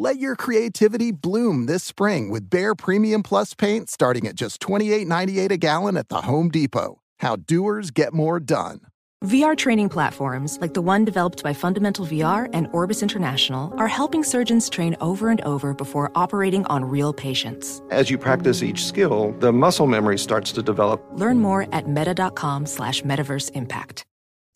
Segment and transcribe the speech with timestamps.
[0.00, 5.50] Let your creativity bloom this spring with Behr Premium Plus paint starting at just $28.98
[5.50, 7.00] a gallon at the Home Depot.
[7.18, 8.82] How doers get more done.
[9.24, 14.22] VR training platforms, like the one developed by Fundamental VR and Orbis International, are helping
[14.22, 17.82] surgeons train over and over before operating on real patients.
[17.90, 21.04] As you practice each skill, the muscle memory starts to develop.
[21.14, 24.04] Learn more at meta.com slash metaverse impact.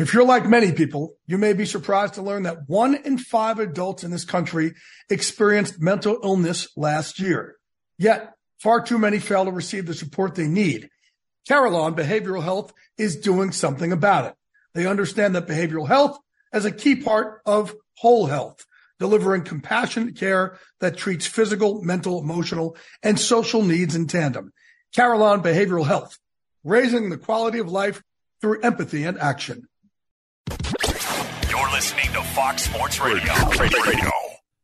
[0.00, 3.58] If you're like many people, you may be surprised to learn that one in five
[3.58, 4.72] adults in this country
[5.10, 7.56] experienced mental illness last year.
[7.98, 10.88] Yet, far too many fail to receive the support they need.
[11.46, 14.34] Carelon Behavioral Health is doing something about it.
[14.72, 16.18] They understand that behavioral health
[16.54, 18.64] is a key part of whole health,
[18.98, 24.54] delivering compassionate care that treats physical, mental, emotional, and social needs in tandem.
[24.94, 26.16] Carelon Behavioral Health,
[26.64, 28.02] raising the quality of life
[28.40, 29.66] through empathy and action.
[31.50, 33.32] You're listening to Fox Sports Radio.
[33.58, 34.10] Radio.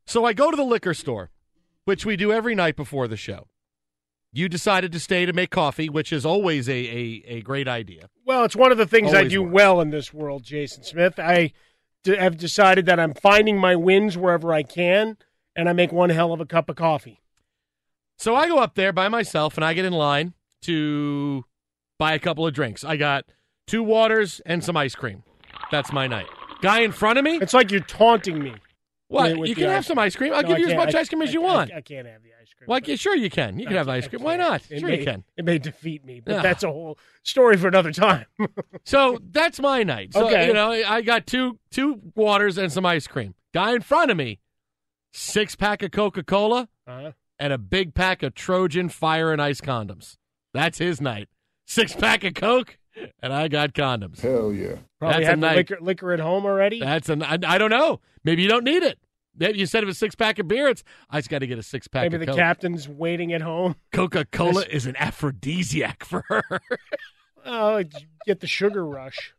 [0.07, 1.31] So I go to the liquor store,
[1.85, 3.49] which we do every night before the show.
[4.33, 8.09] You decided to stay to make coffee, which is always a, a, a great idea.
[8.27, 9.55] Well, it's one of the things I do works.
[9.55, 11.19] well in this world, Jason Smith.
[11.19, 11.53] I
[12.05, 15.17] d- have decided that I'm finding my wins wherever I can,
[15.55, 17.23] and I make one hell of a cup of coffee.
[18.19, 21.45] So I go up there by myself and I get in line to
[21.99, 22.85] buy a couple of drinks.
[22.85, 23.25] I got
[23.67, 25.23] two waters and some ice cream.
[25.71, 26.27] That's my night.
[26.63, 27.37] Guy in front of me.
[27.37, 28.55] It's like you're taunting me.
[29.09, 29.47] What?
[29.47, 30.33] you can have some ice cream.
[30.33, 31.45] I'll No, give I you as can't- much I- ice cream as I- you I-
[31.45, 31.73] want.
[31.73, 32.67] I, can't have the ice cream.
[32.67, 33.59] Well, yeah, sure you can.
[33.61, 34.23] You can have ice cream.
[34.23, 34.63] Why can't.
[34.71, 35.23] It Sure may, you can.
[35.37, 38.27] It may defeat me, but that's a whole story for another time.
[38.85, 40.13] So that's my night.
[40.13, 40.47] So Okay.
[40.49, 43.35] you know, I got two two waters and some ice cream.
[43.53, 44.39] Guy in front of me,
[45.13, 49.61] six pack of Coca Cola uh, and a big pack of Trojan fire and ice
[49.61, 50.17] condoms.
[50.55, 51.29] That's his night.
[51.67, 52.79] Six pack of Coke
[53.23, 54.21] and I got condoms.
[54.21, 54.77] Hell yeah.
[54.99, 55.57] probably That's a have night.
[55.57, 56.81] liquor, liquor at home already.
[56.81, 58.01] That's an I, I don't know.
[58.25, 58.99] Maybe you don't need it.
[59.39, 60.69] Maybe you said it was six pack of beer.
[60.69, 62.05] It's I just got to get a six pack.
[62.05, 62.37] Maybe of the Coke.
[62.37, 63.77] captain's waiting at home.
[63.93, 66.43] Coca Cola is an aphrodisiac for her.
[67.49, 67.81] Oh,
[68.27, 69.33] get the sugar rush.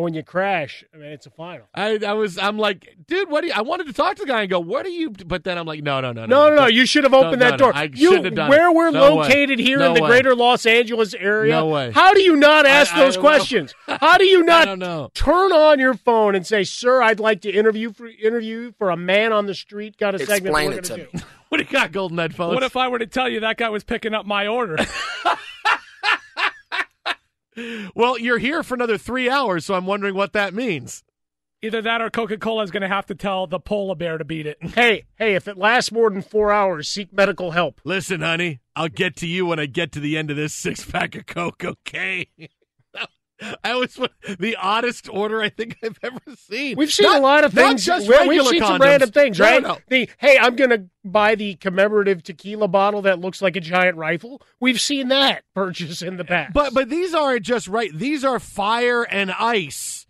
[0.00, 1.66] But when you crash, I mean, it's a final.
[1.74, 3.52] I, I was I'm like, dude, what do you?
[3.54, 5.10] I wanted to talk to the guy and go, what are you?
[5.10, 6.66] But then I'm like, no, no, no, No, no, no.
[6.68, 7.72] You should have opened No, that no, door.
[7.74, 8.74] no, I you, shouldn't have done where it.
[8.74, 9.22] we're No way.
[9.24, 10.08] located here No in the way.
[10.08, 11.52] greater Los Angeles area.
[11.54, 11.90] No way.
[11.92, 13.28] How do you not ask I those don't know.
[13.28, 13.74] questions?
[13.86, 15.10] How do you I not don't know.
[15.12, 18.96] turn on your phone and say, "Sir, I'd like to interview for interview for a
[18.96, 19.98] man on the street"?
[19.98, 21.18] Got a segment Explain it gonna to do.
[21.18, 21.24] me.
[21.50, 22.54] What do you got, Golden Headphones?
[22.54, 24.76] What if I were to tell you that guy was picking up my order?
[27.94, 31.02] well, you're here for another three hours, so I'm wondering what that means.
[31.62, 34.24] Either that or Coca Cola is going to have to tell the polar bear to
[34.24, 34.56] beat it.
[34.74, 35.34] Hey, hey!
[35.34, 37.82] If it lasts more than four hours, seek medical help.
[37.84, 40.84] Listen, honey, I'll get to you when I get to the end of this six
[40.84, 42.28] pack of Coke, okay?
[43.64, 43.98] I was
[44.38, 46.76] the oddest order I think I've ever seen.
[46.76, 47.84] We've seen Not- a lot of not things.
[47.84, 49.62] just we- We've regular seen some random things, No, right?
[49.62, 49.78] no.
[49.88, 53.96] The hey, I'm going to buy the commemorative tequila bottle that looks like a giant
[53.96, 54.42] rifle.
[54.60, 56.52] We've seen that purchase in the past.
[56.52, 57.90] But but these aren't just right.
[57.94, 60.06] These are fire and ice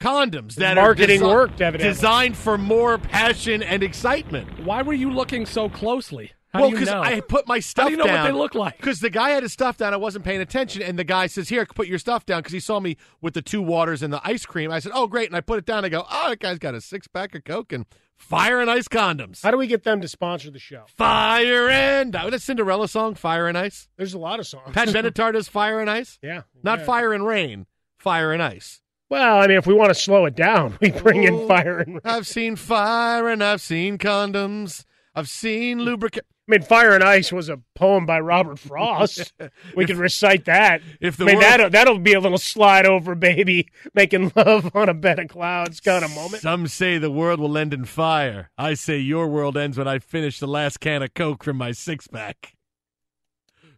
[0.00, 1.94] condoms that Marketing are desi- worked, evidently.
[1.94, 4.64] designed for more passion and excitement.
[4.64, 6.32] Why were you looking so closely?
[6.52, 7.00] How well, do you because know?
[7.02, 8.20] I put my stuff How do you know down.
[8.20, 8.76] what they look like?
[8.76, 11.48] Because the guy had his stuff down, I wasn't paying attention, and the guy says,
[11.48, 14.20] "Here, put your stuff down." Because he saw me with the two waters and the
[14.22, 14.70] ice cream.
[14.70, 15.84] I said, "Oh, great!" And I put it down.
[15.84, 18.86] I go, "Oh, that guy's got a six pack of Coke and fire and ice
[18.86, 20.84] condoms." How do we get them to sponsor the show?
[20.88, 24.72] Fire and that Cinderella song, "Fire and Ice." There's a lot of songs.
[24.74, 26.84] Pat Benatar does "Fire and Ice." yeah, Not yeah.
[26.84, 27.66] fire and rain,
[27.98, 28.80] fire and ice.
[29.08, 31.78] Well, I mean, if we want to slow it down, we bring in Oh, fire
[31.78, 31.98] and.
[32.04, 34.84] I I've seen fire and I've seen condoms.
[35.14, 36.26] I've seen lubricant.
[36.48, 39.32] Mean, Fire and Ice was a poem by Robert Frost.
[39.76, 40.82] we could recite that.
[41.00, 44.74] if the I mean, world- that'll, that'll be a little slide over, baby, making love
[44.74, 46.42] on a bed of clouds kind of moment.
[46.42, 48.50] Some say the world will end in fire.
[48.58, 51.72] I say your world ends when I finish the last can of Coke from my
[51.72, 52.54] six pack.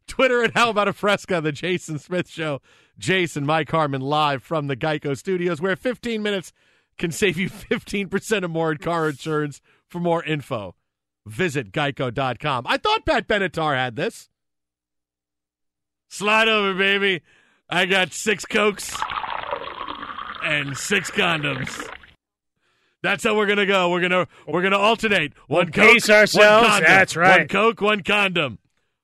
[0.06, 2.60] Twitter at How About a Fresca, the Jason Smith Show.
[2.98, 6.52] Jason, Mike Harmon, live from the Geico Studios, where 15 minutes
[6.98, 9.60] can save you 15% or more in car insurance.
[9.88, 10.74] For more info,
[11.26, 12.66] visit geico.com.
[12.66, 14.28] I thought Pat Benatar had this.
[16.08, 17.22] Slide over, baby.
[17.68, 18.94] I got six Cokes
[20.44, 21.88] and six condoms.
[23.02, 23.90] That's how we're gonna go.
[23.90, 25.32] We're gonna we're gonna alternate.
[25.46, 26.62] One We'll coke, pace ourselves.
[26.62, 26.90] One condom.
[26.90, 27.40] That's right.
[27.40, 28.58] One coke, one condom.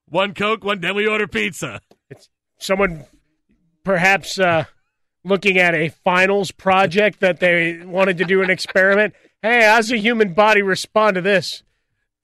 [0.08, 0.80] One coke, one.
[0.80, 1.80] Then we order pizza.
[2.08, 2.28] It's
[2.58, 3.06] Someone
[3.84, 4.64] perhaps uh,
[5.24, 9.14] looking at a finals project that they wanted to do an experiment.
[9.42, 11.62] Hey, how's the human body respond to this?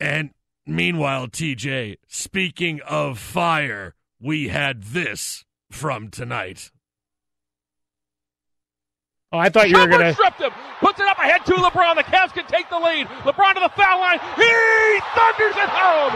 [0.01, 0.31] And
[0.67, 6.71] meanwhile, TJ, speaking of fire, we had this from tonight.
[9.33, 10.15] Oh, I thought you were gonna.
[10.15, 11.97] stripped him, puts it up ahead to LeBron.
[11.97, 13.07] The Cavs can take the lead.
[13.27, 14.19] LeBron to the foul line.
[14.37, 16.13] He thunders it home.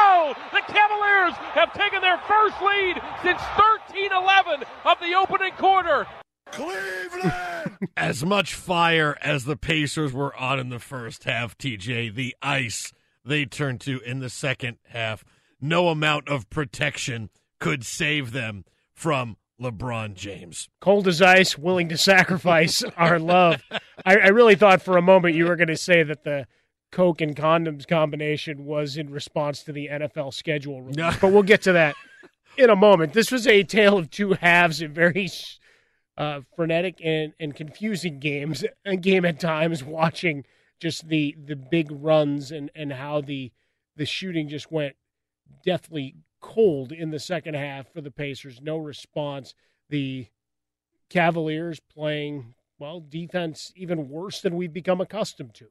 [0.00, 6.06] Oh, the Cavaliers have taken their first lead since 13-11 of the opening quarter.
[6.52, 7.78] Cleveland.
[7.96, 12.92] as much fire as the Pacers were on in the first half, TJ, the ice
[13.28, 15.24] they turned to in the second half,
[15.60, 17.30] no amount of protection
[17.60, 18.64] could save them
[18.94, 20.68] from LeBron James.
[20.80, 23.62] Cold as ice, willing to sacrifice our love.
[24.04, 26.46] I, I really thought for a moment you were going to say that the
[26.92, 31.10] Coke and condoms combination was in response to the NFL schedule release, No.
[31.20, 31.96] but we'll get to that
[32.56, 33.12] in a moment.
[33.12, 35.28] This was a tale of two halves, a very
[36.16, 39.84] uh, frenetic and, and confusing games, a game at times.
[39.84, 40.44] Watching
[40.80, 43.52] just the the big runs and and how the
[43.96, 44.96] the shooting just went
[45.64, 48.60] deathly cold in the second half for the Pacers.
[48.60, 49.54] No response.
[49.88, 50.26] The
[51.10, 55.68] Cavaliers playing well defense even worse than we've become accustomed to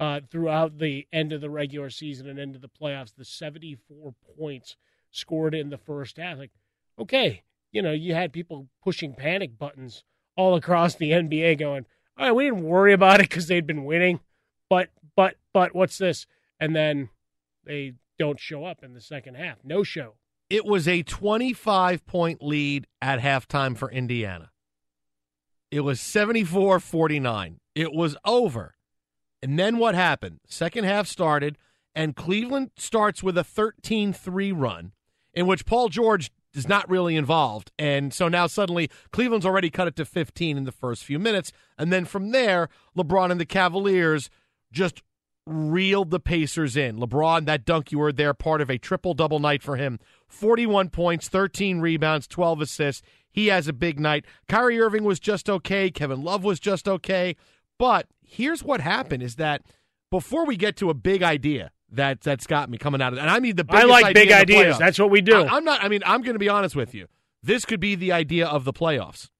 [0.00, 3.14] uh, throughout the end of the regular season and into the playoffs.
[3.14, 4.76] The 74 points
[5.10, 6.38] scored in the first half.
[6.38, 6.52] Like,
[6.98, 10.04] okay, you know, you had people pushing panic buttons
[10.36, 11.84] all across the NBA going,
[12.16, 14.20] all right, we didn't worry about it because they'd been winning.
[14.68, 16.26] But, but, but, what's this?
[16.60, 17.10] And then
[17.64, 19.58] they don't show up in the second half.
[19.64, 20.14] No show.
[20.50, 24.50] It was a 25 point lead at halftime for Indiana.
[25.70, 27.60] It was 74 49.
[27.74, 28.74] It was over.
[29.42, 30.40] And then what happened?
[30.46, 31.58] Second half started,
[31.94, 34.92] and Cleveland starts with a 13 3 run
[35.34, 37.70] in which Paul George is not really involved.
[37.78, 41.52] And so now suddenly Cleveland's already cut it to 15 in the first few minutes.
[41.76, 44.30] And then from there, LeBron and the Cavaliers
[44.72, 45.02] just
[45.46, 46.98] reeled the Pacers in.
[46.98, 49.98] LeBron, that dunk you were there, part of a triple double night for him
[50.28, 53.02] 41 points, 13 rebounds, 12 assists.
[53.30, 54.24] He has a big night.
[54.48, 55.90] Kyrie Irving was just okay.
[55.90, 57.36] Kevin Love was just okay.
[57.78, 59.62] But here's what happened is that
[60.10, 63.22] before we get to a big idea that that's got me coming out of it,
[63.22, 64.76] and I mean the I like idea big ideas.
[64.76, 64.78] playoffs.
[64.78, 65.36] That's what we do.
[65.36, 67.06] I, I'm not I mean I'm going to be honest with you.
[67.42, 69.30] This could be the idea of the playoffs.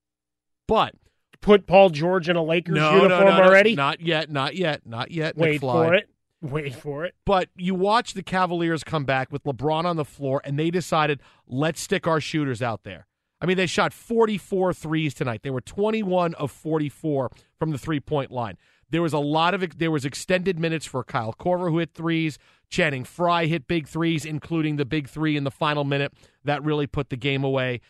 [0.67, 0.95] But
[1.41, 3.75] Put Paul George in a Lakers no, uniform no, no, no, already?
[3.75, 5.37] Not yet, not yet, not yet.
[5.37, 5.73] Wait McFly.
[5.73, 6.09] for it.
[6.41, 7.15] Wait for it.
[7.25, 11.21] But you watch the Cavaliers come back with LeBron on the floor, and they decided,
[11.47, 13.07] let's stick our shooters out there.
[13.41, 15.43] I mean, they shot 44 threes tonight.
[15.43, 18.57] They were 21 of 44 from the three point line.
[18.91, 22.39] There was a lot of there was extended minutes for Kyle Korver who hit threes.
[22.71, 26.13] Channing Frye hit big threes, including the big three in the final minute
[26.45, 27.81] that really put the game away.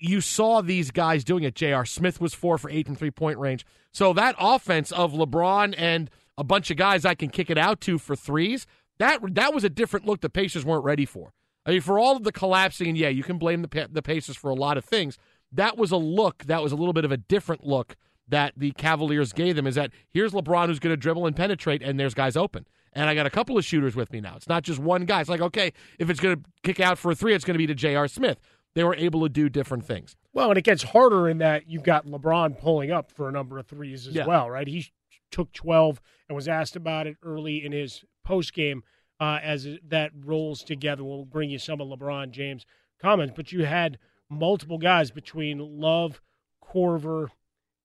[0.00, 1.54] You saw these guys doing it.
[1.54, 1.84] J.R.
[1.84, 3.64] Smith was four for eight from three point range.
[3.92, 7.80] So that offense of LeBron and a bunch of guys I can kick it out
[7.82, 8.66] to for threes,
[8.98, 11.32] that that was a different look the Pacers weren't ready for.
[11.66, 14.36] I mean, for all of the collapsing, and yeah, you can blame the the Pacers
[14.36, 15.18] for a lot of things,
[15.52, 16.44] that was a look.
[16.44, 17.96] That was a little bit of a different look
[18.28, 19.66] that the Cavaliers gave them.
[19.66, 22.66] Is that here's LeBron who's going to dribble and penetrate, and there's guys open.
[22.92, 24.34] And I got a couple of shooters with me now.
[24.36, 25.20] It's not just one guy.
[25.20, 27.58] It's like okay, if it's going to kick out for a three, it's going to
[27.58, 28.08] be to J.R.
[28.08, 28.38] Smith.
[28.74, 30.14] They were able to do different things.
[30.32, 33.58] Well, and it gets harder in that you've got LeBron pulling up for a number
[33.58, 34.26] of threes as Yeah.
[34.26, 34.66] well, right?
[34.68, 34.86] He
[35.30, 38.84] took 12 and was asked about it early in his post game
[39.18, 41.02] uh, as that rolls together.
[41.04, 42.64] We'll bring you some of LeBron James'
[43.00, 43.98] comments, but you had
[44.28, 46.20] multiple guys between Love,
[46.64, 47.28] Korver,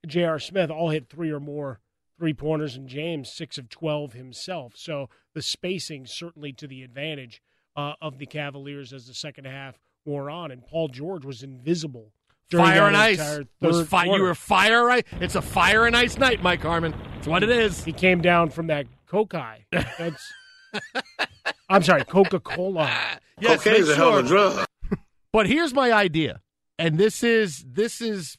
[0.06, 0.40] J.R.
[0.40, 1.80] Smith all hit three or more
[2.18, 4.74] three pointers, and James six of 12 himself.
[4.78, 7.42] So the spacing certainly to the advantage
[7.76, 12.12] uh, of the Cavaliers as the second half wore on, and Paul George was invisible.
[12.52, 13.18] Fire and ice.
[13.60, 15.06] was third fi- you were fire right.
[15.20, 16.94] It's a fire and ice night, Mike Harmon.
[17.18, 17.84] It's what it is.
[17.84, 19.66] He came down from that cocaine.
[19.72, 20.32] That's.
[21.70, 22.92] I'm sorry, Coca Cola.
[23.42, 24.66] Yes, Cocaine's make a hell of a drug.
[25.34, 26.40] But here's my idea,
[26.80, 28.38] and this is this is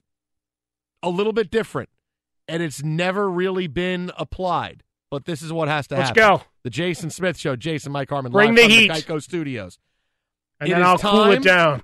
[1.03, 1.91] a little bit different,
[2.49, 4.83] and it's never really been applied.
[5.11, 6.23] But this is what has to Let's happen.
[6.39, 6.43] go.
[6.63, 8.89] The Jason Smith Show, Jason Mike Harmon, Bring live the from heat.
[8.89, 9.79] the Geico Studios.
[10.61, 11.83] And It then I'll cool it down.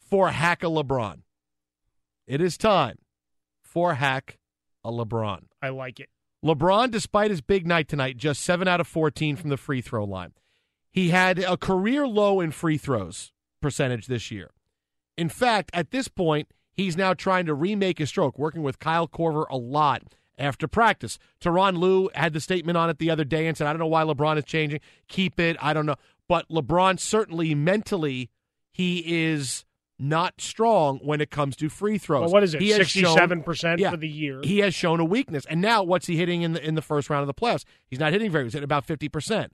[0.00, 1.22] for hack a LeBron.
[2.26, 2.98] It is time
[3.62, 4.38] for hack
[4.84, 5.44] a LeBron.
[5.62, 6.08] I like it.
[6.44, 10.04] LeBron, despite his big night tonight, just 7 out of 14 from the free throw
[10.04, 10.32] line.
[10.90, 14.50] He had a career low in free throws percentage this year.
[15.16, 19.08] In fact, at this point, he's now trying to remake his stroke, working with Kyle
[19.08, 20.02] Korver a lot
[20.38, 21.18] after practice.
[21.40, 23.86] Tyronn Lue had the statement on it the other day and said, I don't know
[23.88, 24.80] why LeBron is changing.
[25.08, 25.56] Keep it.
[25.60, 25.96] I don't know.
[26.28, 28.30] But LeBron certainly mentally,
[28.70, 29.64] he is
[29.98, 32.20] not strong when it comes to free throws.
[32.22, 32.60] Well, what is it?
[32.60, 33.90] He 67% Yeah.
[33.90, 34.40] for the year.
[34.44, 35.44] he has shown a weakness.
[35.46, 37.64] And now what's he hitting in the in the first round of the playoffs?
[37.86, 39.48] He's not hitting very he's hitting about 50%.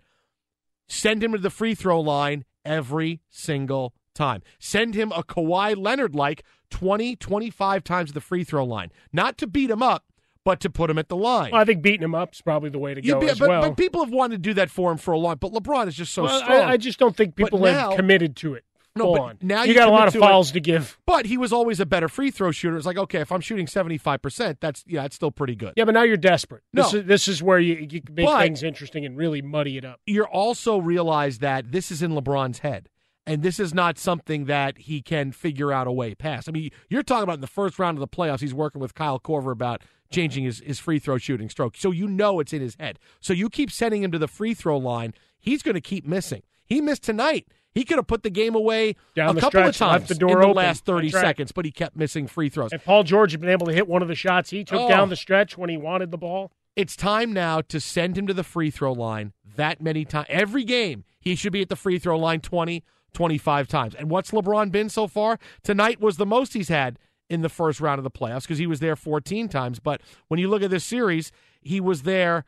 [0.88, 4.42] Send him to the free throw line every single time.
[4.58, 8.90] Send him a Kawhi Leonard like 20, 25 times to the free throw line.
[9.12, 10.04] Not to beat him up,
[10.44, 11.50] but to put him at the line.
[11.52, 13.48] Well, I think beating him up is probably the way to go be- as but,
[13.48, 13.62] well.
[13.62, 15.94] but people have wanted to do that for him for a long but LeBron is
[15.96, 16.60] just so Well, strong.
[16.62, 18.64] I, I just don't think people now- have committed to it.
[18.96, 19.38] No, but on.
[19.42, 20.22] now you, you got a lot of to it.
[20.22, 20.96] fouls to give.
[21.04, 22.76] But he was always a better free throw shooter.
[22.76, 25.72] It's like, okay, if I'm shooting 75%, that's yeah, it's still pretty good.
[25.76, 26.62] Yeah, but now you're desperate.
[26.72, 26.98] This No.
[27.00, 29.84] is this is where you, you can make But- things interesting and really muddy it
[29.84, 30.00] up.
[30.06, 32.88] you're also realize that this is in LeBron's head.
[33.26, 36.46] And this is not something that he can figure out a way past.
[36.46, 38.94] I mean, you're talking about in the first round of the playoffs, he's working with
[38.94, 39.80] Kyle Korver about
[40.14, 41.76] changing his, his free throw shooting stroke.
[41.76, 42.98] So you know it's in his head.
[43.20, 46.42] So you keep sending him to the free throw line, he's going to keep missing.
[46.64, 47.46] He missed tonight.
[47.72, 50.08] He could have put the game away Down a the couple of stretch, left times
[50.08, 50.56] the door in the open.
[50.56, 51.20] last 30 right.
[51.20, 52.72] seconds, but he kept missing free throws.
[52.72, 54.88] If Paul George had been able to hit one of the shots he took Oh.
[54.88, 58.34] down the stretch when he wanted the ball, It's time now to send him to
[58.34, 60.26] the free throw line that many times.
[60.28, 63.94] Every game, he should be at the free throw line 20, 25 times.
[63.94, 65.38] And what's LeBron been so far?
[65.62, 66.98] Tonight was the most he's had
[67.30, 69.80] in the first round of the playoffs because he was there 14 times.
[69.80, 72.44] But when you look at this series, he was there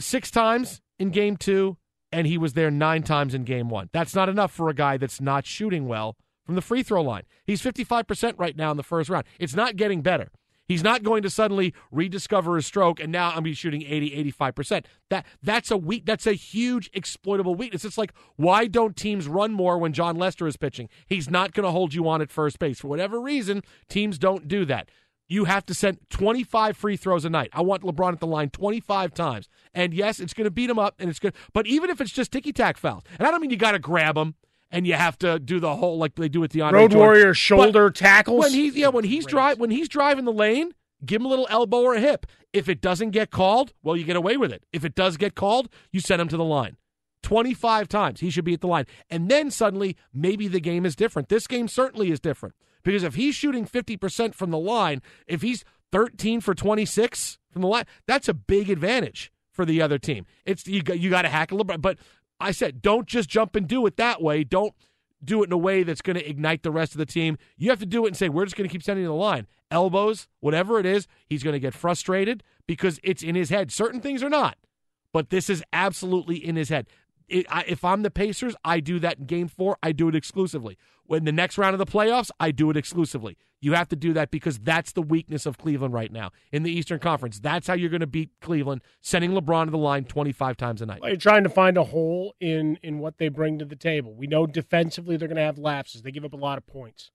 [0.00, 1.76] six times in game two,
[2.10, 3.90] and he was there nine times in game one.
[3.92, 7.24] That's not enough for a guy that's not shooting well from the free throw line.
[7.44, 9.26] He's 55% right now in the first round.
[9.38, 10.30] It's not getting better.
[10.68, 14.84] He's not going to suddenly rediscover his stroke and now I'm be shooting 80, 85%.
[15.08, 17.84] That that's a weak that's a huge exploitable weakness.
[17.84, 20.90] It's like why don't teams run more when Jon Lester is pitching?
[21.06, 22.80] He's not going to hold you on at first base.
[22.80, 24.90] For whatever reason, teams don't do that.
[25.30, 27.50] You have to send 25 free throws a night.
[27.52, 29.48] I want LeBron at the line 25 times.
[29.74, 31.34] And yes, it's going to beat him up and it's good.
[31.52, 33.78] But even if it's just ticky tack fouls, and I don't mean you got to
[33.78, 34.34] grab him
[34.70, 37.90] and you have to do the whole like they do with the Road Warrior shoulder
[37.90, 38.44] tackles.
[38.44, 40.72] When he's yeah, when he's drive when he's driving the lane,
[41.04, 42.26] give him a little elbow or a hip.
[42.52, 44.64] If it doesn't get called, well, you get away with it.
[44.72, 46.76] If it does get called, you send him to the line.
[47.22, 48.86] 25 times he should be at the line.
[49.10, 51.28] And then suddenly, maybe the game is different.
[51.28, 52.54] This game certainly is different.
[52.84, 57.68] Because if he's shooting 50% from the line, if he's 13 for 26 from the
[57.68, 60.24] line, that's a big advantage for the other team.
[60.46, 61.82] It's you got, you got to hack a little bit.
[61.82, 61.98] But
[62.40, 64.44] I said, don't just jump and do it that way.
[64.44, 64.74] Don't
[65.24, 67.38] do it in a way that's going to ignite the rest of the team.
[67.56, 69.46] You have to do it and say, we're just going to keep sending the line.
[69.70, 73.72] Elbows, whatever it is, he's going to get frustrated because it's in his head.
[73.72, 74.56] Certain things are not,
[75.12, 76.86] but this is absolutely in his head.
[77.28, 79.76] It, I, if I'm the Pacers, I do that in game four.
[79.82, 80.78] I do it exclusively.
[81.08, 83.38] When the next round of the playoffs, I do it exclusively.
[83.62, 86.70] You have to do that because that's the weakness of Cleveland right now in the
[86.70, 87.40] Eastern Conference.
[87.40, 90.86] That's how you're going to beat Cleveland, sending LeBron to the line 25 times a
[90.86, 91.00] night.
[91.00, 94.14] Well, You're trying to find a hole in in what they bring to the table.
[94.14, 96.02] We know defensively they're going to have lapses.
[96.02, 97.10] They give up a lot of points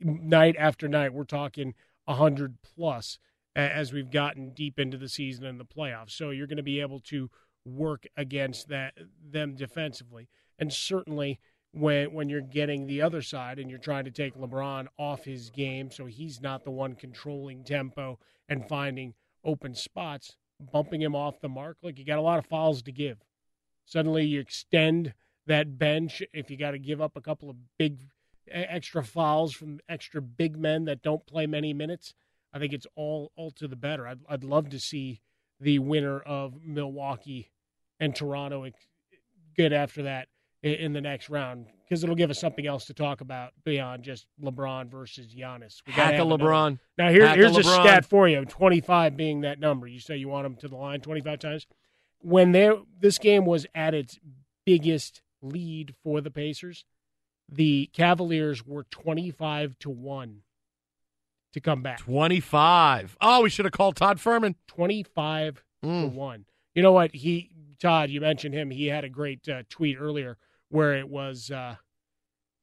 [0.00, 1.12] night after night.
[1.12, 1.74] We're talking
[2.08, 3.18] hundred plus
[3.54, 6.12] as we've gotten deep into the season and the playoffs.
[6.12, 7.28] So you're going to be able to
[7.66, 11.38] work against that them defensively, and certainly
[11.72, 15.50] when when you're getting the other side and you're trying to take LeBron off his
[15.50, 20.36] game so he's not the one controlling tempo and finding open spots,
[20.72, 21.76] bumping him off the mark.
[21.82, 23.18] Like you got a lot of fouls to give.
[23.84, 25.14] Suddenly you extend
[25.46, 27.98] that bench if you got to give up a couple of big
[28.50, 32.14] extra fouls from extra big men that don't play many minutes.
[32.52, 34.06] I think it's all all to the better.
[34.06, 35.20] I'd, I'd love to see
[35.60, 37.50] the winner of Milwaukee
[38.00, 38.66] and Toronto
[39.54, 40.28] get after that
[40.62, 44.26] in the next round because it'll give us something else to talk about beyond just
[44.42, 45.82] LeBron versus Giannis.
[45.86, 46.78] We Hack a LeBron.
[46.96, 49.86] Now here, here's a, a stat for you: twenty-five being that number.
[49.86, 51.66] You say you want him to the line twenty-five times.
[52.20, 54.18] When there, this game was at its
[54.66, 56.84] biggest lead for the Pacers,
[57.48, 60.40] the Cavaliers were twenty-five to one
[61.52, 61.98] to come back.
[61.98, 63.16] Twenty-five.
[63.20, 64.56] Oh, we should have called Todd Fuhrman.
[64.66, 66.02] Twenty-five mm.
[66.02, 66.46] to one.
[66.74, 67.14] You know what?
[67.14, 67.50] He
[67.80, 68.70] Todd, you mentioned him.
[68.70, 70.36] He had a great uh, tweet earlier
[70.70, 71.76] where it was uh,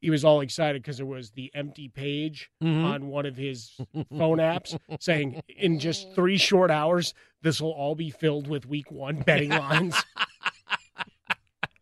[0.05, 2.85] he was all excited because it was the empty page mm-hmm.
[2.85, 3.71] on one of his
[4.17, 8.91] phone apps saying in just three short hours this will all be filled with week
[8.91, 9.95] one betting lines.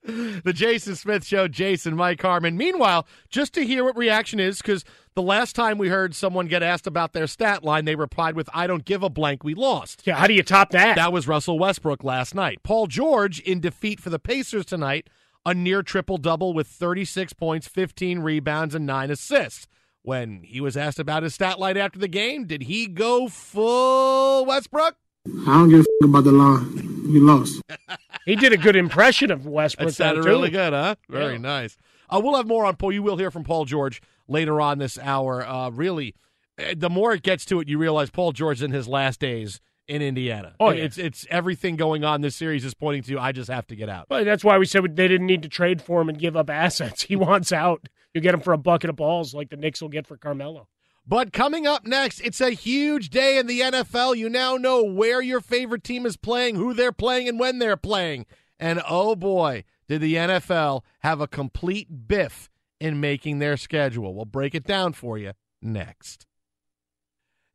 [0.06, 2.58] the Jason Smith Show, Jason, Mike Harmon.
[2.58, 4.84] Meanwhile, just to hear what reaction is, because
[5.15, 8.50] the last time we heard someone get asked about their stat line, they replied with,
[8.53, 10.03] I don't give a blank, we lost.
[10.06, 10.98] Yeah, how do you top that?
[10.98, 12.63] That was Russell Westbrook last night.
[12.63, 15.08] Paul George in defeat for the Pacers tonight
[15.46, 19.68] a near triple double with 36 points, 15 rebounds, and nine assists.
[20.02, 24.46] When he was asked about his stat line after the game, did he go full
[24.46, 24.98] Westbrook?
[25.26, 27.06] I don't give a about the line.
[27.10, 27.62] You lost.
[28.26, 29.90] he did a good impression of Westbrook.
[29.90, 30.96] That sounded really good, huh?
[31.08, 31.40] Very yeah.
[31.40, 31.78] nice.
[32.10, 32.92] Uh, we'll have more on Paul.
[32.92, 35.48] You will hear from Paul George later on this hour.
[35.48, 36.16] Uh, really,
[36.58, 39.62] eh, the more it gets to it, you realize Paul George in his last days
[39.88, 40.56] in Indiana.
[40.60, 40.84] Oh, yeah.
[40.84, 42.22] it's it's everything going on.
[42.22, 43.20] This series is pointing to.
[43.20, 44.08] I just have to get out.
[44.10, 46.50] Well, that's why we said they didn't need to trade for him and give up
[46.50, 47.04] assets.
[47.04, 47.88] He wants out.
[48.13, 50.68] You get him for a bucket of balls, like the Knicks will get for Carmelo.
[51.06, 54.16] But coming up next, it's a huge day in the NFL.
[54.16, 57.75] You now know where your favorite team is playing, who they're playing, and when they're
[57.75, 58.25] playing.
[58.60, 62.50] And oh boy, did the NFL have a complete biff
[62.80, 64.13] in making their schedule.
[64.13, 66.25] We'll break it down for you next.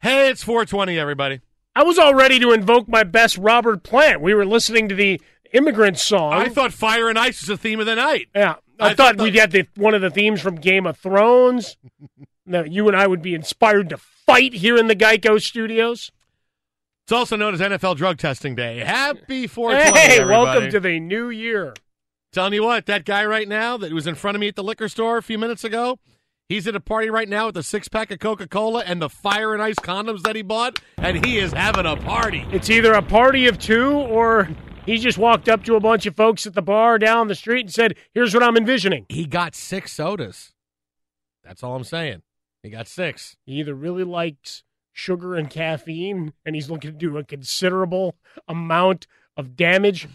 [0.00, 1.40] Hey, it's 420, everybody.
[1.78, 4.20] I was all ready to invoke my best Robert Plant.
[4.20, 5.20] We were listening to the
[5.52, 6.32] immigrant song.
[6.32, 8.26] I thought Fire and Ice was the theme of the night.
[8.34, 8.56] Yeah.
[8.80, 11.76] I, I thought, thought we'd get the, one of the themes from Game of Thrones.
[12.46, 16.10] that you and I would be inspired to fight here in the Geico studios.
[17.04, 18.80] It's also known as NFL Drug Testing Day.
[18.80, 20.30] Happy 420, Hey, everybody.
[20.30, 21.74] welcome to the new year.
[22.32, 24.64] Telling you what, that guy right now that was in front of me at the
[24.64, 26.00] liquor store a few minutes ago,
[26.48, 29.10] He's at a party right now with a six pack of Coca Cola and the
[29.10, 32.46] fire and ice condoms that he bought, and he is having a party.
[32.50, 34.48] It's either a party of two or
[34.86, 37.66] he just walked up to a bunch of folks at the bar down the street
[37.66, 39.04] and said, Here's what I'm envisioning.
[39.10, 40.54] He got six sodas.
[41.44, 42.22] That's all I'm saying.
[42.62, 43.36] He got six.
[43.44, 48.16] He either really likes sugar and caffeine and he's looking to do a considerable
[48.48, 49.06] amount
[49.36, 50.08] of damage,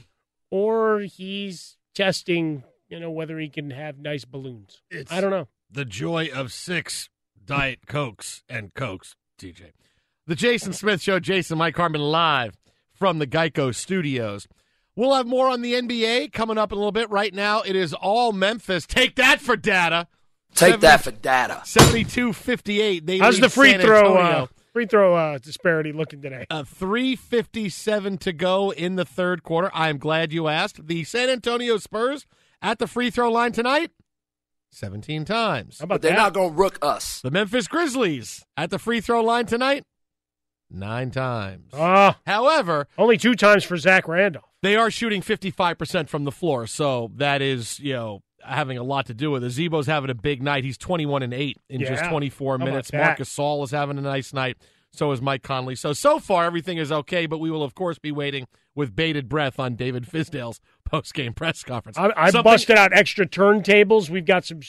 [0.50, 4.82] or he's testing, you know, whether he can have nice balloons.
[4.90, 7.10] It's, I don't know the joy of six
[7.44, 9.72] Diet Cokes and Cokes, TJ.
[10.28, 12.56] The Jason Smith Show, Jason Mike Harmon live
[12.94, 14.48] from the Geico studios.
[14.96, 17.10] We'll have more on the NBA coming up in a little bit.
[17.10, 18.86] Right now, it is all Memphis.
[18.86, 20.08] Take that for data.
[20.54, 21.62] Take 70, that for data.
[21.66, 23.20] 72 58.
[23.20, 24.16] How's the free throw?
[24.16, 26.46] Uh, free throw uh, disparity looking today?
[26.52, 29.72] Uh, 357 to go in the third quarter.
[29.74, 30.88] I am glad you asked.
[30.88, 32.28] The San Antonio Spurs
[32.62, 33.90] at the free throw line tonight
[34.74, 35.80] 17 times.
[35.80, 36.18] how but they're that?
[36.18, 37.22] not going to rook us.
[37.22, 39.84] The Memphis Grizzlies at the free throw line tonight,
[40.70, 41.74] nine times.
[41.74, 44.46] Uh, However, only two times for Zach Randolph.
[44.62, 49.06] They are shooting 55% from the floor, so that is, you know, having a lot
[49.08, 49.50] to do with it.
[49.52, 50.64] Z-Bo's having a big night.
[50.64, 51.90] He's 21 and 8 in yeah.
[51.90, 52.92] just 24 How minutes.
[52.94, 54.58] Marcus Gasol is having a nice night.
[54.94, 55.76] So is Mike Conley.
[55.76, 59.28] So, so far, everything is okay, but we will, of course, be waiting with bated
[59.28, 61.98] breath on David Fizdale's post game press conference.
[61.98, 64.10] I, I busted out extra turntables.
[64.10, 64.60] We've got some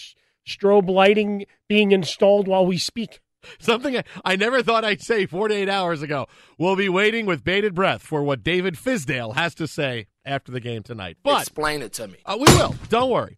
[0.47, 3.21] strobe lighting being installed while we speak.
[3.59, 6.27] Something I never thought I'd say 48 hours ago.
[6.57, 10.61] We'll be waiting with bated breath for what David Fizdale has to say after the
[10.61, 11.19] game tonight.
[11.23, 12.17] But explain it to me.
[12.25, 12.75] Uh, we will.
[12.89, 13.37] Don't worry.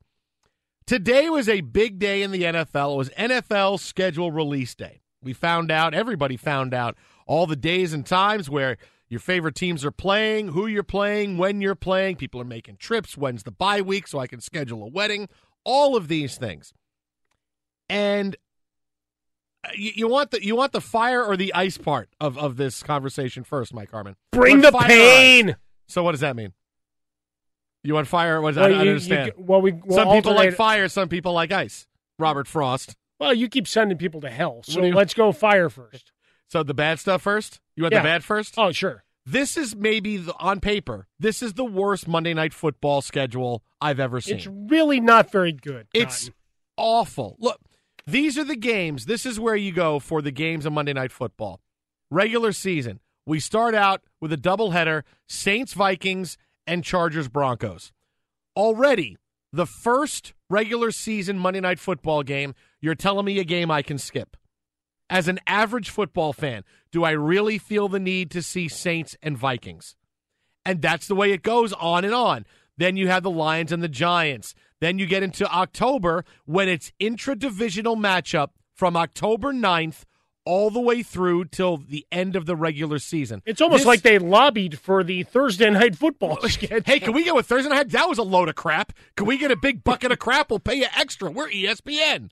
[0.87, 2.95] Today was a big day in the NFL.
[2.95, 5.01] It was NFL schedule release day.
[5.23, 8.77] We found out, everybody found out all the days and times where
[9.09, 12.17] your favorite teams are playing, who you're playing, when you're playing.
[12.17, 13.17] People are making trips.
[13.17, 15.29] When's the bye week so I can schedule a wedding?
[15.65, 16.73] All of these things.
[17.89, 18.37] And
[19.65, 22.57] uh, you, you want the you want the fire or the ice part of, of
[22.57, 24.17] this conversation first, Mike Harmon.
[24.33, 25.57] Bring the pain.
[25.89, 26.53] So what does that mean?
[27.85, 28.41] You want fire?
[28.41, 29.33] Was I, Well, I you- you understand.
[29.37, 31.87] g- well, we- we'll some people like fire, some people like ice.
[32.19, 32.97] Robert Frost.
[33.19, 36.13] Well, you keep sending people to hell, so you- let's go fire first.
[36.49, 37.61] So the bad stuff first.
[37.75, 38.03] You want Yeah.
[38.03, 38.55] the bad first?
[38.57, 39.03] Oh, sure.
[39.25, 41.09] This is maybe the, on paper.
[41.19, 44.37] This is the worst Monday Night Football schedule I've ever seen.
[44.37, 45.89] It's really not very good.
[45.93, 46.31] It's
[46.77, 47.37] awful.
[47.41, 47.59] Look,
[48.07, 49.07] these are the games.
[49.07, 51.61] This is where you go for the games of Monday Night Football.
[52.13, 53.01] Regular season.
[53.27, 57.91] We start out with a doubleheader Saints, Vikings, and Chargers, Broncos.
[58.57, 59.17] Already,
[59.53, 63.99] the first regular season Monday Night Football game, you're telling me a game I can
[63.99, 64.37] skip.
[65.09, 69.39] As an average football fan, do I really feel the need to see Saints and
[69.39, 69.97] Vikings?
[70.65, 72.45] And that's the way it goes on and on.
[72.77, 74.55] Then you have the Lions and the Giants.
[74.81, 80.05] Then you get into October when it's intra-divisional matchup from October 9th
[80.47, 83.43] all the way through till the end of the regular season.
[83.45, 86.81] It's almost This- like they lobbied for the Thursday night football schedule.
[86.87, 87.91] Hey, can we go with Thursday night?
[87.91, 88.93] That was a load of crap.
[89.17, 90.49] Can we get a big bucket of crap?
[90.49, 91.31] We'll pay you extra.
[91.31, 92.31] We're ESPN.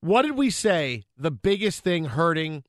[0.00, 2.64] What did we say the biggest thing hurting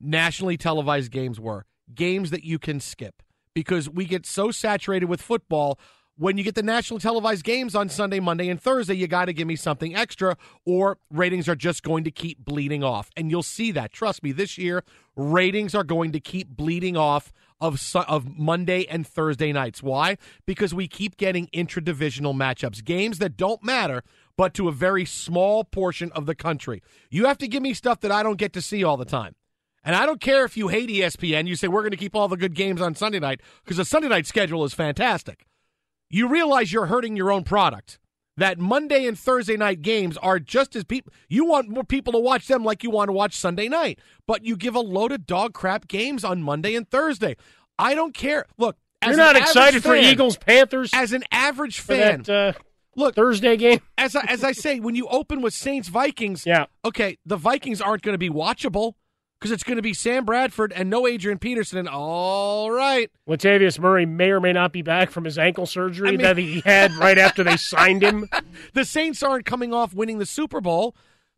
[0.00, 1.66] nationally televised games were?
[1.94, 3.22] Games that you can skip
[3.54, 5.78] because we get so saturated with football.
[6.20, 9.32] When you get the national televised games on Sunday, Monday, and Thursday, you got to
[9.32, 13.08] give me something extra, or ratings are just going to keep bleeding off.
[13.16, 13.90] And you'll see that.
[13.90, 14.84] Trust me, this year,
[15.16, 19.82] ratings are going to keep bleeding off of of Monday and Thursday nights.
[19.82, 20.18] Why?
[20.44, 24.02] Because we keep getting intra-divisional matchups, games that don't matter,
[24.36, 26.82] but to a very small portion of the country.
[27.08, 29.36] You have to give me stuff that I don't get to see all the time.
[29.82, 32.28] And I don't care if you hate ESPN, you say we're going to keep all
[32.28, 35.46] the good games on Sunday night because the Sunday night schedule is fantastic.
[36.10, 37.98] You realize you're hurting your own product.
[38.36, 42.18] That Monday and Thursday night games are just as people you want more people to
[42.18, 45.26] watch them like you want to watch Sunday night, but you give a load of
[45.26, 47.36] dog crap games on Monday and Thursday.
[47.78, 48.46] I don't care.
[48.56, 52.22] Look, as You're not an excited average for Eagles Panthers as an average fan.
[52.22, 52.58] that uh,
[52.96, 53.80] look Thursday game.
[53.98, 56.66] as I, as I say, when you open with Saints Vikings, Yeah.
[56.84, 58.94] okay, the Vikings aren't going to be watchable
[59.40, 61.78] because it's going to be Sam Bradford and no Adrian Peterson.
[61.78, 66.08] And all right, Latavius Murray may or may not be back from his ankle surgery
[66.08, 68.28] I mean- that he had right after they signed him.
[68.74, 70.94] the Saints aren't coming off winning the Super Bowl.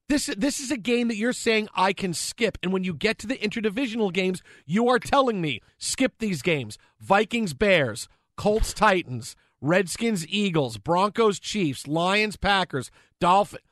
[0.08, 3.18] This this is a game that you're saying I can skip, and when you get
[3.18, 9.36] to the interdivisional games, you are telling me skip these games: Vikings, Bears, Colts, Titans,
[9.60, 13.62] Redskins, Eagles, Broncos, Chiefs, Lions, Packers, Dolphins.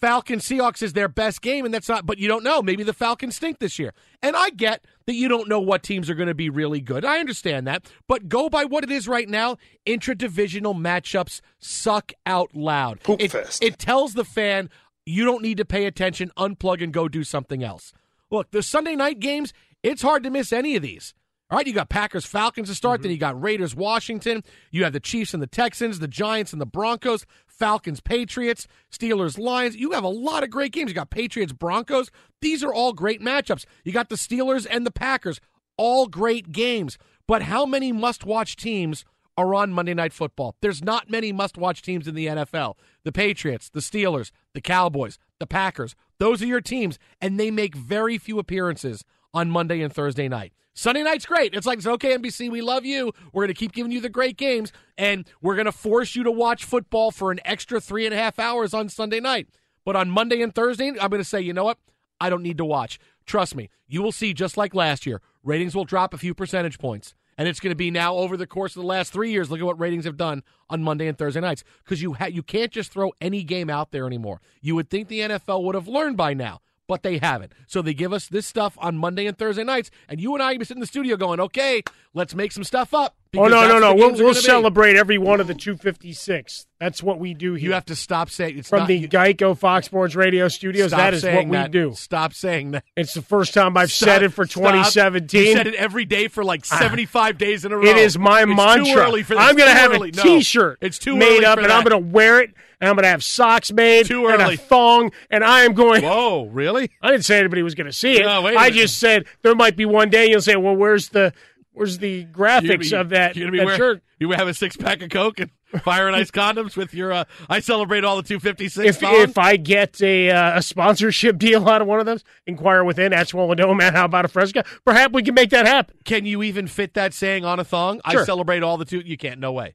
[0.00, 2.06] Falcons Seahawks is their best game, and that's not.
[2.06, 2.62] But you don't know.
[2.62, 6.10] Maybe the Falcons stink this year, and I get that you don't know what teams
[6.10, 7.04] are going to be really good.
[7.04, 9.56] I understand that, but go by what it is right now.
[9.86, 13.00] Intradivisional matchups suck out loud.
[13.02, 13.62] Poop it, fest.
[13.62, 14.68] it tells the fan
[15.06, 16.30] you don't need to pay attention.
[16.36, 17.92] Unplug and go do something else.
[18.30, 19.52] Look, the Sunday night games.
[19.84, 21.12] It's hard to miss any of these.
[21.50, 23.12] All right, you got Packers Falcons to start, then mm-hmm.
[23.12, 26.66] you got Raiders Washington, you have the Chiefs and the Texans, the Giants and the
[26.66, 27.26] Broncos,
[27.58, 29.76] Falcons Patriots, Steelers Lions.
[29.76, 30.90] You have a lot of great games.
[30.90, 32.10] You got Patriots Broncos.
[32.40, 33.64] These are all great matchups.
[33.84, 35.40] You got the Steelers and the Packers,
[35.76, 36.98] all great games.
[37.26, 39.04] But how many must-watch teams
[39.36, 40.56] are on Monday Night Football?
[40.60, 42.74] There's not many must-watch teams in the NFL.
[43.04, 45.94] The Patriots, the Steelers, the Cowboys, the Packers.
[46.18, 50.52] Those are your teams and they make very few appearances on Monday and Thursday night.
[50.74, 51.54] Sunday night's great.
[51.54, 53.12] It's like, it's okay, NBC, we love you.
[53.32, 56.24] We're going to keep giving you the great games, and we're going to force you
[56.24, 59.48] to watch football for an extra three and a half hours on Sunday night.
[59.84, 61.78] But on Monday and Thursday, I'm going to say, you know what?
[62.20, 62.98] I don't need to watch.
[63.24, 66.78] Trust me, you will see just like last year, ratings will drop a few percentage
[66.78, 67.14] points.
[67.36, 69.50] And it's going to be now over the course of the last three years.
[69.50, 72.42] Look at what ratings have done on Monday and Thursday nights because you ha- you
[72.42, 74.40] can't just throw any game out there anymore.
[74.60, 77.52] You would think the NFL would have learned by now, but they haven't.
[77.66, 80.56] So they give us this stuff on Monday and Thursday nights, and you and I
[80.56, 83.78] be sitting in the studio going, "Okay, let's make some stuff up." Oh no, no,
[83.78, 83.94] no!
[83.94, 84.40] We'll, we'll be.
[84.40, 86.66] celebrate every one of the 256.
[86.80, 87.68] That's what we do here.
[87.68, 90.90] You have to stop saying it's from not, the you- Geico Fox Sports Radio studios.
[90.90, 91.70] That is what we that.
[91.70, 91.94] do.
[91.94, 92.84] Stop saying that.
[92.96, 95.40] It's the first time I've Stop- said it for 2017.
[95.46, 96.78] You said it every day for like ah.
[96.78, 97.84] 75 days in a row.
[97.84, 99.02] It is my It's mantra.
[99.02, 99.42] early for this.
[99.42, 100.10] I'm going to have early.
[100.10, 100.22] a No.
[100.22, 103.08] T-shirt It's too made up, and I'm going to wear it, and I'm going to
[103.08, 104.54] have socks made, Too and early.
[104.54, 106.02] a thong, and I am going.
[106.02, 106.90] Whoa, really?
[107.00, 108.26] I didn't say anybody was going to see it.
[108.26, 108.74] No, wait a I minute.
[108.80, 111.32] just said there might be one day you'll say, "Well, where's the
[111.74, 114.54] where's the graphics gonna of that, You're gonna be that wearing, shirt?" You have a
[114.54, 115.50] six pack of Coke and
[115.82, 117.12] fire and ice condoms with your.
[117.12, 118.88] Uh, I celebrate all the 256.
[118.88, 119.14] If, thong.
[119.16, 123.12] if I get a, uh, a sponsorship deal out of one of those, inquire within
[123.12, 123.92] at Swollen man.
[123.92, 124.64] How about a Fresca?
[124.84, 125.96] Perhaps we can make that happen.
[126.04, 128.00] Can you even fit that saying on a thong?
[128.04, 129.00] I celebrate all the two.
[129.00, 129.40] You can't.
[129.40, 129.74] No way.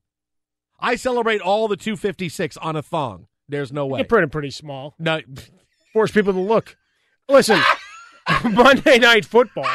[0.79, 3.27] I celebrate all the 256 on a thong.
[3.49, 3.99] There's no way.
[3.99, 4.95] You print it pretty small.
[4.97, 5.19] No.
[5.91, 6.77] Force people to look.
[7.27, 7.59] Listen,
[8.43, 9.67] Monday Night Football.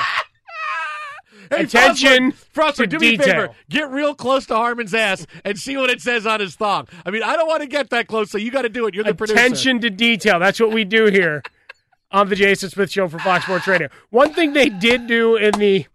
[1.50, 3.26] Hey, Attention Frostler, to do me a detail.
[3.26, 3.54] favor.
[3.68, 6.88] Get real close to Harmon's ass and see what it says on his thong.
[7.04, 8.94] I mean, I don't want to get that close, so you got to do it.
[8.94, 9.38] You're the producer.
[9.38, 10.38] Attention to detail.
[10.38, 11.42] That's what we do here
[12.10, 13.88] on the Jason Smith Show for Fox Sports Radio.
[14.10, 15.86] One thing they did do in the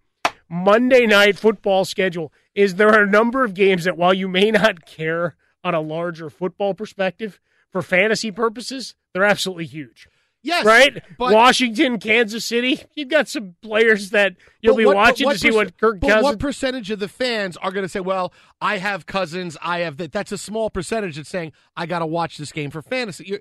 [0.50, 4.52] Monday night football schedule is there are a number of games that while you may
[4.52, 7.40] not care on a larger football perspective,
[7.72, 10.08] for fantasy purposes, they're absolutely huge.
[10.42, 11.04] Yes, right?
[11.18, 12.82] but- Washington, Kansas City.
[12.96, 16.24] You've got some players that you'll be what- watching to see what Kirk but Cousins.
[16.24, 19.98] what percentage of the fans are going to say, "Well, I have cousins, I have
[19.98, 20.12] that"?
[20.14, 23.40] That's a small percentage that's saying, "I got to watch this game for fantasy." You're,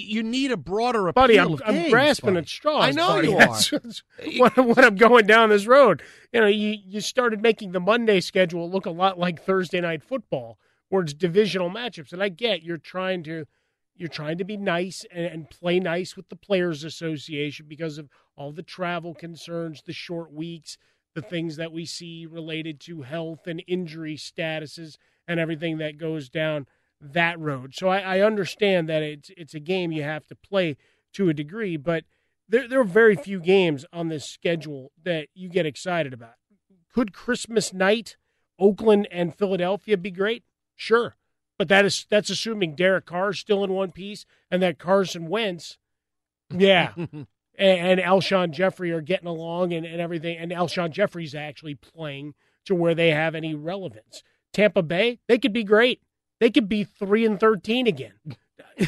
[0.00, 2.44] you need a broader appeal buddy, I'm, I'm games, grasping buddy.
[2.44, 2.84] at straws.
[2.84, 3.28] I know buddy.
[3.28, 3.38] you are.
[3.40, 4.02] That's- that's
[4.56, 8.20] when, when I'm going down this road, you know, you, you started making the Monday
[8.20, 10.56] schedule look a lot like Thursday night football,
[10.88, 12.12] where it's divisional matchups.
[12.12, 13.46] And I get you're trying to
[13.98, 18.08] you're trying to be nice and, and play nice with the Players Association because of
[18.36, 20.78] all the travel concerns, the short weeks,
[21.14, 26.28] the things that we see related to health and injury statuses, and everything that goes
[26.28, 26.66] down
[27.00, 27.74] that road.
[27.74, 30.76] So I, I understand that it's it's a game you have to play
[31.14, 32.04] to a degree, but
[32.48, 36.34] there there are very few games on this schedule that you get excited about.
[36.94, 38.16] Could Christmas night,
[38.58, 40.44] Oakland and Philadelphia be great?
[40.74, 41.16] Sure.
[41.58, 45.76] But that is that's assuming Derek Carr's still in one piece and that Carson Wentz,
[46.50, 47.26] yeah, and,
[47.58, 52.34] and Alshon Jeffery are getting along and, and everything, and Alshon Jeffery's actually playing
[52.66, 54.22] to where they have any relevance.
[54.52, 56.00] Tampa Bay, they could be great.
[56.40, 58.14] They could be three and thirteen again.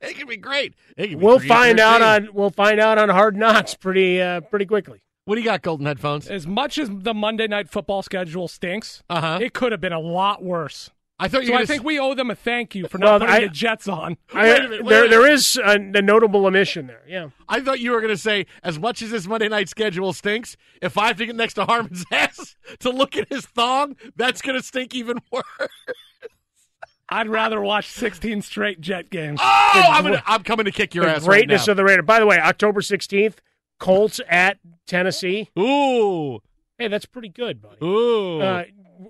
[0.00, 0.74] It could be great.
[0.96, 4.40] It can be We'll find out on we'll find out on Hard Knocks pretty uh,
[4.42, 5.02] pretty quickly.
[5.24, 6.28] What do you got, Golden Headphones?
[6.28, 9.38] As much as the Monday night football schedule stinks, Uh-huh.
[9.42, 10.90] it could have been a lot worse.
[11.20, 13.18] I thought you so I gonna think we owe them a thank you for Well,
[13.18, 14.16] not putting I- the Jets on.
[14.34, 17.02] I, Wait a minute, wait there a there is a, a notable omission there.
[17.08, 17.30] Yeah.
[17.48, 20.56] I thought you were going to say, as much as this Monday night schedule stinks,
[20.80, 24.40] if I have to get next to Harmon's ass to look at his thong, that's
[24.42, 25.44] going to stink even worse.
[27.08, 29.40] I'd rather watch 16 straight Jet games.
[29.42, 31.70] Oh, I'm, gonna, I'm coming to kick your the ass right greatness now.
[31.72, 32.02] of the Raider.
[32.02, 33.40] By the way, October sixteenth,
[33.80, 35.48] Colts at Tennessee.
[35.58, 36.40] Ooh,
[36.78, 37.82] Hey, that's pretty good, buddy.
[37.82, 38.40] ooh.
[38.40, 38.64] Uh,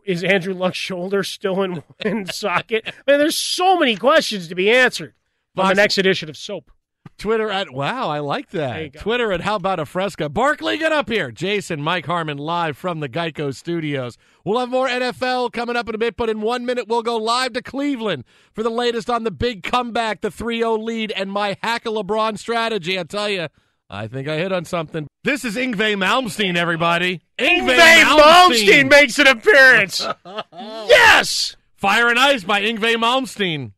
[0.04, 2.84] is Andrew Luck's shoulder still in in socket?
[2.86, 5.14] I mean, there's so many questions to be answered
[5.56, 6.70] on the next edition of Soap.
[7.16, 8.94] Twitter at wow, I like that.
[8.94, 10.28] Twitter at how about a fresca.
[10.28, 11.32] Barkley, get up here.
[11.32, 14.16] Jason, Mike Harmon live from the Geico Studios.
[14.44, 17.16] We'll have more NFL coming up in a bit, but in one minute we'll go
[17.16, 21.56] live to Cleveland for the latest on the big comeback, the 3-0 lead, and my
[21.60, 22.98] hack a LeBron strategy.
[22.98, 23.48] I tell you,
[23.90, 25.08] I think I hit on something.
[25.24, 27.22] This is Yngwie Malmsteen, everybody.
[27.38, 30.06] Yngwie Malmsteen makes an appearance.
[30.52, 31.56] yes.
[31.74, 33.72] Fire and Ice by Yngwie Malmsteen.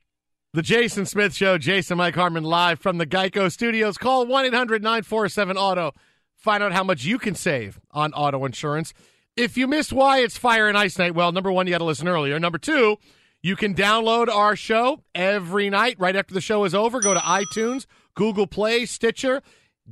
[0.52, 3.96] The Jason Smith Show, Jason Mike Harmon live from the Geico Studios.
[3.96, 5.92] Call 1 800 947 Auto.
[6.34, 8.92] Find out how much you can save on auto insurance.
[9.36, 11.84] If you missed why it's Fire and Ice Night, well, number one, you had to
[11.84, 12.40] listen earlier.
[12.40, 12.96] Number two,
[13.42, 17.00] you can download our show every night right after the show is over.
[17.00, 19.42] Go to iTunes, Google Play, Stitcher.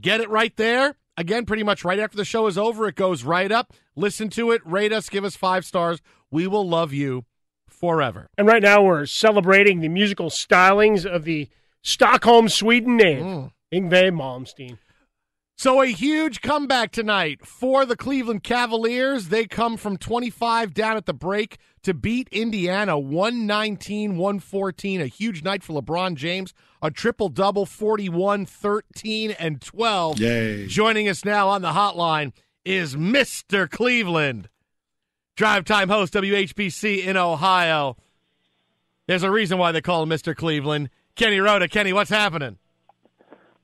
[0.01, 0.97] Get it right there.
[1.17, 3.73] Again, pretty much right after the show is over, it goes right up.
[3.97, 6.01] Listen to it, rate us, give us five stars.
[6.31, 7.25] We will love you
[7.69, 8.29] forever.
[8.39, 11.49] And right now we're celebrating the musical stylings of the
[11.83, 13.53] Stockholm, Sweden native, mm.
[13.73, 14.79] Yngwie Malmsteen.
[15.61, 19.27] So a huge comeback tonight for the Cleveland Cavaliers.
[19.27, 25.03] They come from 25 down at the break to beat Indiana 119-114.
[25.03, 26.55] A huge night for LeBron James.
[26.81, 30.21] A triple-double 41, 13 and 12.
[30.21, 30.69] Yay.
[30.69, 32.31] Joining us now on the hotline
[32.65, 33.69] is Mr.
[33.69, 34.49] Cleveland.
[35.35, 37.97] Drive time host WHBC in Ohio.
[39.09, 40.37] There's a reason why they call him Mr.
[40.37, 40.91] Cleveland.
[41.17, 41.67] Kenny Roda.
[41.67, 42.59] Kenny, what's happening?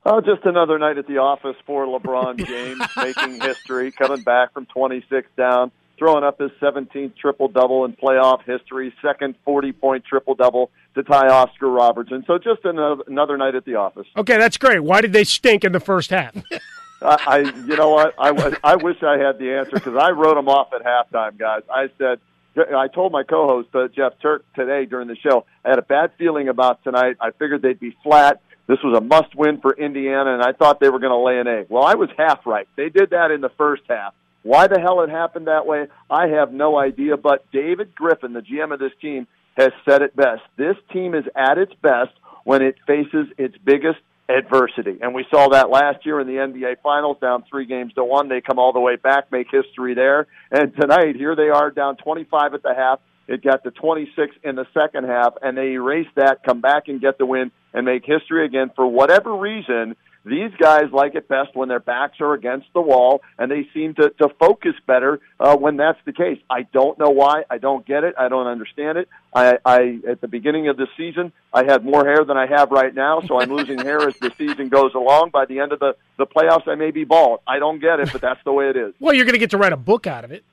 [0.06, 4.66] Oh, just another night at the office for LeBron James, making history, coming back from
[4.66, 10.34] 26 down, throwing up his 17th triple double in playoff history, second 40 point triple
[10.34, 12.22] double to tie Oscar Robertson.
[12.26, 14.06] So just another, another night at the office.
[14.16, 14.80] Okay, that's great.
[14.80, 16.34] Why did they stink in the first half?
[17.02, 18.14] I, I you know what?
[18.18, 21.38] I, was- I wish I had the answer because I wrote him off at halftime,
[21.38, 21.62] guys.
[21.70, 22.18] I said,
[22.56, 26.12] I told my co-host uh, Jeff Turk today during the show, I had a bad
[26.18, 27.16] feeling about tonight.
[27.20, 28.40] I figured they'd be flat.
[28.66, 31.46] This was a must-win for Indiana, and I thought they were going to lay an
[31.46, 31.66] egg.
[31.68, 32.66] Well, I was half right.
[32.76, 34.14] They did that in the first half.
[34.42, 37.16] Why the hell it happened that way, I have no idea.
[37.16, 40.42] But David Griffin, the GM of this team, has said it best.
[40.56, 42.12] This team is at its best
[42.44, 43.98] when it faces its biggest
[44.28, 44.98] adversity.
[45.00, 48.28] And we saw that last year in the NBA Finals, down three games to one.
[48.28, 50.26] They come all the way back, make history there.
[50.50, 54.56] And tonight, here they are down 25 at the half, It got to 26 in
[54.56, 58.04] the second half, and they erase that, come back and get the win, and make
[58.04, 58.70] history again.
[58.76, 63.22] For whatever reason, these guys like it best when their backs are against the wall,
[63.38, 66.38] and they seem to, to focus better uh, when that's the case.
[66.48, 67.44] I don't know why.
[67.50, 68.14] I don't get it.
[68.18, 69.08] I don't understand it.
[69.34, 72.70] I, I at the beginning of the season, I had more hair than I have
[72.70, 75.30] right now, so I'm losing hair as the season goes along.
[75.30, 77.40] By the end of the the playoffs, I may be bald.
[77.46, 78.94] I don't get it, but that's the way it is.
[79.00, 80.44] Well, you're going to get to write a book out of it.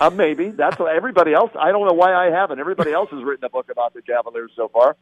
[0.00, 1.50] Uh, maybe that's what everybody else.
[1.58, 2.58] I don't know why I haven't.
[2.58, 4.96] Everybody else has written a book about the Cavaliers so far.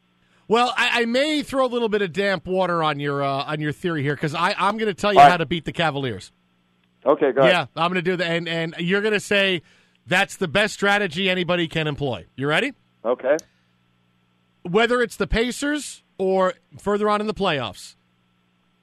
[0.46, 3.61] Well, I, I, may throw a little bit of damp water on your uh, on
[3.61, 5.30] your theory here because I'm going to tell you right.
[5.30, 6.33] how to beat the Cavaliers.
[7.06, 7.52] Okay, go ahead.
[7.52, 9.62] Yeah, I'm going to do that, and and you're going to say
[10.06, 12.26] that's the best strategy anybody can employ.
[12.37, 12.72] You ready?
[13.04, 13.37] Okay.
[14.62, 17.94] Whether it's the Pacers or further on in the playoffs,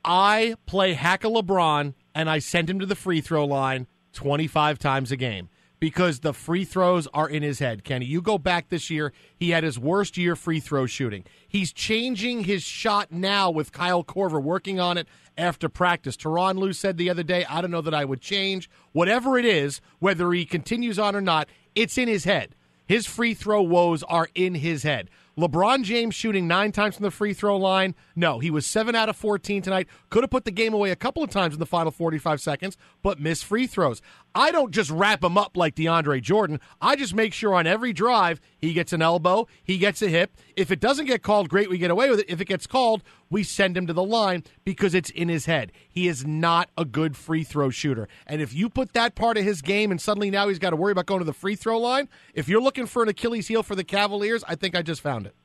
[0.04, 4.80] I play hack a LeBron and I send him to the free throw line 25
[4.80, 7.84] times a game because the free throws are in his head.
[7.84, 11.24] Kenny, you go back this year, he had his worst year free throw shooting.
[11.48, 16.18] He's changing his shot now with Kyle Korver working on it after practice.
[16.18, 18.70] Tyronn Lue said the other day, I don't know that I would change.
[18.92, 22.56] Whatever it is, whether he continues on or not, it's in his head.
[22.88, 25.10] His free throw woes are in his head.
[25.38, 27.94] LeBron James shooting nine times from the free throw line.
[28.16, 29.88] No, he was seven out of 14 tonight.
[30.10, 32.76] Could have put the game away a couple of times in the final 45 seconds,
[33.04, 34.02] but missed free throws.
[34.36, 36.60] I don't just wrap him up like DeAndre Jordan.
[36.80, 40.36] I just make sure on every drive he gets an elbow, he gets a hip.
[40.56, 42.30] If it doesn't get called, great, we get away with it.
[42.30, 45.72] If it gets called, we send him to the line because it's in his head.
[45.90, 48.08] He is not a good free throw shooter.
[48.28, 50.76] And if you put that part of his game and suddenly now he's got to
[50.76, 53.64] worry about going to the free throw line, if you're looking for an Achilles heel
[53.64, 55.36] for the Cavaliers, I think I just found it.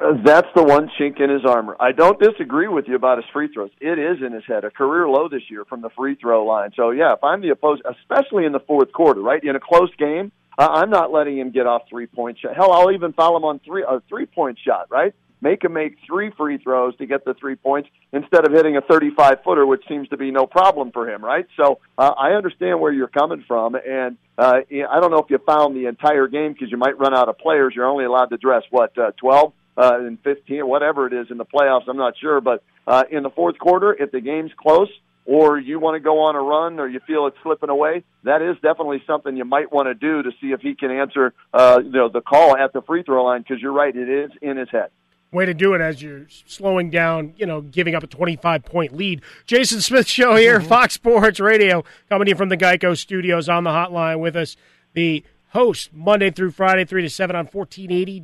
[0.00, 1.76] That's the one chink in his armor.
[1.78, 3.70] I don't disagree with you about his free throws.
[3.80, 6.70] It is in his head, a career low this year from the free throw line.
[6.74, 9.94] So yeah, if I'm the opposed, especially in the fourth quarter, right in a close
[9.96, 12.56] game, I'm not letting him get off three point shot.
[12.56, 15.14] Hell, I'll even foul him on three a three point shot, right?
[15.42, 18.80] Make him make three free throws to get the three points instead of hitting a
[18.80, 21.46] 35 footer, which seems to be no problem for him, right?
[21.56, 25.38] So uh, I understand where you're coming from, and uh, I don't know if you
[25.44, 27.72] found the entire game because you might run out of players.
[27.74, 31.38] You're only allowed to dress what uh, 12 uh, in 15 whatever it is in
[31.38, 31.88] the playoffs.
[31.88, 34.90] I'm not sure, but uh, in the fourth quarter, if the game's close
[35.24, 38.42] or you want to go on a run or you feel it's slipping away, that
[38.42, 41.80] is definitely something you might want to do to see if he can answer uh,
[41.82, 44.56] you know the call at the free throw line because you're right, it is in
[44.56, 44.90] his head.
[45.30, 48.94] Way to do it as you're slowing down, you know, giving up a 25 point
[48.94, 49.22] lead.
[49.46, 50.68] Jason Smith Show here, mm-hmm.
[50.68, 54.56] Fox Sports Radio, coming in from the Geico Studios on the hotline with us.
[54.92, 58.20] The host Monday through Friday, 3 to 7 on 1480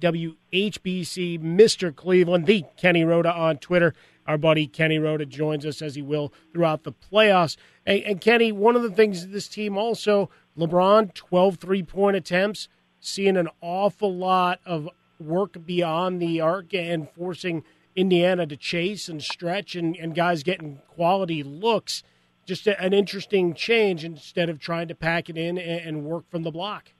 [0.50, 1.94] WHBC, Mr.
[1.94, 3.94] Cleveland, the Kenny Roda on Twitter.
[4.26, 7.58] Our buddy Kenny Roda joins us as he will throughout the playoffs.
[7.84, 12.68] And, and Kenny, one of the things this team also, LeBron, 12 three point attempts,
[12.98, 14.88] seeing an awful lot of
[15.20, 17.62] work beyond the arc and forcing
[17.94, 22.02] Indiana to chase and stretch and, and guys getting quality looks.
[22.46, 26.24] Just a, an interesting change instead of trying to pack it in and, and work
[26.30, 26.92] from the block.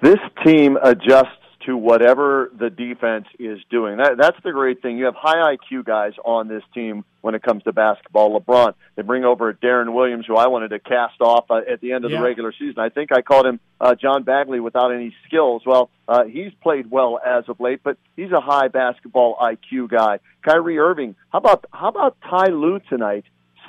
[0.00, 3.96] This team adjusts to whatever the defense is doing.
[3.96, 4.98] That, that's the great thing.
[4.98, 8.40] You have high IQ guys on this team when it comes to basketball.
[8.40, 11.92] LeBron, they bring over Deron Williams, who I wanted to cast off uh, at the
[11.92, 12.18] end of yeah.
[12.18, 12.78] the regular season.
[12.78, 15.62] I think I called him uh, John Bagley without any skills.
[15.66, 20.20] Well, uh, he's played well as of late, but he's a high basketball IQ guy.
[20.44, 23.24] Kyrie Irving, how about how about Ty Lue tonight?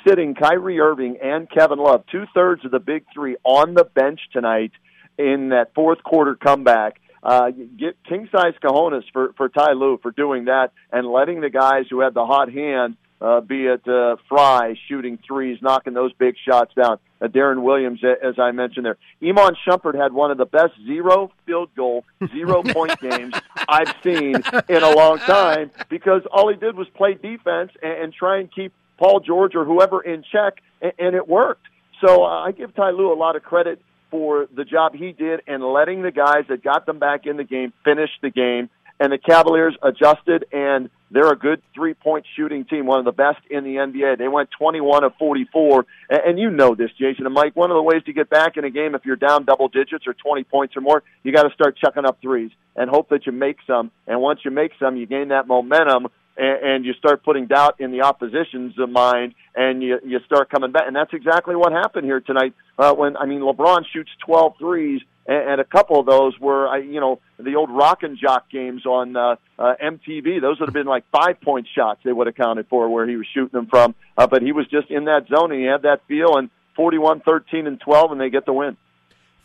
[0.07, 4.19] Sitting Kyrie Irving and Kevin Love, two thirds of the big three on the bench
[4.31, 4.71] tonight
[5.17, 6.99] in that fourth quarter comeback.
[7.23, 11.49] Uh, get king size cojones for for Ty Lue for doing that and letting the
[11.49, 16.13] guys who had the hot hand, uh, be it uh, Frye shooting threes, knocking those
[16.13, 16.99] big shots down.
[17.19, 21.32] Uh, Deron Williams, as I mentioned there, Iman Shumpert had one of the best zero
[21.45, 23.34] field goal, zero point games
[23.67, 24.36] I've seen
[24.69, 28.53] in a long time because all he did was play defense and, and try and
[28.53, 31.65] keep Paul George or whoever in check, and, and it worked.
[32.06, 35.41] So uh, I give Ty Lue a lot of credit for the job he did
[35.48, 38.70] and letting the guys that got them back in the game finish the game.
[39.00, 43.12] And the Cavaliers adjusted, and they're a good three point shooting team, one of the
[43.12, 44.17] best in the NBA.
[44.17, 45.86] They went 21 of 44.
[46.10, 47.56] And, and you know this, Jason and Mike.
[47.56, 50.06] One of the ways to get back in a game, if you're down double digits
[50.08, 53.26] or 20 points or more, you got to start chucking up threes and hope that
[53.26, 53.91] you make some.
[54.08, 57.80] And once you make some, you gain that momentum and, and you start putting doubt
[57.80, 60.84] in the opposition's mind, and you you start coming back.
[60.88, 62.54] And that's exactly what happened here tonight.
[62.78, 66.68] Uh, when I mean, LeBron shoots 12 threes, and, and a couple of those were,
[66.68, 70.41] I you know, the old rock and jock games on uh, uh, MTV.
[70.41, 73.16] Those would have been like five point shots they would have counted for where he
[73.16, 73.95] was shooting them from.
[74.18, 76.38] Uh, but he was just in that zone, and he had that feel.
[76.38, 78.78] And 41, 13, and 12, and they get the win.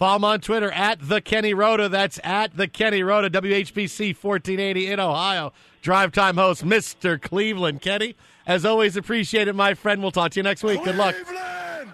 [0.03, 1.89] Follow him on Twitter at the Kenny Roda.
[1.89, 5.53] That's at the Kenny Roda, WHBC 1480 in Ohio.
[5.81, 7.23] Drive time host, Mr.
[7.23, 7.83] Cleveland.
[7.83, 10.03] Kenny, as always, appreciate it, my friend.
[10.03, 10.83] We'll talk to you next week.
[10.83, 11.15] Good luck.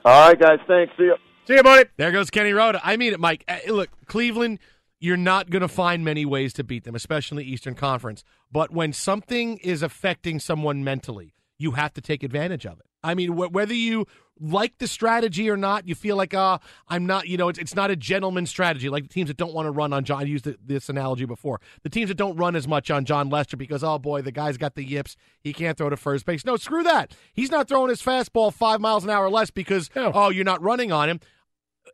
[0.07, 0.59] All right, guys.
[0.67, 0.95] Thanks.
[0.97, 1.17] See you.
[1.47, 1.91] See you, buddy.
[1.99, 2.81] There goes Kenny Roda.
[2.83, 3.45] I mean it, Mike.
[3.47, 4.61] Uh, look, Cleveland,
[5.01, 8.25] you're not going to find many ways to beat them, especially in the Eastern Conference.
[8.51, 12.87] But when something is affecting someone mentally, you have to take advantage of it.
[13.03, 14.07] I mean, wh- whether you
[14.41, 17.75] like the strategy or not, you feel like, uh, I'm not, you know, it's, it's
[17.75, 18.89] not a gentleman's strategy.
[18.89, 21.25] Like the teams that don't want to run on John, I used the, this analogy
[21.25, 21.61] before.
[21.83, 24.57] The teams that don't run as much on Jon Lester because, oh boy, the guy's
[24.57, 25.17] got the yips.
[25.41, 26.45] He can't throw to first base.
[26.45, 27.15] No, screw that.
[27.33, 30.93] He's not throwing his fastball five miles an hour less because, oh, you're not running
[30.93, 31.21] on him.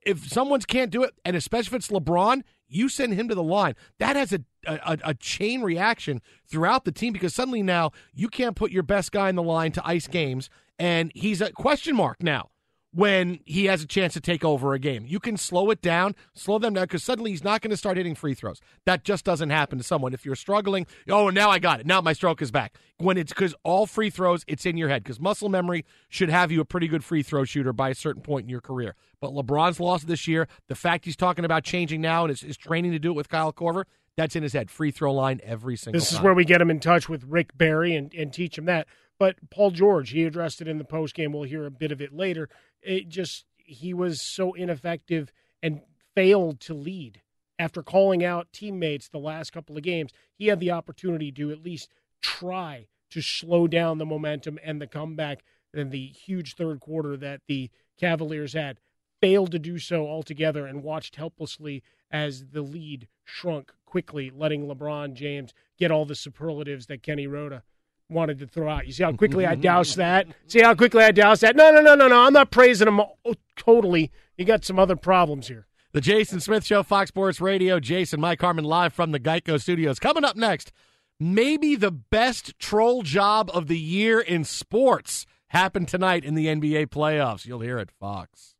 [0.05, 3.43] If someone's can't do it, and especially if it's LeBron, you send him to the
[3.43, 3.75] line.
[3.99, 8.57] That has a, a, a chain reaction throughout the team because suddenly now you can't
[8.57, 12.23] put your best guy in the line to ice games, and he's a question mark
[12.23, 12.51] now
[12.93, 15.05] when he has a chance to take over a game.
[15.05, 17.97] You can slow it down, slow them down, because suddenly he's not going to start
[17.97, 18.61] hitting free throws.
[18.87, 20.15] That just doesn't happen to someone.
[20.15, 21.87] If you're struggling, oh, now I got it.
[21.87, 22.77] Now my stroke is back.
[22.99, 26.53] When it's because all free throws, it's in your head, because muscle memory should have
[26.53, 28.95] you a pretty good free throw shooter by a certain point in your career.
[29.21, 30.47] But LeBron's lost this year.
[30.69, 33.29] The fact he's talking about changing now and is, is training to do it with
[33.29, 33.85] Kyle Korver,
[34.17, 34.71] that's in his head.
[34.71, 36.19] Free throw line every single This time.
[36.19, 38.87] is where we get him in touch with Rick Barry and, and teach him that.
[39.19, 41.33] But Paul George, he addressed it in the post game.
[41.33, 42.49] We'll hear a bit of it later.
[42.83, 45.81] It just he was so ineffective and
[46.15, 47.23] failed to lead
[47.59, 50.13] after calling out teammates the last couple of games.
[50.35, 51.91] He had the opportunity to at least
[52.21, 57.43] try to slow down the momentum and the comeback and the huge third quarter that
[57.47, 58.81] the Cavaliers had.
[59.21, 65.15] Failed to do so altogether and watched helplessly as the lead shrunk quickly, letting LeBron
[65.15, 67.63] James get all the superlatives that Kenny Roda
[68.09, 68.87] wanted to throw out.
[68.87, 69.63] You see how quickly I mm-hmm.
[69.63, 70.27] doused that?
[70.47, 71.57] See how quickly I doused that?
[71.57, 72.23] No, no, no, no, no.
[72.23, 74.11] I'm not praising him oh, totally.
[74.37, 75.67] You got some other problems here.
[75.93, 77.79] The Jason Smith Show, Fox Sports Radio.
[77.79, 79.99] Jason, Mike Harmon, live from the Geico Studios.
[80.01, 80.73] Coming up next,
[81.21, 86.89] maybe the best troll job of the year in sports happened tonight in the NBA
[86.89, 87.47] playoffs.
[87.47, 88.57] You'll hear it, Fox.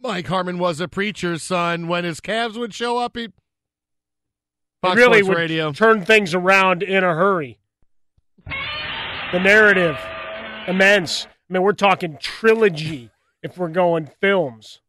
[0.00, 1.86] Mike Harmon was a preacher's son.
[1.86, 3.28] When his Cavs would show up, he
[4.80, 5.72] Fox really Sports would Radio.
[5.72, 7.58] turn things around in a hurry.
[8.46, 9.98] The narrative,
[10.66, 11.26] immense.
[11.26, 13.10] I mean, we're talking trilogy
[13.42, 14.80] if we're going films.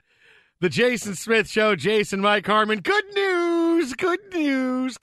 [0.59, 2.79] The Jason Smith Show, Jason Mike Harmon.
[2.79, 4.97] Good news, good news.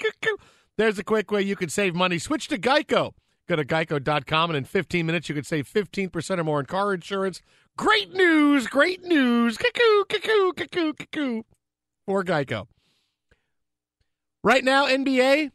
[0.77, 2.19] There's a quick way you can save money.
[2.19, 3.13] Switch to Geico.
[3.47, 6.95] Go to geico.com, and in 15 minutes, you can save 15% or more in car
[6.95, 7.43] insurance.
[7.77, 9.59] Great news, great news.
[9.59, 11.43] Cuckoo, cuckoo, cuckoo, cuckoo.
[12.07, 12.67] For Geico.
[14.43, 15.51] Right now, NBA,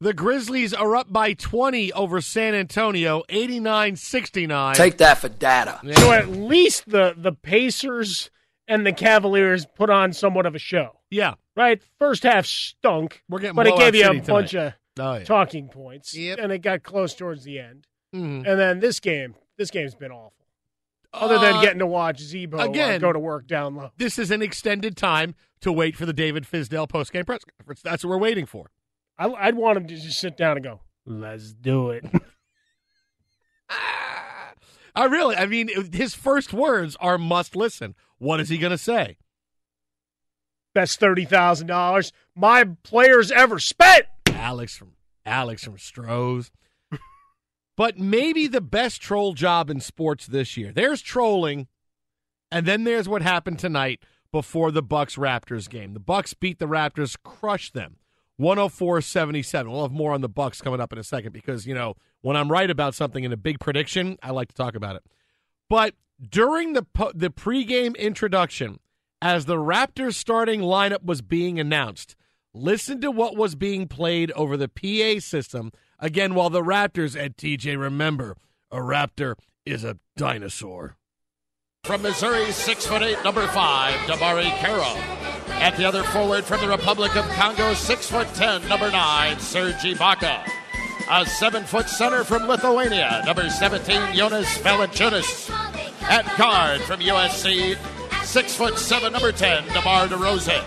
[0.00, 4.74] the Grizzlies are up by 20 over San Antonio, 89 69.
[4.74, 5.80] Take that for data.
[5.94, 8.30] So at least the the Pacers
[8.68, 11.00] and the Cavaliers put on somewhat of a show.
[11.10, 11.34] Yeah.
[11.56, 11.82] Right?
[11.98, 13.22] First half stunk.
[13.28, 14.66] We're getting but it gave you city a bunch tonight.
[14.66, 15.24] of Oh, yeah.
[15.24, 16.14] talking points.
[16.16, 16.38] Yep.
[16.40, 17.86] And it got close towards the end.
[18.14, 18.46] Mhm.
[18.46, 20.32] And then this game, this game's been awful.
[21.12, 23.90] Other than Uh, getting to watch Z-Bo again- go to work down low.
[23.96, 27.82] This is an extended time to wait for the David Fizdale postgame press conference.
[27.82, 28.70] That's what we're waiting for.
[29.20, 32.04] I, I'd want him to just sit down and go, let's do it.
[33.72, 34.52] Ah,
[34.96, 37.94] I really, I mean, his first words are must listen.
[38.18, 39.16] What is he going to say?
[40.74, 44.06] Best $30,000 my players ever spent.
[44.26, 44.94] Alex from
[45.24, 46.50] Alex from Strohs.
[47.76, 50.72] but maybe the best troll job in sports this year.
[50.72, 51.68] There's trolling,
[52.50, 54.00] and then there's what happened tonight
[54.32, 55.94] before the Bucks Raptors game.
[55.94, 57.99] The Bucks beat the Raptors, crushed them.
[58.40, 59.70] 104-77.
[59.70, 62.36] We'll have more on the Bucks coming up in a second because, you know, when
[62.36, 65.02] I'm right about something in a big prediction, I like to talk about it.
[65.68, 65.94] But
[66.28, 68.80] during the po- the pregame introduction,
[69.22, 72.16] as the Raptors starting lineup was being announced,
[72.54, 75.70] listen to what was being played over the PA system.
[75.98, 78.36] Again, while the Raptors and TJ remember,
[78.70, 79.34] a Raptor
[79.66, 80.96] is a dinosaur.
[81.84, 85.29] From Missouri, six foot eight, number five, DeMarre Carroll.
[85.60, 89.74] At the other forward from the Republic of Congo, six foot ten, number nine, Serge
[89.76, 90.42] Ibaka.
[91.10, 95.50] A seven foot center from Lithuania, number 17, Jonas Valanciunas.
[96.02, 97.76] At guard from USC,
[98.24, 100.64] six foot seven, number 10, DeMar DeRozan.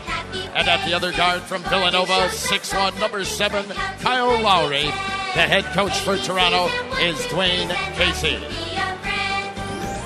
[0.54, 3.66] And at the other guard from Villanova, six one, number seven,
[4.00, 4.84] Kyle Lowry.
[4.84, 6.66] The head coach for Toronto
[7.00, 8.38] is Dwane Casey.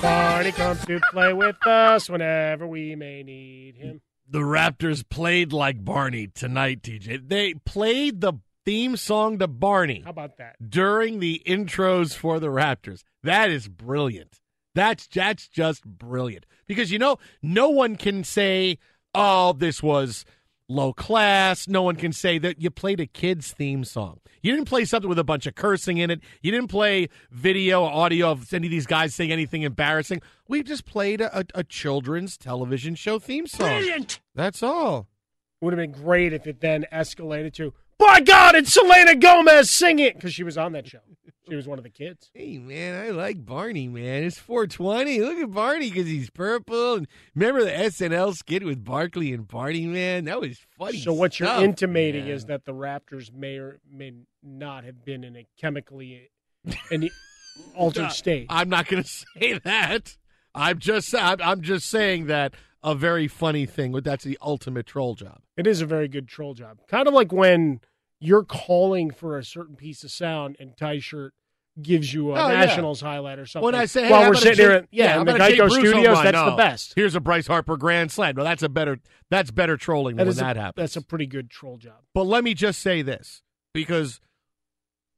[0.00, 4.00] Barney comes to play with us whenever we may need him.
[4.30, 7.28] The Raptors played like Barney tonight, TJ.
[7.28, 10.02] They played the theme song to Barney.
[10.04, 10.56] How about that?
[10.68, 13.02] during the intros for the Raptors.
[13.22, 14.40] That is brilliant.
[14.74, 18.78] That's that's just brilliant because you know no one can say
[19.14, 20.24] oh, this was
[20.68, 21.66] low class.
[21.66, 24.20] No one can say that you played a kid's theme song.
[24.42, 26.20] You didn't play something with a bunch of cursing in it.
[26.42, 30.22] You didn't play video, or audio of any of these guys saying anything embarrassing.
[30.46, 33.68] We just played a, a, children's television show theme song.
[33.68, 34.20] Brilliant.
[34.34, 35.08] That's all.
[35.60, 40.12] Would have been great if it then escalated to, by God, it's Selena Gomez singing
[40.14, 41.00] because she was on that show.
[41.48, 42.30] She was one of the kids.
[42.34, 43.88] Hey man, I like Barney.
[43.88, 45.20] Man, it's 420.
[45.20, 46.94] Look at Barney because he's purple.
[46.94, 49.86] And remember the SNL skit with Barkley and Barney?
[49.86, 51.00] Man, that was funny.
[51.00, 52.34] So what you're intimating man.
[52.34, 56.30] is that the Raptors may or may not have been in a chemically
[56.68, 57.08] uh, in
[57.74, 58.46] altered No, state.
[58.50, 60.16] I'm not going to say that.
[60.54, 63.92] I'm just I'm, I'm just saying that a very funny thing.
[63.92, 65.40] But that's the ultimate troll job.
[65.56, 66.78] It is a very good troll job.
[66.88, 67.80] Kind of like when
[68.20, 71.34] you're calling for a certain piece of sound and Ty Shirt
[71.80, 72.64] gives you a Oh, yeah.
[72.64, 73.64] Nationals highlight or something.
[73.64, 75.54] When I say, hey, while we're sitting Jay- here, yeah, how in the about a
[75.54, 76.50] Jay Geico Studios, that's No.
[76.50, 76.92] the best.
[76.96, 78.34] Here's a Bryce Harper grand slam.
[78.36, 78.98] No, that's a better
[79.30, 80.82] that's better trolling That than when a- that happens.
[80.82, 81.98] That's a pretty good troll job.
[82.14, 83.42] But let me just say this
[83.72, 84.20] because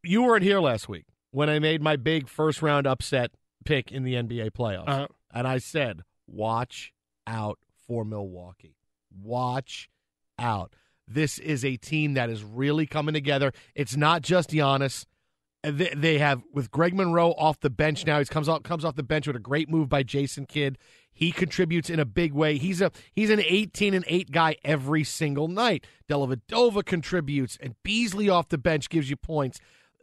[0.03, 3.30] you weren't here last week when I made my big first round upset
[3.64, 4.88] pick in the NBA playoffs.
[4.88, 5.07] Uh-huh.
[5.32, 6.92] And I said, watch
[7.26, 8.76] out for Milwaukee.
[9.22, 9.88] Watch
[10.38, 10.74] out.
[11.11, 13.52] This is a team that is really coming together.
[13.74, 15.06] It's not just Giannis.
[15.62, 18.18] They, they have with Greg Monroe off the bench now.
[18.18, 20.78] He comes off comes off the bench with a great move by Jason Kidd.
[21.12, 22.56] He contributes in a big way.
[22.56, 25.84] He's a he's an 18 and 8 guy every single night.
[26.08, 29.58] Dellavedova contributes and Beasley off the bench gives you points.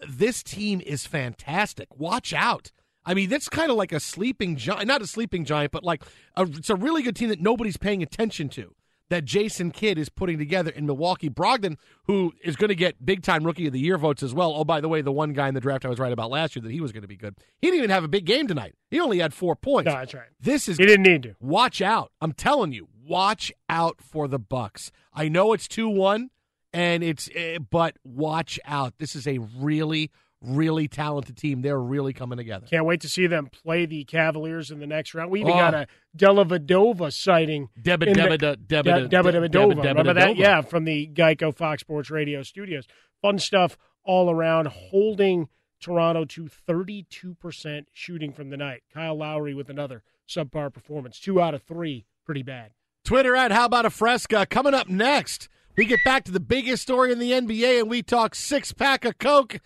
[0.08, 1.88] This team is fantastic.
[1.98, 2.72] Watch out.
[3.04, 6.04] I mean, that's kind of like a sleeping giant, not a sleeping giant, but like
[6.36, 8.76] a, it's a really good team that nobody's paying attention to.
[9.10, 11.30] That Jason Kidd is putting together in Milwaukee.
[11.30, 11.78] Brogdon,
[12.08, 14.54] who is going to get big time rookie of the year votes as well.
[14.54, 16.56] Oh, by the way, the one guy in the draft I was right about last
[16.56, 17.36] year that he was going to be good.
[17.62, 18.76] He didn't even have a big game tonight.
[18.92, 19.86] He only had four points.
[19.86, 20.28] No, that's right.
[20.42, 21.36] This is He didn't need to.
[21.40, 22.12] Watch out.
[22.20, 24.92] I'm telling you, watch out for the Bucks.
[25.14, 26.28] I know it's 2-1
[26.74, 28.98] and it's eh, but watch out.
[28.98, 30.12] This is a really
[30.42, 31.62] really talented team.
[31.62, 32.68] They're really coming together.
[32.68, 35.32] Can't wait to see them play the Cavaliers in the next round.
[35.32, 35.56] We even Oh.
[35.56, 37.70] got a Dellavedova sighting.
[37.82, 39.74] Deba- the- Deba- Deba- De- Deba- Dellavedova.
[39.74, 40.36] Deba- Remember that?
[40.38, 42.88] Yeah, from the Geico Fox Sports Radio studios.
[43.22, 48.84] Fun stuff all around, holding Toronto to 32% shooting from the night.
[48.94, 51.20] Kyle Lowry with another subpar performance.
[51.20, 52.06] Two out of three.
[52.26, 52.72] Pretty bad.
[53.04, 54.46] Twitter at How About a Fresca.
[54.46, 58.02] Coming up next, we get back to the biggest story in the NBA and we
[58.04, 59.60] talk six pack of Coke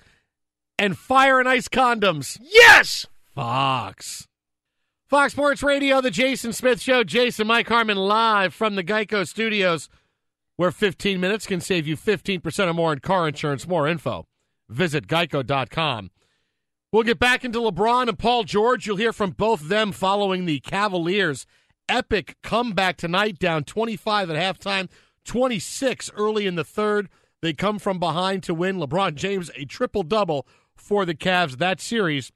[0.82, 2.40] and fire and ice condoms.
[2.42, 3.06] Yes!
[3.36, 4.28] Fox.
[5.08, 7.04] Fox Sports Radio, the Jason Smith Show.
[7.04, 9.90] Jason, Mike Harmon live from the Geico Studios,
[10.56, 13.68] where 15 minutes can save you 15% or more in car insurance.
[13.68, 14.26] More info.
[14.70, 16.10] Visit geico.com.
[16.92, 18.88] We'll get back into LeBron and Paul George.
[18.88, 21.46] You'll hear from both them following the Cavaliers'
[21.90, 24.90] epic comeback tonight, down 25 at halftime,
[25.26, 27.08] 26 early in the third.
[27.44, 28.78] They come from behind to win.
[28.78, 31.58] LeBron James, a triple double for the Cavs.
[31.58, 32.32] That series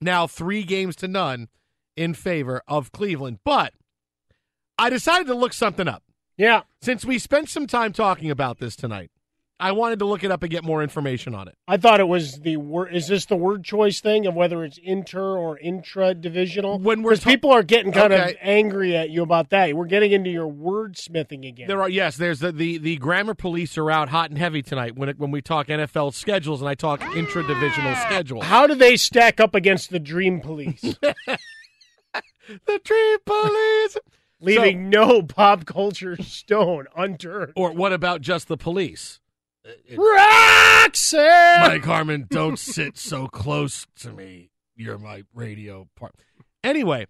[0.00, 1.48] now three games to none
[1.96, 3.38] in favor of Cleveland.
[3.44, 3.74] But
[4.78, 6.02] I decided to look something up.
[6.36, 6.62] Yeah.
[6.80, 9.10] Since we spent some time talking about this tonight,
[9.62, 11.56] I wanted to look it up and get more information on it.
[11.68, 12.92] I thought it was the word.
[12.92, 16.80] Is this the word choice thing of whether it's inter or intra divisional?
[16.80, 19.72] When we're ta- people are getting kind of angry at you about that.
[19.74, 21.68] We're getting into your wordsmithing again.
[21.68, 24.96] There are yes, there's the, the, the grammar police are out hot and heavy tonight
[24.96, 28.04] when it, when we talk NFL schedules and I talk intra divisional ah.
[28.08, 28.44] schedules.
[28.44, 30.80] How do they stack up against the Dream Police?
[32.10, 33.96] the Dream Police,
[34.40, 37.52] leaving no pop culture stone unturned.
[37.54, 39.20] Or what about just the police?
[39.96, 41.60] Roxanne!
[41.60, 44.50] Mike Harmon, don't sit so close to me.
[44.74, 46.14] You're my radio part.
[46.64, 47.06] Anyway,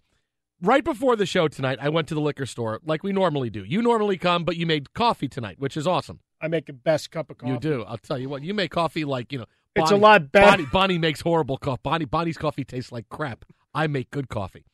[0.61, 3.63] right before the show tonight, I went to the liquor store like we normally do.
[3.63, 6.19] You normally come, but you made coffee tonight, which is awesome.
[6.41, 7.53] I make the best cup of coffee.
[7.53, 7.83] You do.
[7.87, 8.43] I'll tell you what.
[8.43, 9.45] You make coffee like you know.
[9.75, 10.51] It's a lot better.
[10.51, 11.81] Bonnie, Bonnie makes horrible coffee.
[11.83, 13.45] Bonnie Bonnie's coffee tastes like crap.
[13.73, 14.65] I make good coffee.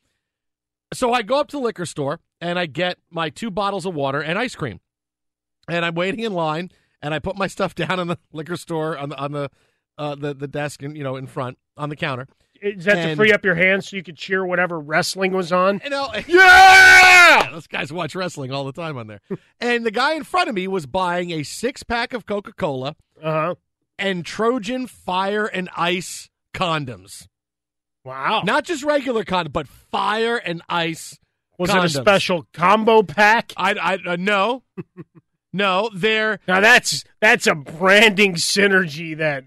[0.93, 3.93] So I go up to the liquor store and I get my two bottles of
[3.93, 4.81] water and ice cream,
[5.69, 6.71] and I'm waiting in line.
[7.01, 9.49] And I put my stuff down in the liquor store on the on the
[9.97, 12.27] uh, the the desk and you know in front on the counter.
[12.61, 15.79] Is that to free up your hands so you could cheer whatever wrestling was on?
[15.83, 17.49] You know, yeah!
[17.51, 19.21] Those guys watch wrestling all the time on there.
[19.61, 22.95] and the guy in front of me was buying a six pack of Coca Cola
[23.23, 23.55] uh-huh.
[23.97, 27.27] and Trojan Fire and Ice condoms.
[28.03, 28.41] Wow.
[28.43, 31.19] Not just regular condom, but fire and ice.
[31.57, 31.83] Was condoms.
[31.83, 33.53] it a special combo pack?
[33.57, 34.63] I, I uh, no,
[35.53, 35.89] no.
[35.93, 39.45] They're Now that's that's a branding synergy that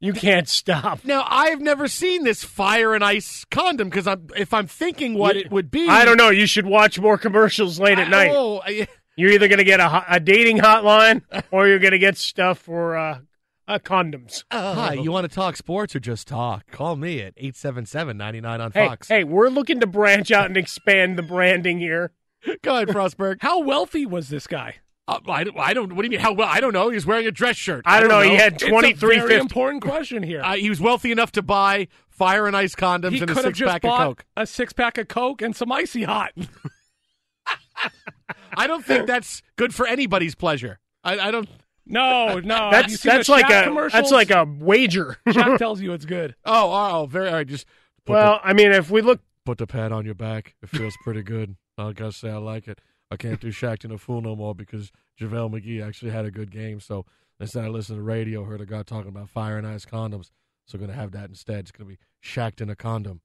[0.00, 1.04] you can't stop.
[1.04, 1.24] now.
[1.28, 5.50] I've never seen this fire and ice condom because I'm if I'm thinking what it
[5.50, 5.88] would be.
[5.88, 6.30] I don't know.
[6.30, 8.30] You should watch more commercials late at night.
[8.32, 11.20] Oh, I, You're either going to get a, a dating hotline
[11.50, 13.18] or you're going to get stuff for uh,
[13.68, 14.44] uh, condoms.
[14.50, 16.70] Uh, Hi, you want to talk sports or just talk?
[16.70, 19.08] Call me at 877-99 on Hey, Fox.
[19.08, 22.12] hey, we're looking to branch out and expand the branding here.
[22.62, 23.38] Go ahead, Frostberg.
[23.40, 24.76] How wealthy was this guy?
[25.10, 25.96] Uh, I, don't, I don't.
[25.96, 26.20] What do you mean?
[26.20, 26.48] How well?
[26.48, 26.88] I don't know.
[26.88, 27.82] He was wearing a dress shirt.
[27.84, 30.40] I don't know, he had It's a 23 very important question here.
[30.42, 33.36] Uh, he was wealthy enough to buy fire and ice condoms he and a could
[33.36, 34.24] have six just pack of bought Coke.
[34.36, 36.32] a six pack of Coke and some icy hot.
[38.54, 40.78] I don't think that's good for anybody's pleasure.
[41.02, 41.48] I, I don't.
[41.86, 42.70] No, no.
[42.70, 43.92] That's that's like a commercials?
[43.92, 45.16] that's like a wager.
[45.26, 46.36] Shaq tells you it's good.
[46.44, 47.28] Oh, oh, very.
[47.28, 47.66] All right, just
[48.04, 50.54] put well, I mean, if we look, put the pad on your back.
[50.62, 51.56] It feels pretty good.
[51.78, 52.80] I gotta say, I like it.
[53.10, 56.50] I can't do Shaq a fool no more because JaVale McGee actually had a good
[56.50, 56.78] game.
[56.80, 57.04] So
[57.40, 60.30] instead, I listened to the radio, heard a guy talking about fire and ice condoms.
[60.66, 61.60] So we're gonna have that instead.
[61.60, 63.20] It's gonna be Shaq in a condom.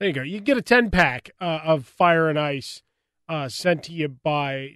[0.00, 0.22] there you go.
[0.22, 2.82] You get a ten pack uh, of Fire and Ice
[3.28, 4.70] uh, sent to you by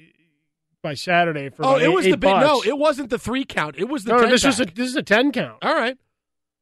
[0.80, 2.30] by Saturday for Oh, it eight- was the big.
[2.30, 3.74] No, it wasn't the three count.
[3.76, 4.12] It was the.
[4.12, 5.58] no, 10 this was a this is a ten count.
[5.62, 5.96] All right.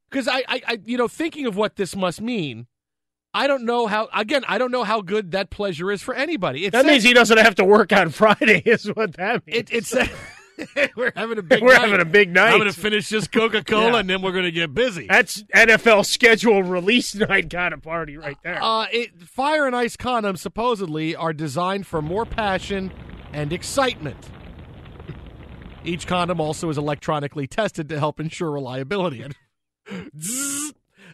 [0.09, 2.69] Because I, I, I, you know, thinking of what this must mean,
[3.37, 4.09] I don't know how.
[4.15, 6.65] Again, I don't know how good that pleasure is for anybody.
[6.65, 8.63] It That says- means he doesn't have to work on Friday.
[8.67, 9.59] Is what that means.
[9.71, 10.09] It, it says
[10.97, 11.63] we're having a big.
[11.63, 11.83] We're night.
[11.83, 12.53] having a big night.
[12.53, 13.99] I'm going to finish this Coca Cola Yeah.
[14.01, 15.07] and then we're going to get busy.
[15.09, 18.59] That's NFL schedule release night kind of party right there.
[18.63, 22.91] Uh, it, fire and ice condoms supposedly are designed for more passion
[23.33, 24.31] and excitement.
[25.85, 29.25] Each condom also is electronically tested to help ensure reliability.
[30.19, 30.73] Zzz,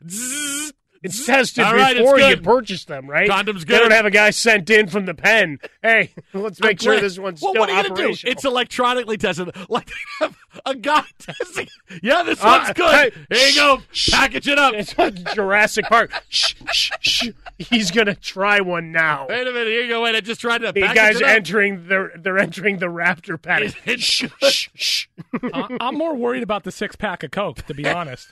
[0.09, 2.45] zzz, It's tested All right, it's before you good.
[2.45, 3.29] purchase them, right?
[3.29, 3.75] Condom's good.
[3.75, 5.59] They don't have a guy sent in from the pen.
[5.83, 8.17] Hey, let's make I'm sure glad- this one's well, still what are you gonna do?
[8.25, 9.51] It's electronically tested.
[9.69, 10.37] Like they have
[10.67, 11.69] a guy testing.
[12.03, 13.15] Yeah, this Uh, one's good.
[13.31, 13.79] hey, Here you go.
[14.11, 14.75] Package it up.
[14.75, 16.11] It's like Jurassic Park.
[16.29, 17.29] shh, shh, shh.
[17.59, 19.27] He's gonna try one now.
[19.29, 19.69] Wait a minute.
[19.69, 20.03] Here you go.
[20.03, 20.73] Wait, I just tried to.
[20.73, 21.29] The package guys it up.
[21.31, 23.75] entering the they're entering the raptor paddock.
[23.87, 24.53] It's shh, good.
[24.53, 25.07] shh, shh.
[25.53, 28.29] I- I'm more worried about the six pack of Coke, to be honest.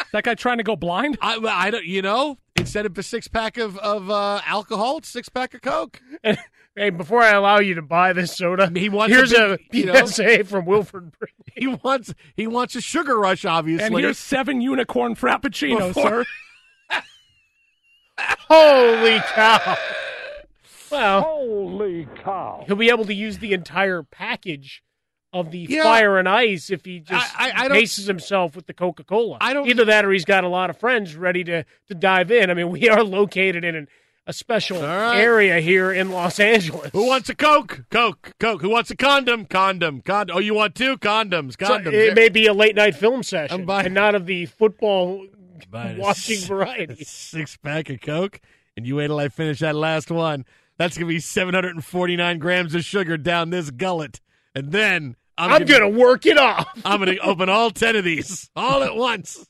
[0.00, 1.18] Is that guy trying to go blind?
[1.20, 1.84] I, I don't.
[1.84, 5.62] You know, instead of a six pack of of uh, alcohol, it's six pack of
[5.62, 6.00] Coke.
[6.76, 9.66] Hey, before I allow you to buy this soda, He wants here's a a, big,
[9.72, 11.34] you know- PSA from Wilford Brimley.
[11.56, 13.86] He wants he wants a sugar rush, obviously.
[13.86, 17.00] And here's seven unicorn frappuccinos, Before- sir.
[18.48, 19.76] Holy cow!
[20.90, 22.64] Well, Holy cow.
[22.66, 24.82] he'll be able to use the entire package
[25.32, 25.82] of the Yeah.
[25.82, 29.36] fire and ice if he just I- I- I paces himself with the Coca Cola.
[29.40, 32.30] I don't- either that or he's got a lot of friends ready to to dive
[32.30, 32.50] in.
[32.50, 33.88] I mean, we are located in an,
[34.26, 35.18] a special right.
[35.18, 36.90] area here in Los Angeles.
[36.92, 37.84] Who wants a Coke?
[37.90, 38.62] Coke, Coke.
[38.62, 39.44] Who wants a condom?
[39.44, 40.36] Condom, condom.
[40.36, 41.56] Oh, you want two condoms?
[41.60, 41.92] So Condoms.
[41.92, 45.26] it may be a late night film session, I'm buying- and not of the football
[45.70, 46.94] Buying a watching s- variety.
[47.04, 48.40] Six pack of Coke,
[48.76, 50.46] and you wait till I finish that last one.
[50.78, 54.20] That's gonna be 749 grams of sugar down this gullet,
[54.58, 56.68] and then I'm, I'm gonna work it off.
[56.84, 59.46] I'm gonna open all ten of these all at once.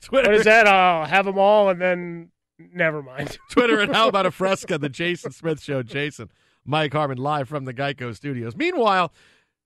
[0.00, 0.66] Twitter, What is that?
[0.66, 3.36] I'll have them all, and then never mind.
[3.50, 4.78] Twitter, and how about a fresca?
[4.78, 5.82] The Jason Smith Show.
[5.82, 6.30] Jason,
[6.64, 8.56] Mike Harmon, live from the Geico Studios.
[8.56, 9.12] Meanwhile,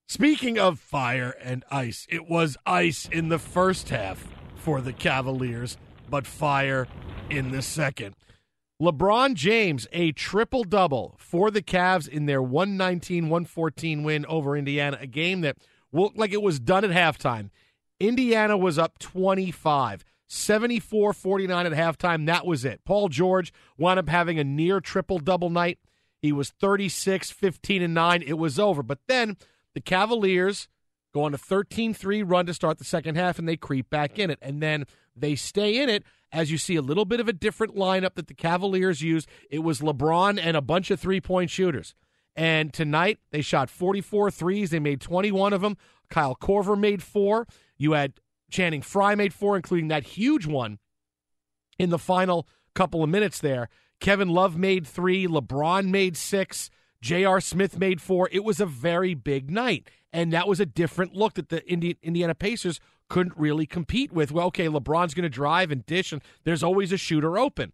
[0.09, 5.77] speaking of fire and ice, it was ice in the first half for the Cavaliers,
[6.11, 6.89] but fire
[7.31, 8.17] in the second.
[8.81, 14.97] LeBron James, a triple double for the Cavs in their 119 114 win over Indiana,
[14.99, 15.59] a game that
[15.93, 17.51] looked like it was done at halftime.
[17.99, 22.25] Indiana was up 25, 74 49 at halftime.
[22.25, 22.81] That was it.
[22.87, 25.79] Paul George wound up having a near triple double night.
[26.23, 28.23] He was 36, 15, and 9.
[28.23, 28.83] It was over.
[28.83, 29.37] But then
[29.75, 30.69] the Cavaliers
[31.13, 34.19] go on a 13 3 run to start the second half, and they creep back
[34.19, 34.39] in it.
[34.41, 36.03] And then they stay in it
[36.33, 39.29] as you see a little bit of a different lineup that the Cavaliers used.
[39.51, 41.95] It was LeBron and a bunch of three point shooters.
[42.37, 44.71] And tonight they shot 44 threes.
[44.71, 45.77] They made 21 of them.
[46.09, 47.47] Kyle Korver made four.
[47.77, 48.15] You had
[48.51, 50.79] Channing Frye made four, including that huge one
[51.79, 53.69] in the final couple of minutes there.
[54.01, 55.27] Kevin Love made three.
[55.27, 56.71] LeBron made six.
[57.03, 57.41] J.R.
[57.41, 58.29] Smith made four.
[58.33, 59.89] It was a very big night.
[60.13, 61.65] And that was a different look that the
[62.03, 64.33] Indiana Pacers couldn't really compete with.
[64.33, 67.73] Well, okay, LeBron's going to drive and dish, and there's always a shooter open.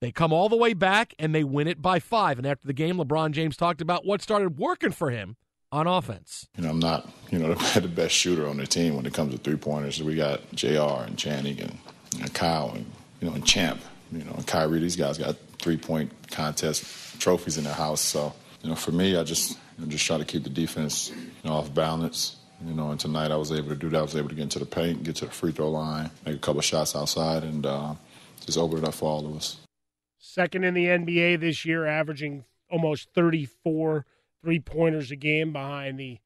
[0.00, 2.38] They come all the way back and they win it by five.
[2.38, 5.36] And after the game, LeBron James talked about what started working for him
[5.72, 6.48] on offense.
[6.56, 9.32] You know, I'm not, you know, the best shooter on the team when it comes
[9.32, 10.02] to three pointers.
[10.02, 12.86] We got JR and Channing and, Kyle and,
[13.20, 13.80] you know, and Champ,
[14.12, 14.78] you know, and Kyrie.
[14.78, 18.00] These guys got three point contest trophies in their house.
[18.00, 18.32] So,
[18.62, 21.56] you know, for me, I just, know, just try to keep the defense, you know,
[21.56, 22.36] off balance.
[22.64, 23.98] You know, and tonight I was able to do that.
[23.98, 26.36] I was able to get into the paint, get to the free throw line, make
[26.36, 27.94] a couple shots outside, and uh,
[28.44, 29.58] just open it up for all of us.
[30.18, 34.04] Second in the NBA this year, averaging almost 34
[34.42, 36.18] three pointers a game behind the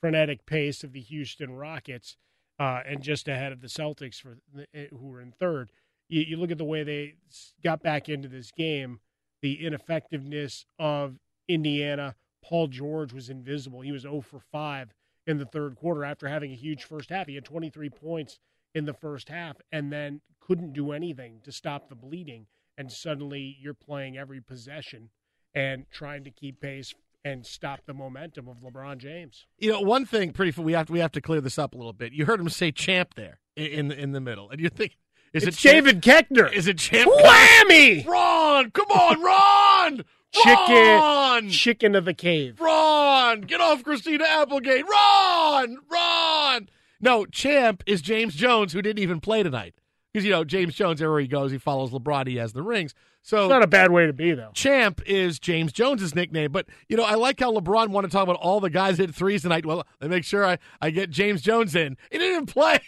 [0.00, 2.16] frenetic pace of the Houston Rockets,
[2.58, 4.38] uh, and just ahead of the Celtics for
[4.74, 5.70] eh, who were in third.
[6.08, 7.14] You, you look at the way they
[7.62, 9.00] got back into this game,
[9.42, 11.16] the ineffectiveness of
[11.48, 12.16] Indiana.
[12.42, 13.82] Paul George was invisible.
[13.82, 14.94] He was 0 for 5
[15.26, 17.26] in the third quarter after having a huge first half.
[17.26, 18.38] He had 23 points
[18.74, 22.46] in the first half and then couldn't do anything to stop the bleeding.
[22.78, 25.10] And suddenly you're playing every possession
[25.54, 26.94] and trying to keep pace
[27.24, 29.46] and stop the momentum of LeBron James.
[29.58, 31.76] You know, one thing pretty we have to, we have to clear this up a
[31.76, 32.12] little bit.
[32.12, 34.96] You heard him say champ there in in the, in the middle, and you're thinking,
[35.32, 35.68] is it's it?
[35.68, 36.52] David Koechner?
[36.52, 37.10] Is it champ?
[37.10, 38.06] Whammy!
[38.06, 40.04] Ron, come on, Ron!
[40.32, 41.48] Chicken, Ron!
[41.50, 42.60] chicken of the cave.
[42.60, 44.84] Ron, get off Christina Applegate.
[44.88, 46.68] Ron, Ron.
[47.00, 49.74] No, champ is James Jones, who didn't even play tonight.
[50.12, 52.26] Because you know James Jones, everywhere he goes, he follows LeBron.
[52.26, 52.94] He has the rings.
[53.22, 54.50] So It's not a bad way to be, though.
[54.54, 58.24] Champ is James Jones's nickname, but you know I like how LeBron wanted to talk
[58.24, 59.66] about all the guys that hit threes tonight.
[59.66, 61.96] Well, I make sure I, I get James Jones in.
[62.10, 62.80] He didn't even play.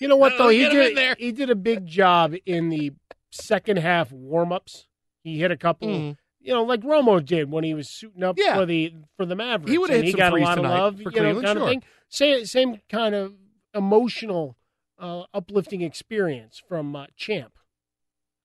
[0.00, 0.48] You know what No, though?
[0.48, 0.96] He get him in did.
[0.96, 1.16] there.
[1.18, 2.92] He did a big job in the
[3.30, 4.86] second half warm ups.
[5.22, 5.88] He hit a couple.
[5.88, 6.16] Mhm.
[6.44, 8.56] You know, like Romo did when he was suiting up Yeah.
[8.56, 9.70] for the for the Mavericks.
[9.70, 11.62] He hit some got a lot of love you know, kind sure.
[11.62, 11.82] of thing.
[12.08, 13.32] Same same kind of
[13.74, 14.56] emotional,
[14.98, 17.54] uh, uplifting experience from uh, Champ.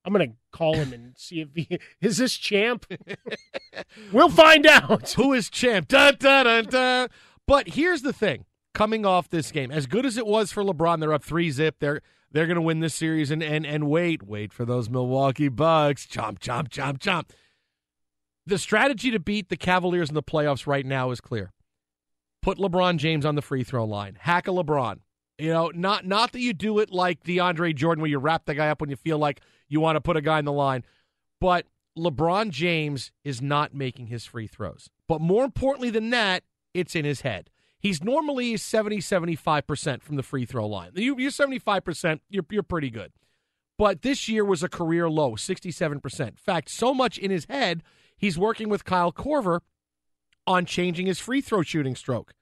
[0.05, 2.85] I'm gonna call him and see if he is this Champ.
[4.13, 5.11] we'll find out.
[5.11, 5.89] Who is champ?
[5.89, 7.09] Dun, dun, dun, dun.
[7.45, 11.01] But here's the thing: coming off this game, as good as it was for LeBron,
[11.01, 11.75] they're up three zip.
[11.79, 15.49] They're they're going to win this series, and and and wait, wait for those Milwaukee
[15.49, 16.05] Bucks.
[16.05, 17.29] Chomp, chomp, chomp, chomp.
[18.49, 21.53] The strategy to beat the Cavaliers in the playoffs right now is clear.
[22.41, 24.17] Put LeBron James on the free throw line.
[24.19, 25.01] Hack a LeBron.
[25.37, 28.55] You know, not not that you do it like DeAndre Jordan, where you wrap the
[28.55, 30.83] guy up when you feel like you want to put a guy in the line,
[31.39, 34.89] but LeBron James is not making his free throws.
[35.07, 36.43] But more importantly than that,
[36.73, 37.51] it's in his head.
[37.79, 40.91] He's normally 70, 75% from the free throw line.
[40.95, 43.11] You, you're 75%, you're, you're pretty good.
[43.77, 46.19] But this year was a career low, 67%.
[46.27, 47.83] In fact, so much in his head,
[48.19, 49.61] he's working with Kyle Korver
[50.45, 52.33] on changing his free throw shooting stroke.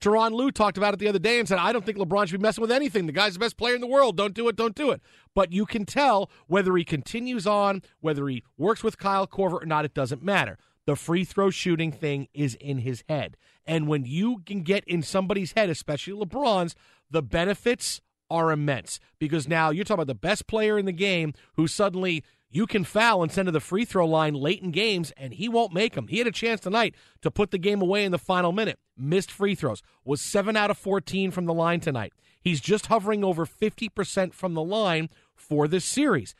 [0.00, 2.38] Tyronn Lue talked about it the other day and said, I don't think LeBron should
[2.38, 3.06] be messing with anything.
[3.06, 4.16] The guy's the best player in the world.
[4.16, 4.56] Don't do it.
[4.56, 5.00] Don't do it.
[5.34, 9.66] But you can tell whether he continues on, whether he works with Kyle Korver or
[9.66, 10.58] not, it doesn't matter.
[10.86, 13.36] The free throw shooting thing is in his head.
[13.64, 16.76] And when you can get in somebody's head, especially LeBron's,
[17.10, 21.32] the benefits are immense because now you're talking about the best player in the game
[21.54, 22.22] who suddenly
[22.56, 25.46] you can foul and send to the free throw line late in games and he
[25.46, 26.08] won't make them.
[26.08, 28.78] He had a chance tonight to put the game away in the final minute.
[28.96, 29.82] Missed free throws.
[30.06, 32.14] Was 7 out of 14 from the line tonight.
[32.40, 36.34] He's just hovering over 50% from the line for this series.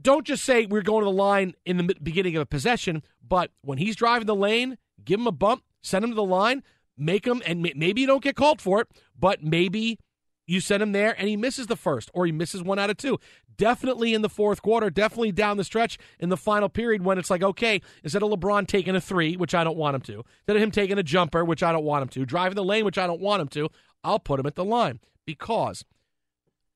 [0.00, 3.50] Don't just say we're going to the line in the beginning of a possession, but
[3.60, 6.62] when he's driving the lane, give him a bump, send him to the line,
[6.96, 8.88] make him, and maybe you don't get called for it,
[9.18, 9.98] but maybe
[10.46, 12.96] you send him there and he misses the first or he misses one out of
[12.96, 13.18] two.
[13.56, 17.30] Definitely in the fourth quarter, definitely down the stretch in the final period when it's
[17.30, 20.56] like, okay, instead of LeBron taking a three, which I don't want him to, instead
[20.56, 22.98] of him taking a jumper, which I don't want him to, driving the lane, which
[22.98, 23.68] I don't want him to,
[24.02, 25.84] I'll put him at the line because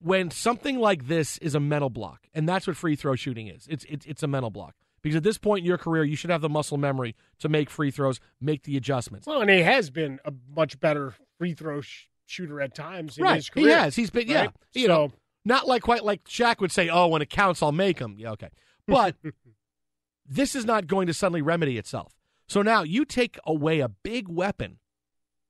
[0.00, 3.66] when something like this is a mental block, and that's what free throw shooting is,
[3.68, 4.74] it's, it's, it's a mental block.
[5.02, 7.70] Because at this point in your career, you should have the muscle memory to make
[7.70, 9.26] free throws, make the adjustments.
[9.26, 13.24] Well, and he has been a much better free throw sh- shooter at times in
[13.24, 13.36] right.
[13.36, 13.66] his career.
[13.66, 13.96] He has.
[13.96, 14.40] He's been, yeah.
[14.42, 14.50] right?
[14.74, 15.12] You so, know,
[15.44, 18.32] not like quite like Shaq would say, oh, when it counts, I'll make him." Yeah,
[18.32, 18.50] okay.
[18.86, 19.16] But
[20.26, 22.12] this is not going to suddenly remedy itself.
[22.46, 24.78] So now you take away a big weapon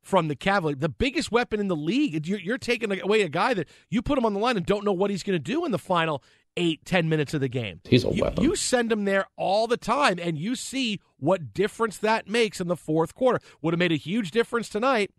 [0.03, 2.26] from the Cavaliers, the biggest weapon in the league.
[2.26, 4.85] You're, you're taking away a guy that you put him on the line and don't
[4.85, 6.22] know what he's going to do in the final
[6.57, 7.81] eight, ten minutes of the game.
[7.85, 8.43] He's a you, weapon.
[8.43, 12.68] You send him there all the time, and you see what difference that makes in
[12.68, 13.41] the fourth quarter.
[13.62, 15.11] Would have made a huge difference tonight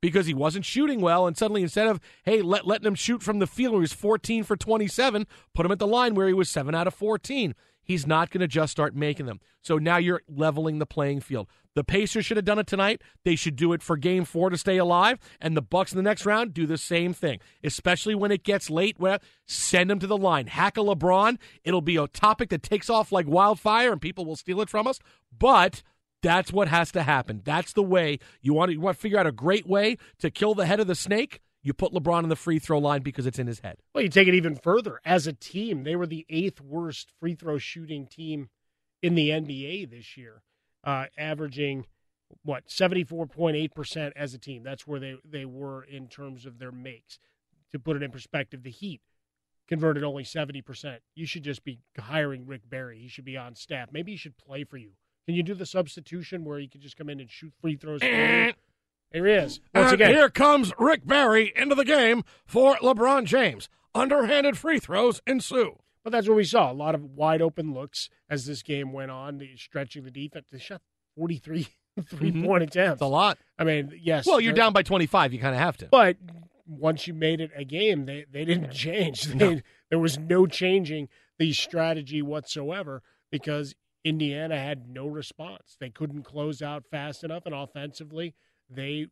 [0.00, 3.38] because he wasn't shooting well, and suddenly instead of hey let, letting him shoot from
[3.38, 6.34] the field where he was 14 for 27, put him at the line where he
[6.34, 7.54] was seven out of 14.
[7.86, 9.38] He's not going to just start making them.
[9.62, 11.48] So now you're leveling the playing field.
[11.76, 13.02] The Pacers should have done it tonight.
[13.24, 16.02] They should do it for Game Four to stay alive, and the Bucks in the
[16.02, 17.38] next round do the same thing.
[17.62, 20.48] Especially when it gets late, well, send them to the line.
[20.48, 21.38] Hack a LeBron.
[21.64, 24.86] It'll be a topic that takes off like wildfire, and people will steal it from
[24.86, 24.98] us.
[25.38, 25.82] But
[26.22, 27.42] that's what has to happen.
[27.44, 30.30] That's the way you want to, you want to figure out a great way to
[30.30, 31.40] kill the head of the snake.
[31.62, 33.78] You put LeBron in the free throw line because it's in his head.
[33.94, 35.00] Well, you take it even further.
[35.04, 38.50] As a team, they were the eighth worst free throw shooting team
[39.02, 40.42] in the NBA this year,
[40.84, 41.86] uh, averaging
[42.44, 44.62] what seventy four point eight percent as a team.
[44.62, 47.18] That's where they they were in terms of their makes.
[47.72, 49.00] To put it in perspective, the Heat
[49.66, 51.02] converted only seventy percent.
[51.16, 53.00] You should just be hiring Rick Barry.
[53.00, 53.88] He should be on staff.
[53.90, 54.92] Maybe he should play for you
[55.26, 58.00] Can you do the substitution where he can just come in and shoot free throws?
[58.02, 58.52] Eh.
[59.12, 59.60] Here he is.
[59.74, 63.68] Once And again, here comes Rick Barry into the game for LeBron James.
[63.94, 65.78] Underhanded free throws ensue.
[66.04, 66.70] But that's what we saw.
[66.70, 70.46] A lot of wide open looks as this game went on, the stretching the defense.
[70.52, 70.80] They shot
[71.16, 71.66] 43
[72.06, 72.62] three point mm-hmm.
[72.62, 72.92] attempts.
[72.94, 73.38] It's a lot.
[73.58, 74.26] I mean, yes.
[74.26, 75.32] Well, you're down by 25.
[75.32, 75.86] You kind of have to.
[75.86, 76.16] But
[76.66, 79.26] once you made it a game, they, they didn't change.
[79.34, 81.08] They, There was no changing
[81.38, 83.74] the strategy whatsoever because
[84.06, 85.76] Indiana had no response.
[85.80, 88.36] They couldn't close out fast enough, and offensively,
[88.70, 89.08] they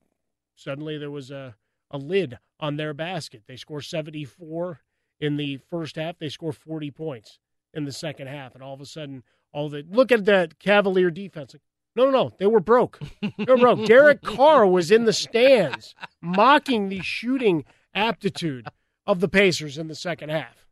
[0.54, 1.56] suddenly there was a,
[1.90, 3.42] a lid on their basket.
[3.48, 4.78] They score 74
[5.18, 7.40] in the first half, they score 40 points
[7.72, 11.10] in the second half, and all of a sudden, all the look at that Cavalier
[11.10, 11.56] defense.
[11.96, 13.00] No, no, no, they were broke.
[13.20, 13.86] They were broke.
[13.86, 17.64] Derek Carr was in the stands mocking the shooting
[17.94, 18.68] aptitude
[19.08, 20.66] of the Pacers in the second half.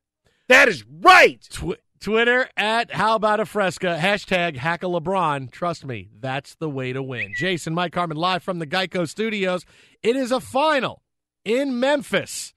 [0.48, 1.48] That is right.
[2.03, 5.53] Twitter at How About a Fresca, hashtag Hack a LeBron.
[5.53, 7.32] Trust me, that's the way to win.
[7.32, 9.64] Jason, Mike Harmon, live from the Geico Studios.
[10.03, 11.00] It is a final
[11.44, 12.55] in Memphis.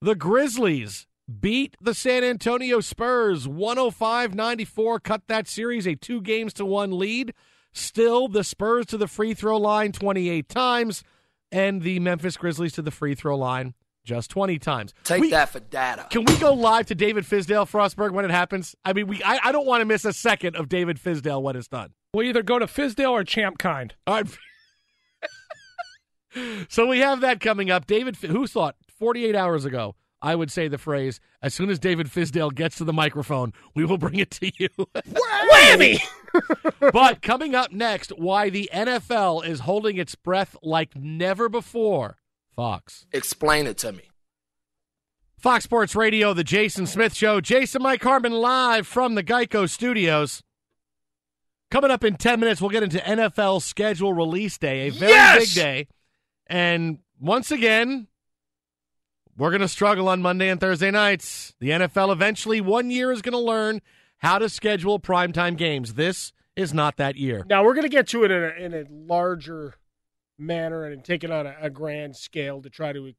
[0.00, 1.06] The Grizzlies
[1.40, 6.98] beat the San Antonio Spurs 105 94, cut that series a two games to one
[6.98, 7.34] lead.
[7.74, 11.04] Still, the Spurs to the free throw line 28 times,
[11.50, 13.74] and the Memphis Grizzlies to the free throw line
[14.04, 14.94] just 20 times.
[15.04, 16.06] Take We- that for data.
[16.10, 18.74] Can we go live to David Fizdale Frostberg when it happens?
[18.84, 21.56] I mean, we I, I don't want to miss a second of David Fizdale when
[21.56, 21.92] it's done.
[22.14, 23.94] We'll either go to Fizdale or Champ Kind.
[24.06, 24.26] All right.
[26.68, 27.86] so we have that coming up.
[27.86, 31.80] David, Fi- who thought 48 hours ago I would say the phrase, as soon as
[31.80, 34.68] David Fizdale gets to the microphone, we will bring it to you.
[34.94, 36.00] Whammy!
[36.92, 42.18] but coming up next, why the NFL is holding its breath like never before.
[42.54, 43.06] Fox.
[43.12, 44.02] Explain it to me.
[45.38, 47.40] Fox Sports Radio, The Jason Smith Show.
[47.40, 50.42] Jason Mike Harmon live from the Geico Studios.
[51.70, 55.38] Coming up in 10 minutes, we'll get into NFL schedule release day, a very Yes!
[55.54, 55.88] big day.
[56.46, 58.06] And once again,
[59.36, 61.54] we're going to struggle on Monday and Thursday nights.
[61.60, 63.80] The NFL eventually, one year, is going to learn
[64.18, 65.94] how to schedule primetime games.
[65.94, 67.44] This is not that year.
[67.48, 69.74] Now we're going to get to it in a, in a larger
[70.42, 73.12] manner and take it on a, a grand scale to try to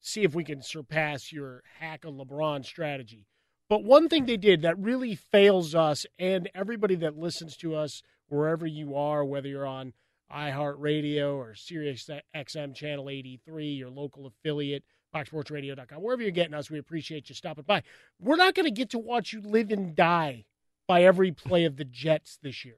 [0.00, 3.26] see if we can surpass your hack a LeBron strategy.
[3.68, 8.02] But one thing they did that really fails us and everybody that listens to us
[8.28, 9.94] wherever you are, whether you're on
[10.30, 14.84] iHeartRadio or Sirius XM Channel 83, your local affiliate,
[15.14, 17.82] FoxSportsRadio.com, wherever you're getting us, we appreciate you stopping by.
[18.18, 20.44] We're not going to get to watch you live and die
[20.86, 22.76] by every play of the Jets this year.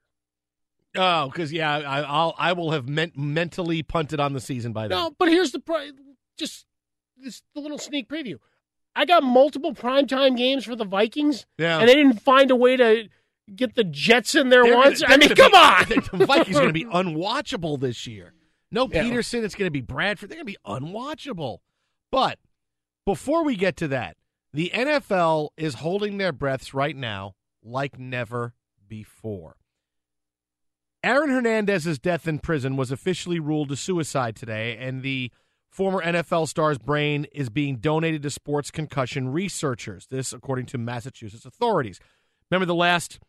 [0.97, 4.89] Oh, because yeah, I, I'll I will have men- mentally punted on the season by
[4.89, 4.97] then.
[4.99, 5.91] No, but here's the pri-
[6.39, 6.67] just
[7.17, 8.37] this the little sneak preview.
[8.97, 11.81] I got multiple primetime games for the Vikings, Yeah.
[11.81, 13.09] and they didn't find a way to
[13.57, 15.03] get the Jets in there They're once.
[15.03, 16.19] gonna- I mean, come be- on.
[16.21, 18.33] the Vikings are going to be unwatchable this year.
[18.71, 19.03] No Yeah.
[19.03, 19.45] Peterson.
[19.45, 20.29] It's going to be Bradford.
[20.31, 21.59] They're going to be unwatchable.
[22.13, 22.39] But
[23.05, 24.17] before we get to that,
[24.53, 27.35] the NFL is holding their breaths right now
[27.65, 28.55] like never
[28.87, 29.57] before.
[31.05, 35.31] Aaron Hernandez's death in prison was officially ruled a suicide today, and the
[35.69, 40.07] former NFL star's brain is being donated to sports concussion researchers.
[40.07, 42.01] This, according to Massachusetts authorities.
[42.51, 43.21] Remember the last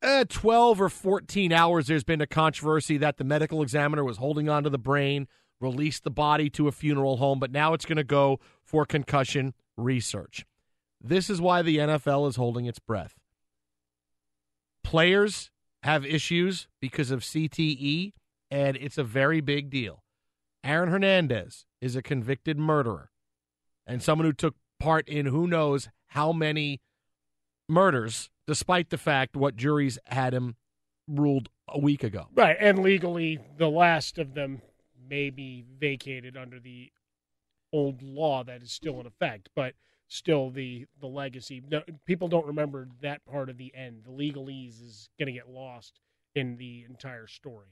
[0.00, 4.48] uh, 12 or 14 hours, there's been a controversy that the medical examiner was holding
[4.48, 5.28] onto the brain,
[5.60, 9.52] released the body to a funeral home, but now it's going to go for concussion
[9.76, 10.46] research.
[11.02, 13.16] This is why the NFL is holding its breath.
[14.82, 15.50] Players
[15.82, 18.12] have issues because of CTE,
[18.50, 20.02] and it's a very big deal.
[20.62, 23.10] Aaron Hernandez is a convicted murderer
[23.86, 26.80] and someone who took part in who knows how many
[27.68, 30.56] murders, despite the fact what juries had him
[31.08, 32.26] ruled a week ago.
[32.34, 34.62] Right, and legally, the last of them
[35.08, 36.92] may be vacated under the
[37.72, 39.74] old law that is still in effect, but
[40.10, 41.62] still the the legacy.
[41.70, 44.02] No, people don't remember that part of the end.
[44.04, 46.00] The legalese is going to get lost
[46.34, 47.68] in the entire story.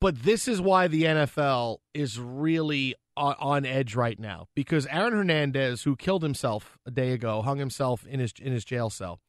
[0.00, 5.84] But this is why the NFL is really on, edge right now because Aaron Hernandez,
[5.84, 9.20] who killed himself a day ago, hung himself in his in his jail cell.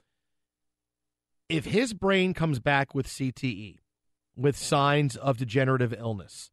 [1.48, 3.78] If his brain comes back with CTE,
[4.36, 6.52] with signs of degenerative illness,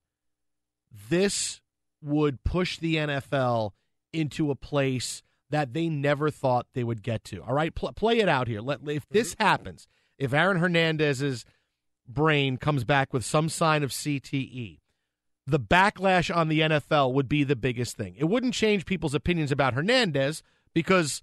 [1.10, 1.60] this
[2.00, 3.72] would push the NFL
[4.12, 7.40] into a place that they never thought they would get to.
[7.42, 8.60] All right, Pl- play it out here.
[8.60, 8.98] Let if mm-hmm.
[9.10, 9.86] this happens,
[10.18, 11.44] if Aaron Hernandez's
[12.08, 14.80] brain comes back with some sign of CTE,
[15.46, 18.14] the backlash on the NFL would be the biggest thing.
[18.18, 20.42] It wouldn't change people's opinions about Hernandez
[20.72, 21.22] because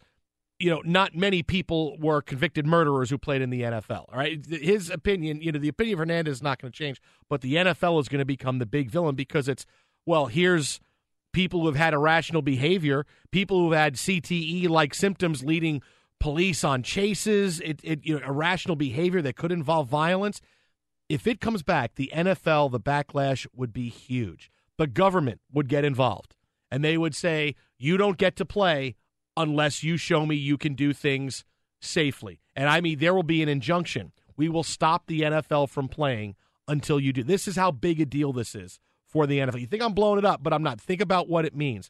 [0.59, 4.05] you know, not many people were convicted murderers who played in the NFL.
[4.09, 7.01] All right, his opinion, you know, the opinion of Hernandez is not going to change,
[7.27, 9.65] but the NFL is going to become the big villain because it's
[10.05, 10.79] well, here's
[11.31, 15.81] people who have had irrational behavior, people who have had CTE like symptoms leading
[16.19, 20.41] police on chases, it, it you know, irrational behavior that could involve violence.
[21.09, 24.51] If it comes back, the NFL, the backlash would be huge.
[24.77, 26.35] The government would get involved
[26.71, 28.95] and they would say, You don't get to play
[29.35, 31.43] unless you show me you can do things
[31.81, 32.39] safely.
[32.55, 34.11] And I mean, there will be an injunction.
[34.37, 36.35] We will stop the NFL from playing
[36.67, 37.23] until you do.
[37.23, 38.79] This is how big a deal this is
[39.11, 39.59] for the NFL.
[39.59, 40.79] You think I'm blowing it up, but I'm not.
[40.79, 41.89] Think about what it means.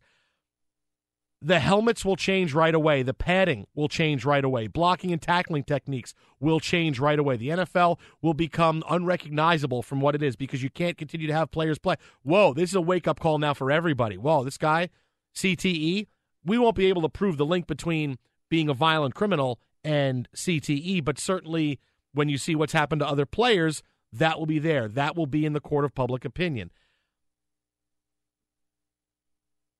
[1.43, 3.01] The helmets will change right away.
[3.01, 4.67] The padding will change right away.
[4.67, 7.35] Blocking and tackling techniques will change right away.
[7.35, 11.49] The NFL will become unrecognizable from what it is because you can't continue to have
[11.49, 11.95] players play.
[12.21, 14.17] Whoa, this is a wake up call now for everybody.
[14.17, 14.89] Whoa, this guy,
[15.35, 16.07] CTE,
[16.45, 18.19] we won't be able to prove the link between
[18.49, 21.79] being a violent criminal and CTE, but certainly
[22.13, 23.81] when you see what's happened to other players,
[24.13, 24.87] that will be there.
[24.87, 26.71] That will be in the court of public opinion.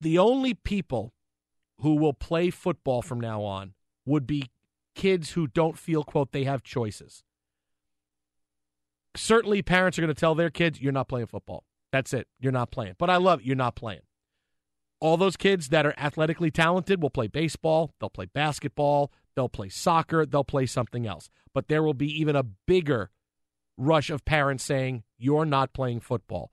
[0.02, 1.14] The only people
[1.78, 3.74] who will play football from now on
[4.04, 4.50] would be
[4.94, 7.22] kids who don't feel, quote, they have choices.
[9.16, 11.64] Certainly, parents are going to tell their kids, you're not playing football.
[11.92, 12.26] That's it.
[12.40, 12.94] You're not playing.
[12.98, 13.46] But I love it.
[13.46, 14.00] You're not playing
[15.02, 19.68] all those kids that are athletically talented will play baseball, they'll play basketball, they'll play
[19.68, 21.28] soccer, they'll play something else.
[21.52, 23.10] But there will be even a bigger
[23.76, 26.52] rush of parents saying, You're not playing football.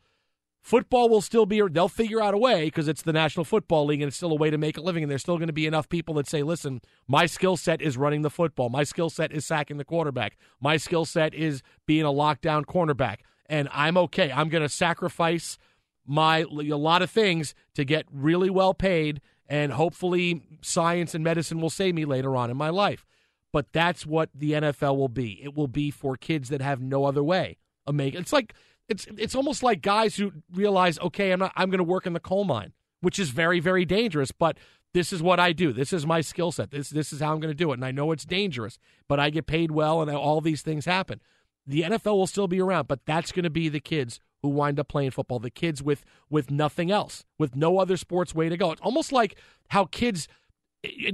[0.70, 3.88] Football will still be, or they'll figure out a way because it's the National Football
[3.88, 5.02] League and it's still a way to make a living.
[5.02, 7.98] And there's still going to be enough people that say, listen, my skill set is
[7.98, 8.70] running the football.
[8.70, 10.38] My skill set is sacking the quarterback.
[10.62, 13.22] My skill set is being a lockdown cornerback.
[13.48, 14.32] And I'm okay.
[14.32, 15.58] I'm going to sacrifice
[16.06, 21.62] my a lot of things to get really well paid and hopefully science and medicine
[21.62, 23.08] will save me later on in my life.
[23.52, 25.42] But that's what the NFL will be.
[25.42, 27.58] It will be for kids that have no other way.
[27.88, 28.54] It's like
[28.90, 32.14] it's it's almost like guys who realize, okay, I'm not I'm going to work in
[32.14, 34.58] the coal mine, which is very very dangerous, but
[34.94, 35.72] this is what I do.
[35.72, 36.72] This is my skill set.
[36.72, 37.76] This this is how I'm going to do it.
[37.76, 41.22] And I know it's dangerous, but I get paid well and all these things happen.
[41.66, 44.80] The NFL will still be around, but that's going to be the kids who wind
[44.80, 48.58] up playing football, the kids with with nothing else, with no other sports way to
[48.58, 48.72] go.
[48.72, 49.36] It's almost like
[49.70, 50.28] how kids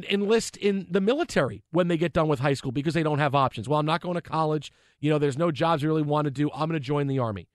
[0.09, 3.33] enlist in the military when they get done with high school because they don't have
[3.33, 3.67] options.
[3.67, 4.71] Well, I'm not going to college.
[4.99, 6.51] You know, there's no jobs I really want to do.
[6.51, 7.47] I'm going to join the army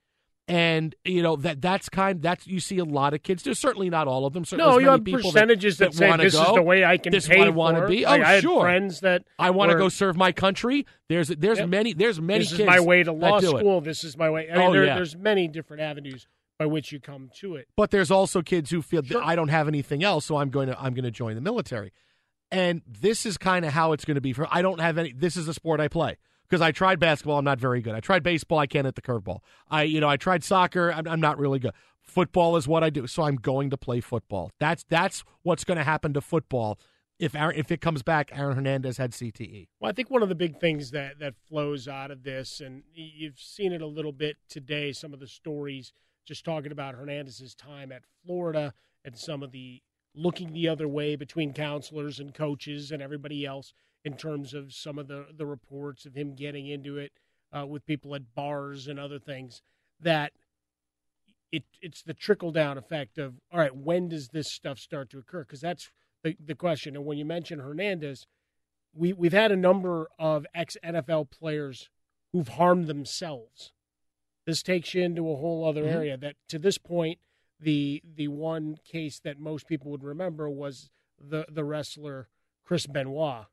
[0.51, 3.44] and you know that that's kind that's you see a lot of kids.
[3.44, 4.44] There's certainly not all of them.
[4.44, 6.42] Certainly no, you have percentages that, that, that say this go.
[6.42, 8.05] is the way I can this pay I want to be.
[8.05, 8.61] Oh, like, I sure.
[8.61, 10.86] friends that I want to go serve my country.
[11.09, 11.68] There's there's yep.
[11.68, 12.40] many there's many.
[12.40, 13.78] This is my way to law school.
[13.78, 13.84] It.
[13.84, 14.51] This is my way.
[14.51, 14.96] I mean, oh, there, yeah.
[14.96, 16.26] there's many different avenues
[16.59, 17.68] by which you come to it.
[17.76, 19.22] But there's also kids who feel sure.
[19.22, 21.92] I don't have anything else, so I'm going to I'm going to join the military.
[22.51, 24.48] And this is kind of how it's going to be for.
[24.51, 25.12] I don't have any.
[25.12, 26.16] This is a sport I play
[26.51, 27.38] because I tried basketball.
[27.38, 27.94] I'm not very good.
[27.94, 28.59] I tried baseball.
[28.59, 29.38] I can't hit the curveball.
[29.70, 30.92] I, you know, I tried soccer.
[30.92, 31.72] I'm, I'm not really good.
[32.03, 34.51] Football is what I do, so I'm going to play football.
[34.59, 36.78] That's that's what's going to happen to football
[37.20, 38.30] if Aaron, if it comes back.
[38.36, 39.68] Aaron Hernandez had CTE.
[39.78, 42.82] Well, I think one of the big things that that flows out of this, and
[42.92, 44.92] you've seen it a little bit today.
[44.92, 45.92] Some of the stories
[46.26, 48.74] just talking about Hernandez's time at Florida
[49.05, 49.82] and some of the
[50.14, 53.72] looking the other way between counselors and coaches and everybody else
[54.05, 57.12] in terms of some of the, the reports of him getting into it
[57.53, 59.62] uh, with people at bars and other things
[60.01, 60.32] that
[61.53, 65.18] it it's the trickle down effect of all right when does this stuff start to
[65.18, 65.40] occur?
[65.40, 65.90] Because that's
[66.22, 66.96] the, the question.
[66.96, 68.26] And when you mention Hernandez
[68.94, 71.88] we we've had a number of ex NFL players
[72.32, 73.72] who've harmed themselves.
[74.46, 75.96] This takes you into a whole other Mm-hmm.
[75.96, 77.18] area that to this point
[77.61, 80.88] the the one case that most people would remember was
[81.20, 82.28] the the wrestler
[82.64, 83.46] Chris Benoit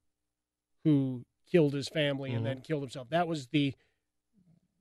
[0.87, 2.37] who killed his family Mm-hmm.
[2.37, 3.09] and then killed himself.
[3.09, 3.73] That was the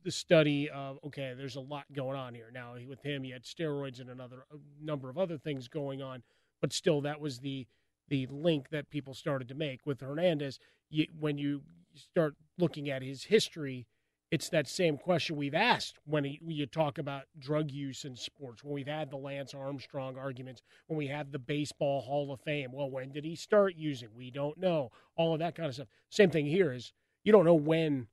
[0.05, 2.49] the study of okay, there's a lot going on here.
[2.55, 6.23] Now with him, he had steroids and another a number of other things going on,
[6.61, 7.67] but still, that was the
[8.09, 10.61] the link that people started to make with Hernandez.
[10.91, 11.63] You, when you
[11.97, 13.89] start looking at his history,
[14.31, 18.17] it's that same question we've asked when, he, when you talk about drug use in
[18.17, 18.65] sports.
[18.65, 22.71] When we've had the Lance Armstrong arguments, when we have the Baseball Hall of Fame.
[22.73, 24.09] Well, when did he start using?
[24.17, 24.91] We don't know.
[25.17, 25.89] All of that kind of stuff.
[26.11, 28.09] Same thing here is you don't know when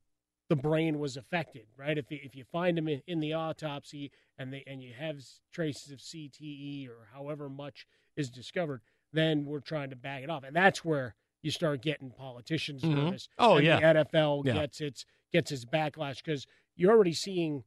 [0.48, 1.98] the brain was affected, right?
[1.98, 5.16] If you, if you find him in, in the autopsy and they and you have
[5.52, 7.86] traces of CTE or however much
[8.16, 12.10] is discovered, then we're trying to bag it off, and that's where you start getting
[12.10, 12.94] politicians Mhm.
[13.04, 13.28] nervous.
[13.38, 13.80] Oh, and yeah.
[13.94, 14.52] the NFL Yeah.
[14.54, 15.04] gets its
[15.34, 17.64] gets its backlash because you're already seeing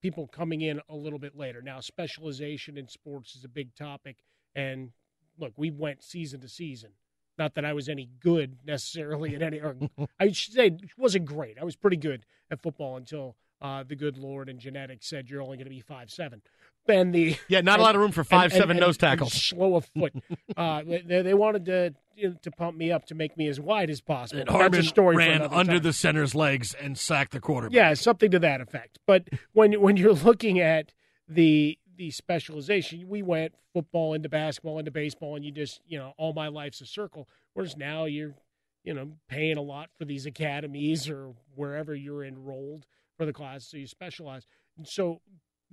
[0.00, 1.60] people coming in a little bit later.
[1.60, 4.18] Now, specialization in sports is a big topic,
[4.54, 4.92] and
[5.36, 6.90] look, we went season to season
[7.36, 9.58] Not that I was any good necessarily at any.
[9.60, 9.76] Or
[10.20, 11.58] I should say wasn't great.
[11.60, 15.42] I was pretty good at football until uh, the good Lord and genetics said you're
[15.42, 16.40] only going to be five seven.
[16.88, 19.00] And the Yeah, not a lot of room for five and- seven and- nose and
[19.00, 19.32] tackles.
[19.32, 20.12] slow of foot.
[20.56, 23.60] uh, they, they wanted to you know, to pump me up to make me as
[23.60, 24.40] wide as possible.
[24.40, 25.82] And But That's a story ran under time.
[25.82, 27.74] the center's legs and sacked the quarterback.
[27.76, 28.98] Yeah, something to that effect.
[29.06, 30.92] But when when you're looking at
[31.28, 36.12] the the specialization, we went football into basketball into baseball, and you just you know
[36.16, 37.28] all my life's a circle.
[37.54, 38.34] Whereas now you're
[38.82, 42.86] you know paying a lot for these academies or wherever you're enrolled
[43.16, 44.46] for the class, so you specialize.
[44.76, 45.20] And so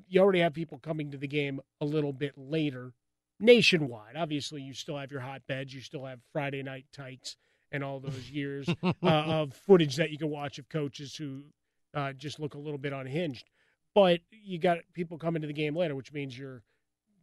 [0.08, 2.94] you already have people coming to the game a little bit later
[3.40, 4.16] nationwide.
[4.16, 7.38] Obviously, you still have your hotbeds, you still have Friday Night Lights,
[7.72, 11.44] and all those years uh, of footage that you can watch of coaches who
[11.94, 13.50] uh, just look a little bit unhinged.
[13.94, 16.62] But you got people coming to the game later, which means your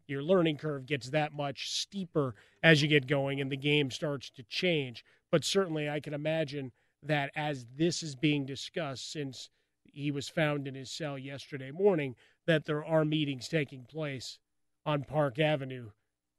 [0.09, 4.31] your learning curve gets that much steeper as you get going, and the game starts
[4.31, 5.05] to change.
[5.31, 9.51] But certainly, I can imagine that as this is being discussed, since
[9.85, 12.14] he was found in his cell yesterday morning,
[12.47, 14.38] that there are meetings taking place
[14.84, 15.90] on Park Avenue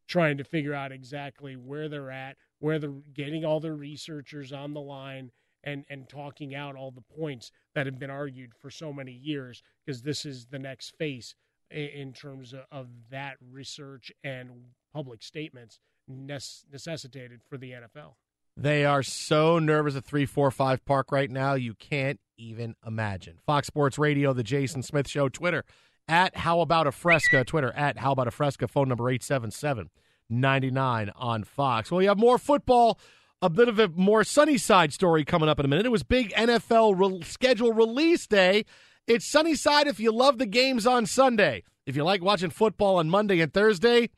[0.07, 4.73] trying to figure out exactly where they're at, where they're getting all their researchers on
[4.73, 5.31] the line
[5.63, 9.63] and and talking out all the points that have been argued for so many years
[9.85, 11.35] because this is the next phase
[11.71, 14.49] in terms of, that research and
[14.93, 15.79] public statements
[16.11, 18.13] nece- necessitated for the NFL.
[18.55, 23.39] They are so nervous at 345 Park right now, you can't even imagine.
[23.47, 25.65] Fox Sports Radio, The Jason Smith Show, Twitter
[26.07, 29.89] at How About a Fresca, Twitter at How About a Fresca, phone number 877
[30.29, 31.91] 99 on Fox.
[31.91, 32.99] Well, you have more football,
[33.41, 35.85] a bit of a more sunny side story coming up in a minute.
[35.85, 38.65] It was big NFL re- schedule release day.
[39.05, 41.63] It's sunny side if you love the games on Sunday.
[41.85, 44.09] If you like watching football on Monday and Thursday,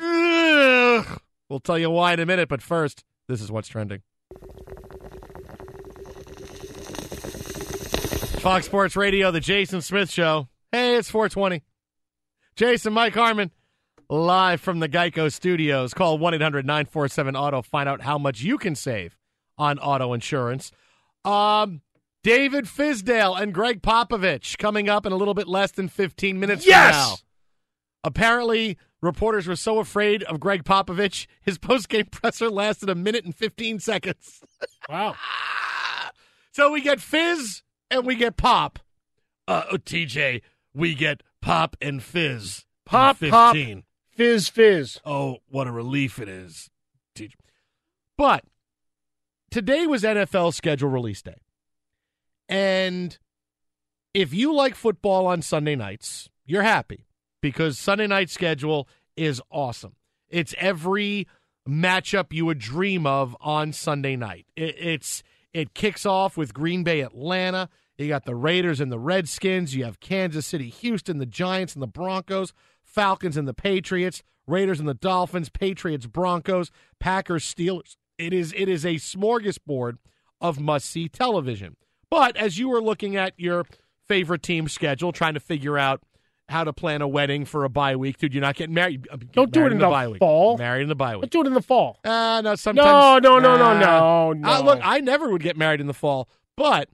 [0.00, 1.20] ugh.
[1.48, 2.48] we'll tell you why in a minute.
[2.48, 4.02] But first, this is what's trending.
[8.40, 10.48] Fox Sports Radio, the Jason Smith Show.
[10.72, 11.62] Hey, it's 420.
[12.56, 13.50] Jason, Mike Harmon,
[14.08, 15.94] live from the Geico Studios.
[15.94, 17.62] Call 1 800 947 Auto.
[17.62, 19.16] Find out how much you can save
[19.58, 20.70] on auto insurance.
[21.24, 21.82] Um,
[22.22, 26.66] David Fizdale and Gregg Popovich coming up in a little bit less than 15 minutes
[26.66, 26.94] Yes!
[26.94, 27.16] from now.
[28.04, 33.34] Apparently, reporters were so afraid of Gregg Popovich, his postgame presser lasted a minute and
[33.34, 34.40] 15 seconds.
[34.88, 35.14] Wow.
[36.52, 38.78] so we get Fizz and we get Pop.
[39.48, 40.42] Uh, oh, TJ,
[40.74, 42.66] we get Pop and Fizz.
[42.84, 43.56] Pop, pop,
[44.16, 45.00] fizz, fizz.
[45.04, 46.70] Oh, what a relief it is.
[48.18, 48.44] But
[49.50, 51.36] today was NFL schedule release day.
[52.48, 53.16] And
[54.12, 57.06] if you like football on Sunday nights, you're happy
[57.40, 59.94] because Sunday night schedule is awesome.
[60.28, 61.28] It's every
[61.68, 64.46] matchup you would dream of on Sunday night.
[64.56, 67.68] It, it's it kicks off with Green Bay Atlanta.
[68.00, 69.74] You got the Raiders and the Redskins.
[69.76, 74.80] You have Kansas City, Houston, the Giants and the Broncos, Falcons and the Patriots, Raiders
[74.80, 77.96] and the Dolphins, Patriots, Broncos, Packers, Steelers.
[78.18, 79.98] It is it is a smorgasbord
[80.40, 81.76] of must see television.
[82.10, 83.64] But as you were looking at your
[84.08, 86.02] favorite team schedule, trying to figure out
[86.48, 89.06] how to plan a wedding for a bye week, dude, you're not getting married.
[89.08, 90.18] Get Don't do it in the the bye week.
[90.18, 90.56] fall.
[90.58, 91.22] Married in the bye week.
[91.22, 91.98] Let's do it in the fall.
[92.04, 93.22] Uh, no, sometimes.
[93.22, 93.78] No, no, no, no, Nah.
[93.78, 94.48] no, no.
[94.48, 96.88] Uh, look, I never would get married in the fall, but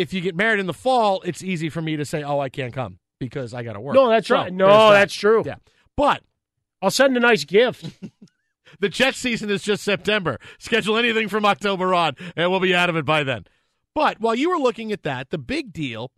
[0.00, 2.48] if you get married in the fall, it's easy for me to say, "Oh, I
[2.48, 4.52] can't come because I got to work." No, that's So, right.
[4.52, 4.92] No, that.
[4.92, 5.42] that's true.
[5.44, 5.56] Yeah,
[5.96, 6.22] but
[6.82, 7.86] I'll send a nice gift.
[8.80, 10.38] the Jet season is just September.
[10.58, 13.44] Schedule anything from October on, and we'll be out of it by then.
[13.94, 16.12] But while you were looking at that, the big deal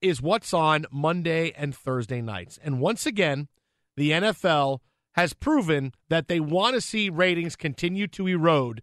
[0.00, 2.58] is what's on Monday and Thursday nights.
[2.62, 3.48] And once again,
[3.96, 4.80] the NFL
[5.14, 8.82] has proven that they want to see ratings continue to erode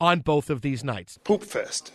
[0.00, 1.18] on both of these nights.
[1.24, 1.92] Poop fest.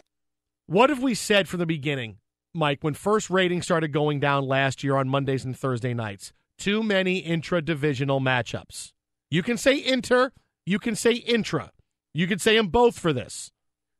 [0.72, 2.19] What have we said from the beginning,
[2.53, 6.31] Mike, when first ratings started going down last year on Mondays and Thursday nights?
[6.57, 8.93] Too many intra divisional matchups.
[9.30, 10.31] You can say inter,
[10.65, 11.73] you can say intra.
[12.14, 13.52] You could say them both for this.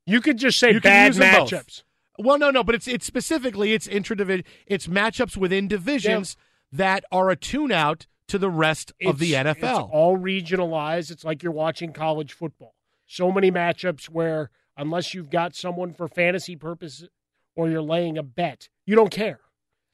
[0.06, 1.84] You could just say You bad matchups.
[2.18, 4.46] Well, no, no, but it's it's specifically it's intra division.
[4.66, 6.38] It's matchups within divisions
[6.72, 9.56] that are a tune out to the rest of the NFL.
[9.58, 11.12] It's all regionalized.
[11.12, 12.76] It's like you're watching college football.
[13.08, 17.08] So many matchups where unless you've got someone for fantasy purposes
[17.56, 19.40] or you're laying a bet, you don't care.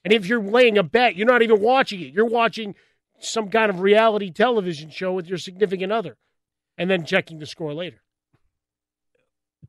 [0.05, 2.13] And if you're laying a bet, you're not even watching it.
[2.13, 2.73] You're watching
[3.19, 6.17] some kind of reality television show with your significant other
[6.77, 8.01] and then checking the score later.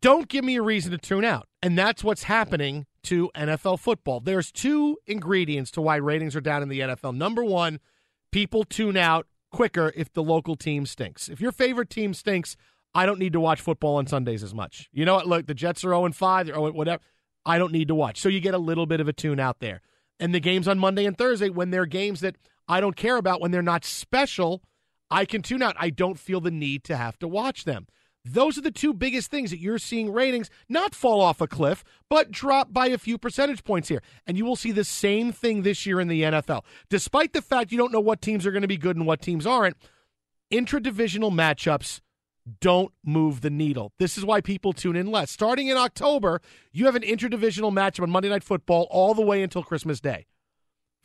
[0.00, 1.48] don't give me a reason to tune out.
[1.62, 4.20] And that's what's happening to NFL football.
[4.20, 7.16] There's two ingredients to why ratings are down in the NFL.
[7.16, 7.80] Number one,
[8.30, 11.28] people tune out quicker if the local team stinks.
[11.28, 12.56] If your favorite team stinks,
[12.94, 14.88] I don't need to watch football on Sundays as much.
[14.92, 15.26] You know what?
[15.26, 17.02] Look, the Jets are 0 5, they're 0 whatever.
[17.44, 18.20] I don't need to watch.
[18.20, 19.80] So you get a little bit of a tune out there.
[20.20, 22.36] And the games on Monday and Thursday, when they're games that
[22.66, 24.62] I don't care about, when they're not special,
[25.10, 25.76] I can tune out.
[25.78, 27.86] I don't feel the need to have to watch them.
[28.24, 31.82] Those are the two biggest things that you're seeing ratings not fall off a cliff,
[32.10, 34.02] but drop by a few percentage points here.
[34.26, 36.64] And you will see the same thing this year in the NFL.
[36.90, 39.22] Despite the fact you don't know what teams are going to be good and what
[39.22, 39.76] teams aren't,
[40.52, 42.00] intradivisional matchups
[42.60, 43.92] don't move the needle.
[43.98, 45.30] This is why people tune in less.
[45.30, 46.40] Starting in October,
[46.72, 50.26] you have an interdivisional matchup on Monday Night Football all the way until Christmas Day.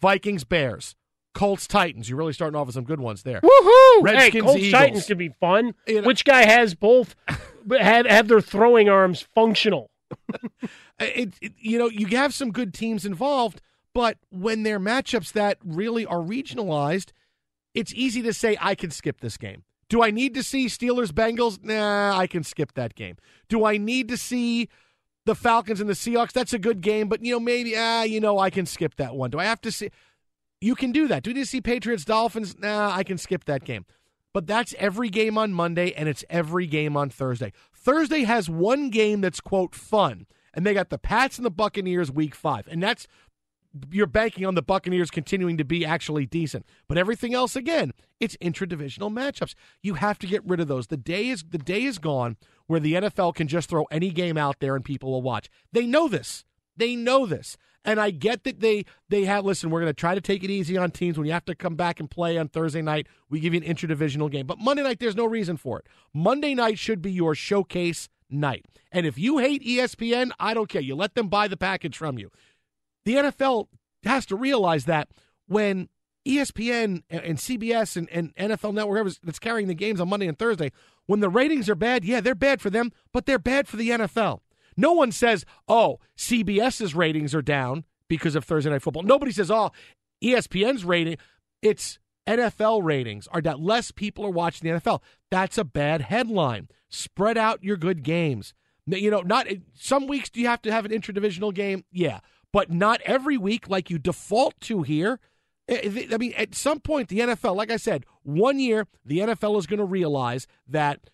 [0.01, 0.95] Vikings, Bears,
[1.33, 2.09] Colts, Titans.
[2.09, 3.41] You're really starting off with some good ones there.
[3.41, 4.03] Woohoo!
[4.03, 4.71] Redskins, hey, Colts Eagles.
[4.81, 5.73] Titans could be fun.
[5.87, 7.15] You know- Which guy has both?
[7.79, 9.89] have have their throwing arms functional?
[10.99, 13.61] it, it- you know, you have some good teams involved,
[13.93, 17.11] but when they're matchups that really are regionalized,
[17.73, 19.63] it's easy to say I can skip this game.
[19.89, 21.63] Do I need to see Steelers Bengals?
[21.63, 23.17] Nah, I can skip that game.
[23.49, 24.69] Do I need to see
[25.25, 26.31] the Falcons and the Seahawks?
[26.31, 29.15] That's a good game, but you know maybe ah, you know I can skip that
[29.15, 29.29] one.
[29.29, 29.89] Do I have to see?
[30.61, 31.23] You can do that.
[31.23, 32.57] Do you need to see Patriots Dolphins?
[32.57, 33.85] Nah, I can skip that game.
[34.33, 37.53] But that's every game on Monday and it's every game on Thursday.
[37.75, 42.11] Thursday has one game that's quote fun, and they got the Pats and the Buccaneers
[42.11, 43.07] week five, and that's
[43.91, 46.65] you're banking on the Buccaneers continuing to be actually decent.
[46.87, 49.55] But everything else, again, it's intradivisional matchups.
[49.81, 50.87] You have to get rid of those.
[50.87, 52.37] The day is the day is gone
[52.67, 55.49] where the NFL can just throw any game out there and people will watch.
[55.71, 56.45] They know this.
[56.77, 57.57] They know this.
[57.85, 60.49] And I get that they they have listen, we're going to try to take it
[60.49, 63.07] easy on teams when you have to come back and play on Thursday night.
[63.29, 64.47] We give you an interdivisional game.
[64.47, 65.87] But Monday night there's no reason for it.
[66.13, 68.65] Monday night should be your showcase night.
[68.91, 70.81] And if you hate ESPN, I don't care.
[70.81, 72.31] You let them buy the package from you.
[73.05, 73.67] The NFL
[74.03, 75.09] has to realize that
[75.47, 75.89] when
[76.27, 80.71] ESPN and CBS and, and NFL Network that's carrying the games on Monday and Thursday,
[81.05, 83.89] when the ratings are bad, yeah, they're bad for them, but they're bad for the
[83.89, 84.39] NFL.
[84.77, 89.03] No one says, oh, CBS's ratings are down because of Thursday Night Football.
[89.03, 89.71] Nobody says, oh,
[90.23, 91.17] ESPN's rating,
[91.61, 95.01] it's NFL ratings are that Less people are watching the NFL.
[95.29, 96.69] That's a bad headline.
[96.89, 98.53] Spread out your good games.
[98.85, 101.85] You know, not some weeks do you have to have an interdivisional game?
[101.91, 102.19] Yeah,
[102.53, 105.19] but not every week like you default to here.
[105.67, 108.87] Eh, eh, I I mean, at some point, the NFL, like I said, one year,
[109.03, 111.09] the NFL is going to realize that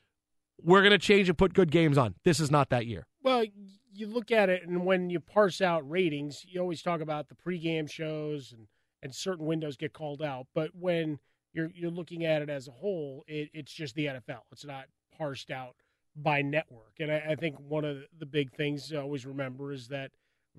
[0.61, 2.16] we're going to change and put good games on.
[2.24, 3.07] This is not that year.
[3.24, 3.45] Well,
[3.94, 7.36] you look at it, and when you parse out ratings, you always talk about the
[7.36, 8.68] pregame shows and,
[9.02, 10.48] and certain windows get called out.
[10.53, 11.20] But when
[11.53, 14.41] you're you're looking at it as a whole, it, it's just the NFL.
[14.52, 14.86] It's not
[15.18, 15.76] parsed out
[16.16, 16.94] by network.
[16.99, 20.11] And I, I think one of the big things to always remember is that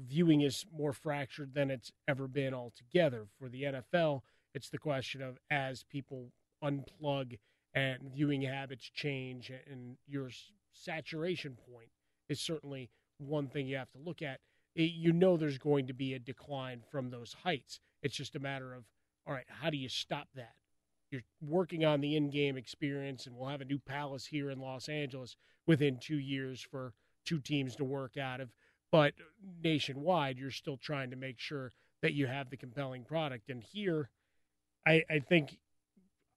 [0.07, 3.27] viewing is more fractured than it's ever been altogether.
[3.39, 4.21] For the NFL,
[4.55, 6.33] it's the question of as people
[6.63, 7.39] unplug
[7.75, 10.31] and viewing habits change and your
[10.73, 11.91] saturation point
[12.29, 14.41] is certainly one thing you have to look at.
[14.75, 17.81] It- you know there's going to be a decline from those heights.
[18.03, 18.85] It's just a matter of,
[19.27, 20.55] all right, how do you stop that?
[21.11, 24.61] You're working on the in game experience, and we'll have a new palace here in
[24.61, 25.37] Los Angeles
[25.67, 26.95] within two years for
[27.25, 28.51] two teams to work out of.
[28.93, 29.15] But
[29.63, 31.73] nationwide, you're still trying to make sure
[32.03, 33.51] that you have the compelling product.
[33.51, 34.11] And here,
[34.87, 35.59] I, I think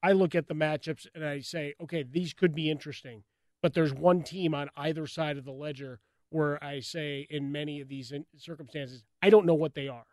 [0.03, 3.23] I look at the matchups and I say, okay, these could be interesting,
[3.61, 5.99] but there's one team on either side of the ledger
[6.30, 10.07] where I say, in many of these circumstances, I don't know what they are,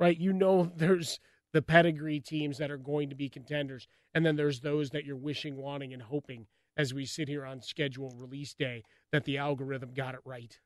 [0.00, 0.18] right?
[0.18, 1.20] You know, there's
[1.52, 5.16] the pedigree teams that are going to be contenders, and then there's those that you're
[5.16, 6.46] wishing, wanting, and hoping
[6.76, 8.82] as we sit here on schedule release day
[9.12, 10.58] that the algorithm got it right.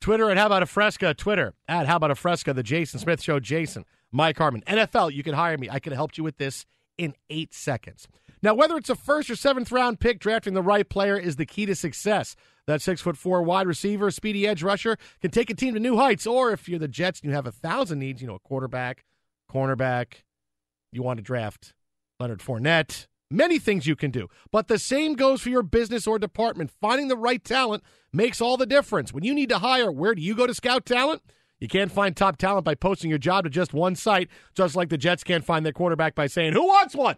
[0.00, 1.14] Twitter at How About a Fresca.
[1.14, 2.54] Twitter at How About a Fresca.
[2.54, 3.40] The Jason Smith Show.
[3.40, 4.62] Jason, Mike Harmon.
[4.66, 5.68] NFL, you can hire me.
[5.68, 6.66] I could helped you with this
[6.96, 8.08] in eight seconds.
[8.42, 11.46] Now, whether it's a first or seventh round pick, drafting the right player is the
[11.46, 12.36] key to success.
[12.66, 15.96] That six foot four wide receiver, speedy edge rusher can take a team to new
[15.96, 16.26] heights.
[16.26, 19.04] Or if you're the Jets and you have a thousand needs, you know, a quarterback,
[19.50, 20.22] cornerback,
[20.92, 21.74] you want to draft
[22.20, 24.28] Leonard Fournette, many things you can do.
[24.50, 26.70] But the same goes for your business or department.
[26.80, 27.82] Finding the right talent
[28.12, 29.12] makes all the difference.
[29.12, 31.22] When you need to hire, where do you go to scout talent?
[31.60, 34.90] You can't find top talent by posting your job to just one site, just like
[34.90, 37.16] the Jets can't find their quarterback by saying, Who wants one?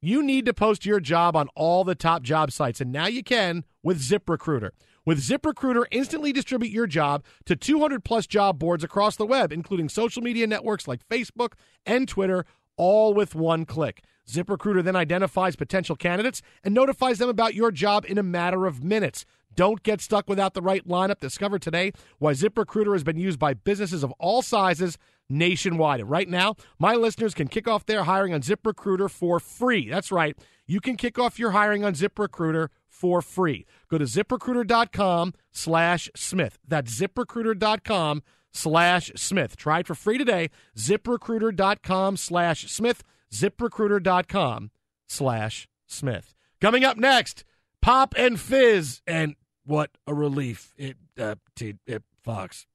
[0.00, 3.22] You need to post your job on all the top job sites, and now you
[3.22, 4.70] can with ZipRecruiter.
[5.06, 9.88] With ZipRecruiter, instantly distribute your job to 200 plus job boards across the web, including
[9.88, 11.54] social media networks like Facebook
[11.86, 12.44] and Twitter,
[12.76, 14.02] all with one click.
[14.28, 18.82] ZipRecruiter then identifies potential candidates and notifies them about your job in a matter of
[18.82, 19.24] minutes.
[19.54, 21.20] Don't get stuck without the right lineup.
[21.20, 24.96] Discover today why ZipRecruiter has been used by businesses of all sizes
[25.28, 26.00] nationwide.
[26.00, 29.88] And right now, my listeners can kick off their hiring on ZipRecruiter for free.
[29.88, 30.36] That's right.
[30.66, 33.66] You can kick off your hiring on ZipRecruiter for free.
[33.88, 36.58] Go to ziprecruiter.com slash Smith.
[36.66, 38.22] That's ziprecruiter.com
[38.52, 39.56] slash Smith.
[39.56, 40.50] Try it for free today.
[40.76, 43.02] ziprecruiter.com slash Smith.
[43.32, 44.70] ziprecruiter.com
[45.08, 46.34] slash Smith.
[46.60, 47.44] Coming up next,
[47.80, 49.02] Pop and Fizz.
[49.06, 52.66] And what a relief it, uh, it Fox.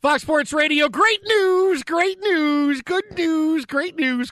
[0.00, 4.30] Fox Sports Radio, great news, great news, good news, great news.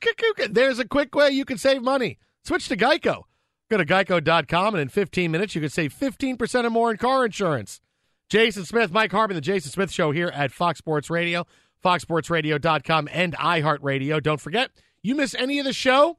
[0.50, 2.18] There's a quick way you can save money.
[2.44, 3.22] Switch to Geico.
[3.70, 7.24] Go to geico.com, and in 15 minutes, you can save 15% or more in car
[7.24, 7.80] insurance.
[8.28, 11.46] Jason Smith, Mike Harmon, The Jason Smith Show here at Fox Sports Radio,
[11.82, 14.22] foxsportsradio.com, and iHeartRadio.
[14.22, 14.72] Don't forget,
[15.02, 16.18] you miss any of the show,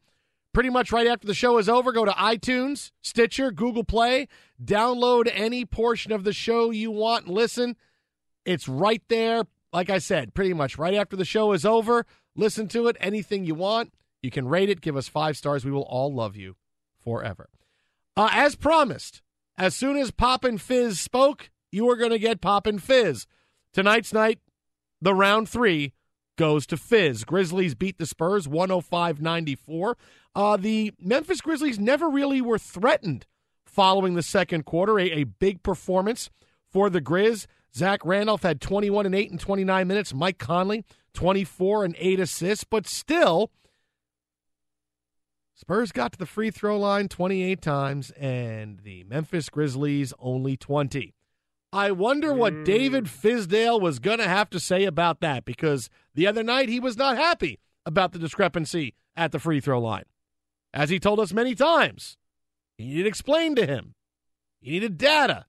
[0.53, 4.27] pretty much right after the show is over, go to iTunes, Stitcher, Google Play,
[4.63, 7.75] download any portion of the show you want and listen.
[8.45, 9.43] It's right there.
[9.71, 12.05] Like I said, pretty much right after the show is over.
[12.35, 12.97] Listen to it.
[12.99, 13.93] Anything you want.
[14.21, 14.81] You can rate it.
[14.81, 15.65] Give us five stars.
[15.65, 16.55] We will all love you
[17.03, 17.49] forever.
[18.15, 19.21] Uh, as promised,
[19.57, 23.25] as soon as Pop and Fizz spoke, you are going to get Pop and Fizz.
[23.73, 24.39] Tonight's night,
[25.01, 25.93] the round three
[26.35, 27.23] goes to Fizz.
[27.23, 29.97] Grizzlies beat the Spurs 105 94.
[30.35, 33.25] Uh, the Memphis Grizzlies never really were threatened
[33.65, 34.99] following the second quarter.
[34.99, 36.29] A, a big performance
[36.71, 37.45] for the Grizz.
[37.75, 40.13] Zach Randolph had 21 and 8 in 29 minutes.
[40.13, 40.83] Mike Conley,
[41.13, 43.51] 24 and 8 assists, but still,
[45.55, 51.13] Spurs got to the free throw line 28 times, and the Memphis Grizzlies only 20.
[51.73, 52.65] I wonder what mm.
[52.65, 56.79] David Fizdale was going to have to say about that because the other night he
[56.79, 60.05] was not happy about the discrepancy at the free throw line.
[60.71, 62.17] As he told us many times,
[62.77, 63.95] he needed explained to him.
[64.61, 65.47] He needed data.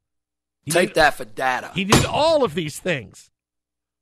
[0.62, 1.70] He Take did, that for data.
[1.74, 3.30] He did all of these things.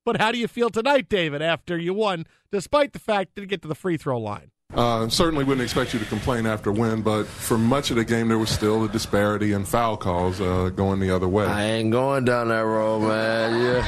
[0.05, 3.47] But how do you feel tonight, David, after you won, despite the fact that you
[3.49, 4.53] get to the free throw line?
[4.75, 8.05] Uh, certainly wouldn't expect you to complain after a win, but for much of the
[8.05, 11.45] game, there was still a disparity in foul calls uh, going the other way.
[11.45, 13.63] I ain't going down that road, man.
[13.63, 13.83] Yeah.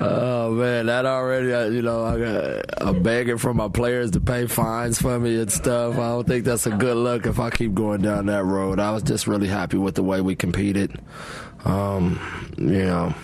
[0.00, 4.20] oh man, that already, uh, you know, I got, I'm begging for my players to
[4.20, 5.94] pay fines for me and stuff.
[5.94, 8.80] I don't think that's a good look if I keep going down that road.
[8.80, 11.00] I was just really happy with the way we competed.
[11.64, 12.18] Um,
[12.58, 13.14] you know.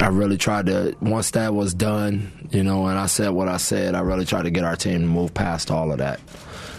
[0.00, 3.56] I really tried to once that was done, you know, and I said what I
[3.56, 3.94] said.
[3.94, 6.20] I really tried to get our team to move past all of that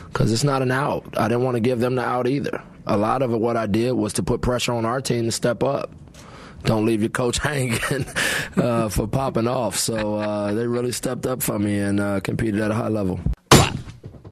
[0.08, 1.06] because it's not an out.
[1.18, 2.62] I didn't want to give them the out either.
[2.88, 5.32] A lot of it, what I did was to put pressure on our team to
[5.32, 5.92] step up.
[6.64, 7.80] Don't leave your coach hanging
[8.58, 9.76] uh, for popping off.
[9.76, 13.20] So uh, they really stepped up for me and uh, competed at a high level.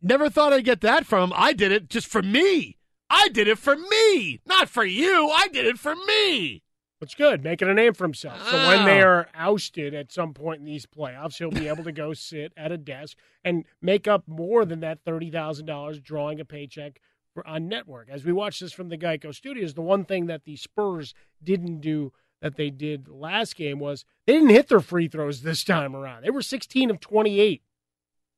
[0.01, 1.31] Never thought I'd get that from.
[1.31, 1.37] him.
[1.37, 2.77] I did it just for me.
[3.09, 5.29] I did it for me, not for you.
[5.33, 6.61] I did it for me.
[6.99, 8.41] It's good, making a name for himself.
[8.49, 11.91] So when they are ousted at some point in these playoffs, he'll be able to
[11.91, 16.39] go sit at a desk and make up more than that thirty thousand dollars drawing
[16.39, 16.99] a paycheck
[17.35, 18.09] for, on network.
[18.09, 21.13] As we watch this from the Geico Studios, the one thing that the Spurs
[21.43, 25.63] didn't do that they did last game was they didn't hit their free throws this
[25.63, 26.23] time around.
[26.23, 27.61] They were sixteen of twenty eight.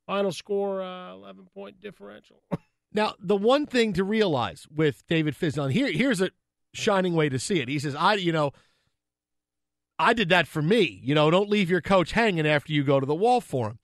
[0.06, 2.44] Final score, uh, eleven point differential.
[2.94, 6.31] now, the one thing to realize with David Fizdale, here here's a
[6.74, 7.68] shining way to see it.
[7.68, 8.52] He says, I, you know,
[9.98, 11.02] I did that for me.
[11.04, 13.80] You know, don't leave your coach hanging after you go to the wall for him.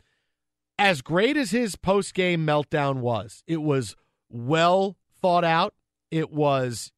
[0.78, 3.96] As great as his post game meltdown was, it was
[4.30, 5.74] well thought out.
[6.12, 6.92] It was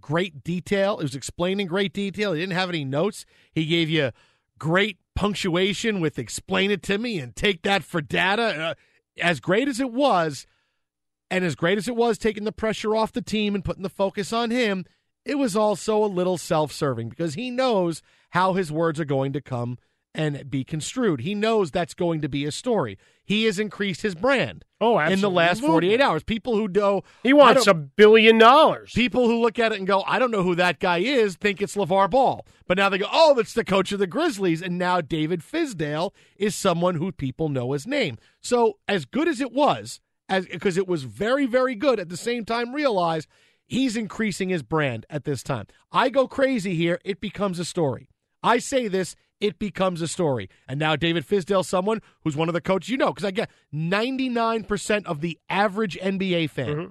[0.00, 0.98] great detail.
[0.98, 2.32] It was explaining great detail.
[2.32, 3.24] He didn't have any notes.
[3.52, 4.10] He gave you
[4.58, 8.42] great punctuation with explain it to me and take that for data.
[8.42, 8.74] Uh,
[9.20, 10.46] as great as it was,
[11.32, 13.88] and as great as it was taking the pressure off the team and putting the
[13.88, 14.84] focus on him,
[15.24, 19.32] it was also a little self serving because he knows how his words are going
[19.32, 19.78] to come
[20.14, 21.22] and be construed.
[21.22, 22.98] He knows that's going to be a story.
[23.24, 24.66] He has increased his brand.
[24.78, 25.14] Oh, absolutely.
[25.14, 26.22] In the last 48 hours.
[26.22, 28.92] People who know He wants a billion dollars.
[28.94, 31.62] People who look at it and go, I don't know who that guy is, think
[31.62, 32.44] it's LeVar Ball.
[32.66, 34.60] But now they go, oh, that's the coach of the Grizzlies.
[34.60, 38.18] And now David Fizdale is someone who people know his name.
[38.42, 42.16] So, as good as it was, as because it was very very good at the
[42.16, 43.26] same time realize
[43.66, 45.66] he's increasing his brand at this time.
[45.90, 48.08] I go crazy here it becomes a story.
[48.42, 50.48] I say this it becomes a story.
[50.68, 53.50] And now david fizdale someone who's one of the coaches you know because i get
[53.74, 56.90] 99% of the average nba fan mm-hmm.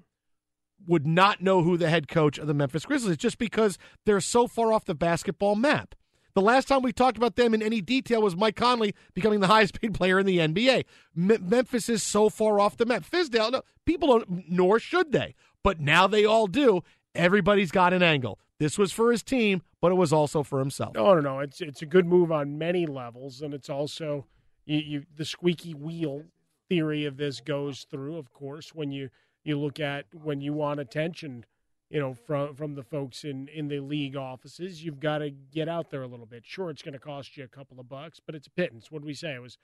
[0.88, 4.22] would not know who the head coach of the memphis grizzlies is just because they're
[4.22, 5.95] so far off the basketball map
[6.34, 9.48] the last time we talked about them in any detail was Mike Conley becoming the
[9.48, 10.86] highest paid player in the NBA.
[11.16, 13.03] Memphis is so far off the map.
[13.03, 15.36] Fizdale, no, people don't, nor should they.
[15.64, 16.84] But now they all do.
[17.14, 18.40] Everybody's got an angle.
[18.58, 20.94] This was for his team, but it was also for himself.
[20.95, 21.40] No, no, no.
[21.40, 24.26] It's it's a good move on many levels, and it's also
[24.66, 26.24] you, you the squeaky wheel
[26.70, 28.18] theory of this goes through.
[28.18, 29.10] Of course, when you
[29.44, 31.45] You look at when you want attention,
[31.91, 35.68] you know, from from the folks in in the league offices, you've got to get
[35.68, 36.43] out there a little bit.
[36.45, 38.89] Sure, it's going to cost you a couple of bucks, but it's a pittance.
[38.91, 39.34] What did we say?
[39.35, 39.57] It was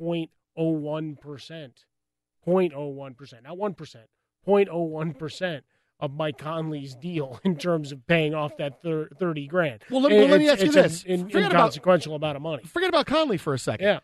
[0.00, 1.84] 0.01 percent,
[2.46, 4.06] 0.01 percent, not one percent,
[4.46, 5.64] 0.01 percent
[5.98, 9.80] of Mike Conley's deal in terms of paying off that thir- thirty grand.
[9.90, 12.42] Well, let me, let me ask you this: an in- Forget about inconsequential amount of
[12.42, 12.62] money.
[12.64, 13.86] forget about Conley for a second.
[13.86, 14.00] Yeah.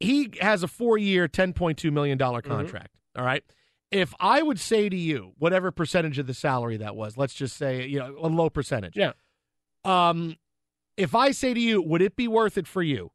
[0.00, 2.50] he has a four-year, ten point two million dollar Mm-hmm.
[2.52, 2.96] contract.
[3.16, 3.44] all right.
[3.90, 7.56] If I would say to you, whatever percentage of the salary that was, let's just
[7.56, 8.96] say, you know, a low percentage.
[8.96, 9.12] Yeah.
[9.84, 10.36] Um,
[10.96, 13.10] if I say to you, would it be worth it for you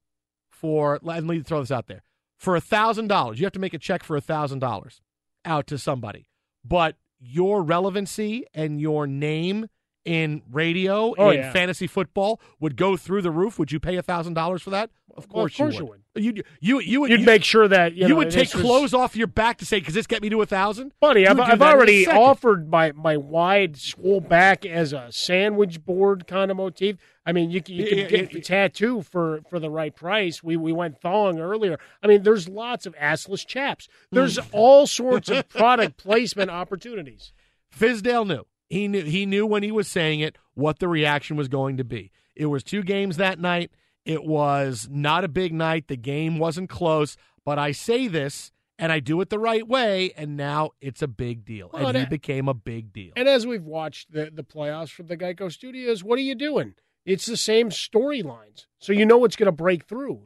[0.50, 1.00] for?
[1.02, 2.04] Let me throw this out there
[2.38, 3.40] for a thousand dollars.
[3.40, 5.02] You have to make a check for a thousand dollars
[5.46, 6.28] out to somebody,
[6.64, 9.68] but your relevancy and your name
[10.06, 11.52] in radio Oh, in yeah.
[11.52, 13.57] fantasy football would go through the roof.
[13.60, 14.91] Would you pay a thousand dollars for that?
[15.18, 16.02] Of Well, of course, course you you would.
[16.18, 18.53] You you you would You'd you- make sure that you, you, know, would take this
[18.56, 20.91] was- clothes off your back to say, "Because this get me to a thousand?
[20.99, 26.27] Buddy, I've, I've a already offered my, my wide swole back as a sandwich board
[26.27, 26.98] kind of motif.
[27.26, 30.44] I mean, you, can- you can get yeah, the tattoo for, for the right price.
[30.44, 31.80] We we went thong earlier.
[32.03, 33.88] I mean, there's lots of assless chaps.
[34.11, 34.48] There's Mm.
[34.52, 37.32] all sorts of product placement opportunities.
[37.77, 38.45] Fizdale knew.
[38.70, 41.84] He knew he knew when he was saying it what the reaction was going to
[41.84, 42.12] be.
[42.36, 43.72] It was two games that night.
[44.06, 45.88] It was not a big night.
[45.88, 50.12] The game wasn't close, but I say this and I do it the right way
[50.18, 51.70] and now it's a big deal.
[51.74, 53.14] Well, and he became a big deal.
[53.16, 56.76] And as we've watched the, the playoffs from the Geico Studios, what are you doing?
[57.06, 58.66] It's the same storylines.
[58.80, 60.24] So you know it's going to break through,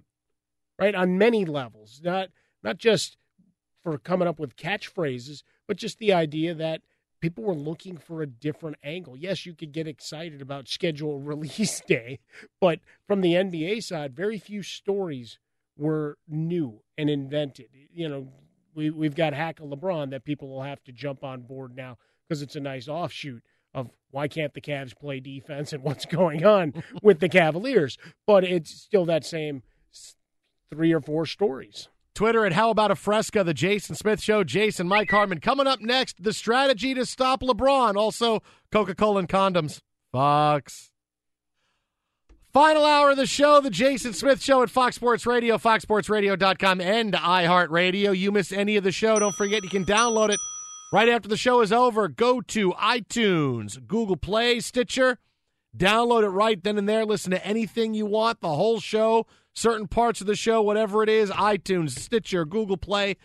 [0.77, 0.95] right?
[0.95, 2.29] On many levels, not
[2.63, 3.17] not just
[3.83, 6.81] for coming up with catchphrases, but just the idea that
[7.19, 9.17] people were looking for a different angle.
[9.17, 12.19] Yes, you could get excited about schedule release day,
[12.59, 15.39] but from the NBA side, very few stories
[15.77, 17.67] were new and invented.
[17.93, 18.27] You know,
[18.75, 21.97] we we've got Hack a LeBron that people will have to jump on board now
[22.27, 23.43] because it's a nice offshoot
[23.73, 27.97] of why can't the Cavs play defense and what's going on with the Cavaliers.
[28.27, 29.63] But it's still that same
[30.69, 31.89] three or four stories.
[32.19, 34.43] Twitter at How About a Fresca, the Jason Smith Show.
[34.43, 35.39] Jason, Mike Harmon.
[35.39, 37.95] Coming up next, the strategy to stop LeBron.
[37.95, 38.43] Also,
[38.73, 39.79] Coca Cola and condoms.
[40.11, 40.91] Fox.
[42.51, 47.13] Final hour of the show, the Jason Smith Show at Fox Sports Radio, foxsportsradio.com, and
[47.13, 48.17] iHeartRadio.
[48.17, 50.41] You miss any of the show, don't forget you can download it
[50.91, 52.09] right after the show is over.
[52.09, 55.19] Go to iTunes, Google Play, Stitcher.
[55.77, 57.05] Download it right then and there.
[57.05, 59.25] Listen to anything you want, the whole show,
[59.59, 61.29] certain parts of the show, whatever it is.
[61.31, 63.17] iTunes, Stitcher, Google Play.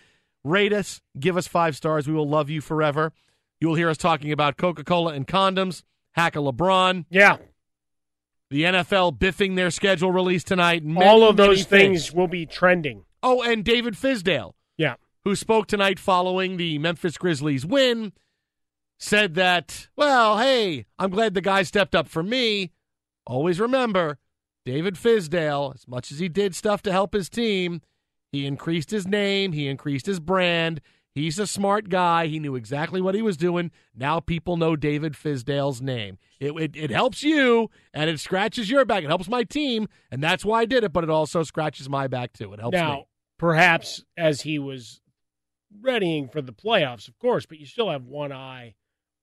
[0.42, 2.06] Rate us, give us five stars.
[2.06, 3.12] We will love you forever.
[3.60, 7.06] You will hear us talking about Coca Cola and condoms, hack a LeBron.
[7.08, 7.38] Yeah.
[8.50, 10.84] The NFL biffing their schedule release tonight.
[10.84, 13.04] Many, All of those things will be trending.
[13.22, 14.96] Oh, and David Fizdale, Yeah.
[15.24, 18.12] who spoke tonight following the Memphis Grizzlies win,
[18.98, 22.70] said that, well, hey, I'm glad the guy stepped up for me.
[23.26, 24.18] Always remember,
[24.64, 27.82] David Fizdale, as much as he did stuff to help his team,
[28.32, 30.80] he increased his name, he increased his brand.
[31.14, 32.26] He's a smart guy.
[32.26, 33.70] He knew exactly what he was doing.
[33.94, 36.18] Now people know David Fizdale's name.
[36.40, 39.04] It, it, it helps you and it scratches your back.
[39.04, 42.08] It helps my team, and that's why I did it, but it also scratches my
[42.08, 42.52] back too.
[42.52, 43.06] It helps now, me.
[43.38, 45.00] perhaps as he was
[45.80, 48.74] readying for the playoffs, of course, but you still have one eye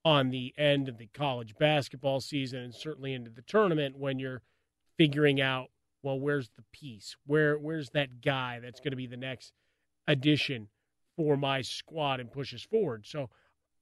[0.02, 4.42] on the end of the college basketball season and certainly into the tournament when you're
[4.96, 5.68] figuring out,
[6.02, 7.16] well, where's the piece?
[7.26, 9.52] Where where's that guy that's going to be the next
[10.06, 10.68] addition
[11.16, 13.06] for my squad and push us forward?
[13.06, 13.30] So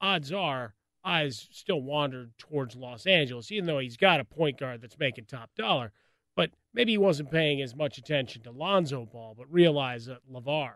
[0.01, 0.74] odds are
[1.05, 5.24] eyes still wandered towards Los Angeles, even though he's got a point guard that's making
[5.24, 5.93] top dollar.
[6.37, 10.74] But maybe he wasn't paying as much attention to Lonzo Ball, but realized that LeVar.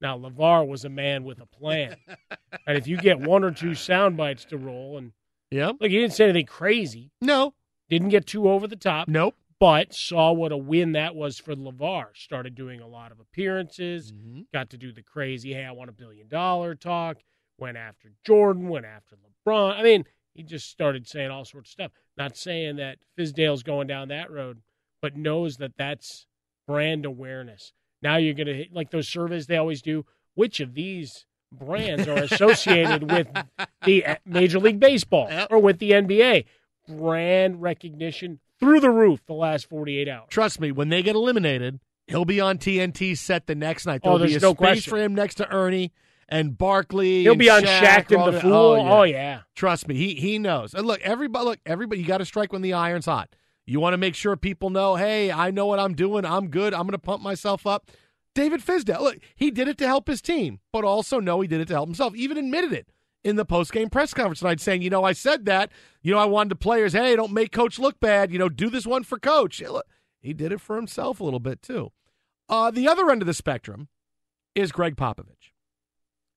[0.00, 1.96] Now, LeVar was a man with a plan.
[2.66, 5.12] and if you get one or two sound bites to roll, and
[5.50, 7.10] yeah, look, he didn't say anything crazy.
[7.20, 7.54] No.
[7.88, 9.08] Didn't get too over the top.
[9.08, 9.34] Nope.
[9.60, 12.16] But saw what a win that was for LeVar.
[12.16, 14.42] Started doing a lot of appearances, Mm-hmm.
[14.52, 17.18] got to do the crazy, hey, I want a billion dollar talk,
[17.58, 19.76] went after Jordan, went after LeBron.
[19.76, 20.04] I mean,
[20.34, 21.92] he just started saying all sorts of stuff.
[22.16, 24.60] Not saying that Fizdale's going down that road,
[25.02, 26.26] but knows that that's
[26.66, 27.72] brand awareness.
[28.00, 32.18] Now you're going to, like those surveys they always do, which of these brands are
[32.18, 33.26] associated with
[33.84, 36.44] the Major League Baseball or with the NBA?
[36.86, 40.26] Brand recognition through the roof the last 48 hours.
[40.30, 44.00] Trust me, when they get eliminated, he'll be on TNT set the next night.
[44.04, 44.90] Oh, There'll be there's a no space question.
[44.90, 45.92] for him next to Ernie
[46.28, 47.22] and Barkley.
[47.22, 48.52] He'll and be on Shaq, Shaqtin' a Fool.
[48.52, 49.12] Oh Oh, yeah.
[49.16, 49.40] yeah.
[49.54, 50.74] Trust me, he he knows.
[50.74, 53.28] And look, everybody, look, everybody, you got to strike when the iron's hot.
[53.66, 56.24] You want to make sure people know, hey, I know what I'm doing.
[56.24, 56.72] I'm good.
[56.72, 57.90] I'm going to pump myself up.
[58.34, 61.60] David Fizdale, look, he did it to help his team, but also know he did
[61.60, 62.14] it to help himself.
[62.14, 62.88] Even admitted it
[63.24, 65.70] in the post-game press conference tonight saying, you know, I said that.
[66.02, 68.32] You know, I wanted the players, hey, don't make coach look bad.
[68.32, 69.62] You know, do this one for coach.
[70.20, 71.92] He did it for himself a little bit too.
[72.48, 73.88] Uh, the other end of the spectrum
[74.54, 75.52] is Gregg Popovich,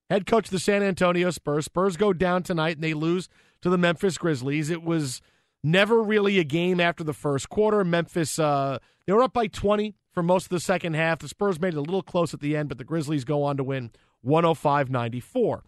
[0.10, 1.66] head coach of the San Antonio Spurs.
[1.66, 3.30] Spurs go down tonight and they lose
[3.62, 4.70] to the Memphis Grizzlies.
[4.70, 5.22] It was
[5.64, 7.84] never really a game after the first quarter.
[7.86, 11.20] Memphis, uh, they were up by 20 for most of the second half.
[11.20, 13.58] The Spurs made it a little close at the end, but the Grizzlies go on
[13.58, 13.92] to win
[14.22, 15.64] 105 94.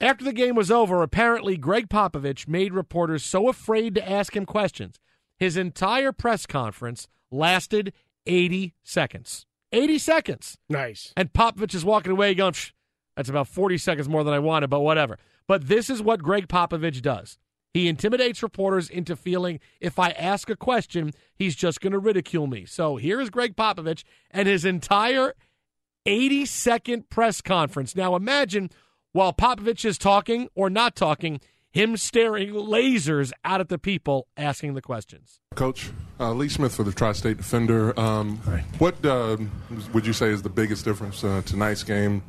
[0.00, 4.44] After the game was over, apparently Gregg Popovich made reporters so afraid to ask him
[4.44, 5.00] questions.
[5.38, 7.94] His entire press conference lasted
[8.26, 9.46] 80 seconds.
[9.72, 10.58] 80 seconds.
[10.68, 11.12] Nice.
[11.16, 12.54] And Popovich is walking away going,
[13.16, 15.18] that's about 40 seconds more than I wanted, but whatever.
[15.46, 17.38] But this is what Gregg Popovich does.
[17.72, 22.46] He intimidates reporters into feeling if I ask a question, he's just going to ridicule
[22.46, 22.64] me.
[22.64, 25.34] So here is Gregg Popovich and his entire
[26.04, 27.96] 80 second press conference.
[27.96, 28.70] Now imagine
[29.12, 34.74] while Popovich is talking or not talking, him staring lasers out at the people asking
[34.74, 35.40] the questions.
[35.54, 37.98] Coach, uh, Lee Smith for the Tri State Defender.
[38.00, 38.38] Um,
[38.78, 39.36] what uh,
[39.92, 42.22] would you say is the biggest difference uh, tonight's game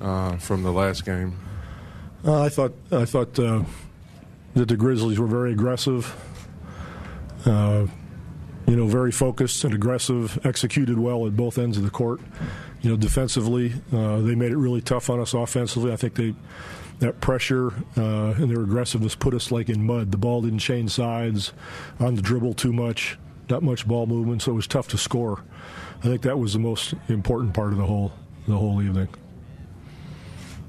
[0.00, 1.36] uh, from the last game?
[2.24, 3.64] Uh, I thought I thought uh,
[4.54, 6.14] that the Grizzlies were very aggressive.
[8.66, 12.20] You know, very focused and aggressive, executed well at both ends of the court.
[12.82, 15.34] You know, defensively, they made it really tough on us.
[15.34, 16.34] Offensively, I think they
[16.98, 20.10] that pressure uh, and their aggressiveness put us like in mud.
[20.10, 21.52] The ball didn't change sides
[22.00, 23.18] on the dribble too much,
[23.50, 25.42] not much ball movement, so it was tough to score.
[25.98, 28.12] I think that was the most important part of the whole
[28.46, 29.08] the whole evening.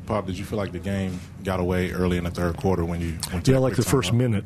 [0.05, 3.01] Pop, did you feel like the game got away early in the third quarter when
[3.01, 4.45] you went to yeah, like the first minute.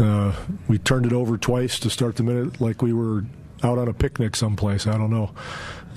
[0.00, 0.34] Uh,
[0.66, 3.24] we turned it over twice to start the minute, like we were
[3.62, 4.86] out on a picnic someplace.
[4.86, 5.30] I don't know.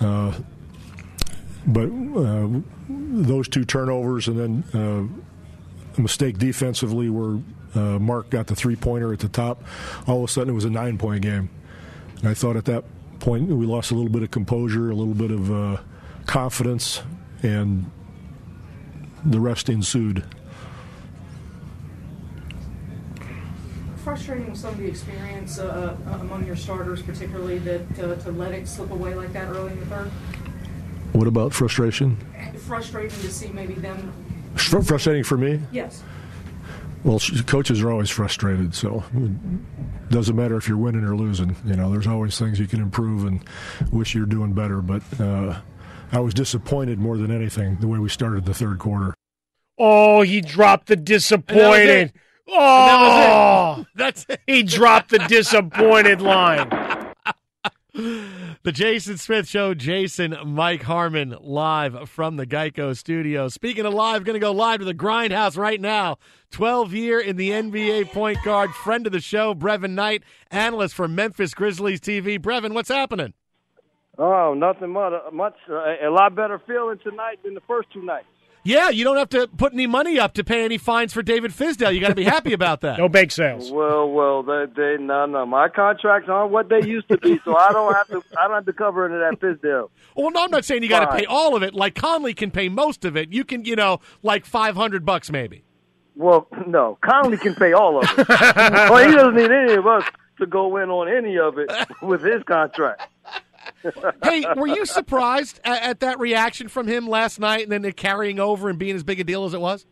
[0.01, 0.33] Uh,
[1.65, 1.89] but
[2.19, 2.49] uh,
[2.89, 7.39] those two turnovers and then uh, a mistake defensively where
[7.75, 9.63] uh, Marc got the three pointer at the top,
[10.05, 11.49] all of a sudden it was a nine point game.
[12.19, 12.83] And I thought at that
[13.19, 15.81] point we lost a little bit of composure, a little bit of uh,
[16.25, 17.01] confidence,
[17.41, 17.89] and
[19.23, 20.25] the rest ensued.
[24.03, 28.51] Frustrating with some of the experience uh, among your starters, particularly that uh, to let
[28.51, 30.07] it slip away like that early in the third?
[31.13, 32.17] What about frustration?
[32.57, 34.11] Frustrating to see maybe them.
[34.55, 35.59] Frustrating for me?
[35.71, 36.03] Yes.
[37.03, 41.55] Well, coaches are always frustrated, so it doesn't matter if you're winning or losing.
[41.65, 43.43] You know, there's always things you can improve and
[43.91, 44.81] wish you're doing better.
[44.81, 45.59] But uh,
[46.11, 49.13] I was disappointed more than anything the way we started the third quarter.
[49.77, 52.13] Oh, he dropped the disappointed.
[52.47, 54.41] Oh, that that's it.
[54.47, 56.69] he dropped the disappointed line.
[58.63, 63.49] The Jason Smith Show, Jason Mike Harmon, live from the Geico studio.
[63.49, 66.17] Speaking of live, going to go live to the Grindhouse right now.
[66.51, 71.07] 12 year in the NBA point guard, friend of the show, Brevin Knight, analyst for
[71.07, 72.39] Memphis Grizzlies TV.
[72.39, 73.33] Brevin, what's happening?
[74.17, 75.13] Oh, nothing much.
[75.31, 78.25] much uh, a lot better feeling tonight than the first two nights.
[78.65, 81.51] Yeah, you don't have to put any money up to pay any fines for David
[81.51, 81.93] Fizdale.
[81.93, 82.97] You got to be happy about that.
[82.97, 83.69] no bake sales.
[83.69, 85.45] Well, well, they, they no, no.
[85.45, 88.23] My contracts aren't what they used to be, so I don't have to.
[88.39, 89.89] I don't have to cover into that Fizdale.
[90.15, 91.73] Well, no, I'm not saying you got to pay all of it.
[91.73, 93.33] Like Conley can pay most of it.
[93.33, 95.63] You can, you know, like five hundred bucks maybe.
[96.15, 98.27] Well, no, Conley can pay all of it.
[98.29, 100.05] well, he doesn't need any of us
[100.39, 101.71] to go in on any of it
[102.01, 103.03] with his contract.
[104.23, 107.97] Hey, were you surprised at, at, that reaction from him last night and then it
[107.97, 109.85] carrying over and being as big a deal as it was?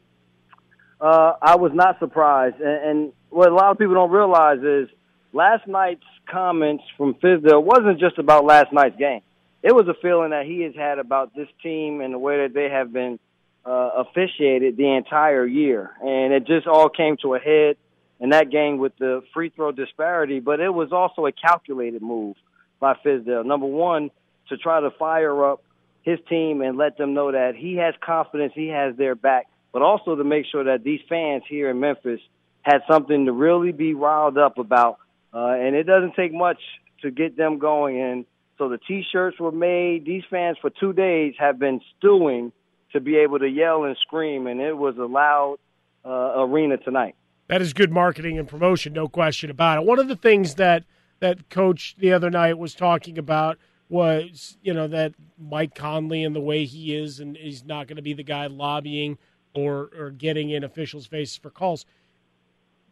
[0.99, 2.59] Uh, I was not surprised.
[2.59, 4.89] And, and, what a lot of people don't realize is
[5.31, 9.21] last night's comments from Fizdale wasn't just about last night's game.
[9.63, 12.53] It was a feeling that he has had about this team and the way that
[12.53, 13.19] they have been
[13.65, 15.91] uh, officiated the entire year.
[16.01, 17.77] And it just all came to a head
[18.19, 22.35] in that game with the free throw disparity, but it was also a calculated move
[22.81, 23.45] by Fizdale.
[23.45, 24.11] Number one,
[24.49, 25.63] to try to fire up
[26.01, 29.81] his team and let them know that he has confidence, he has their back, but
[29.81, 32.19] also to make sure that these fans here in Memphis
[32.63, 34.97] had something to really be riled up about.
[35.33, 36.57] Uh, and it doesn't take much
[37.03, 38.01] to get them going.
[38.01, 38.25] And
[38.57, 40.03] so the T-shirts were made.
[40.03, 42.51] These fans for two days have been stewing
[42.91, 45.57] to be able to yell and scream, and it was a loud
[46.03, 47.15] uh, arena tonight.
[47.47, 49.85] That is good marketing and promotion, no question about it.
[49.85, 50.83] One of the things that–
[51.21, 53.57] that coach the other night was talking about
[53.87, 57.95] was you know that Mike Conley and the way he is, and he's not going
[57.95, 59.17] to be the guy lobbying
[59.53, 61.85] or or getting in officials' faces for calls.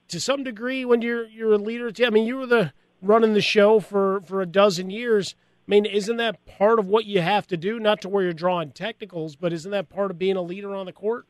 [0.10, 3.42] To some degree, when you're you're a leader, I mean, you were the running the
[3.42, 5.36] show for for a dozen years.
[5.68, 7.80] I mean, isn't that part of what you have to do?
[7.80, 10.86] Not to where you're drawing technicals, but isn't that part of being a leader on
[10.86, 11.26] the court?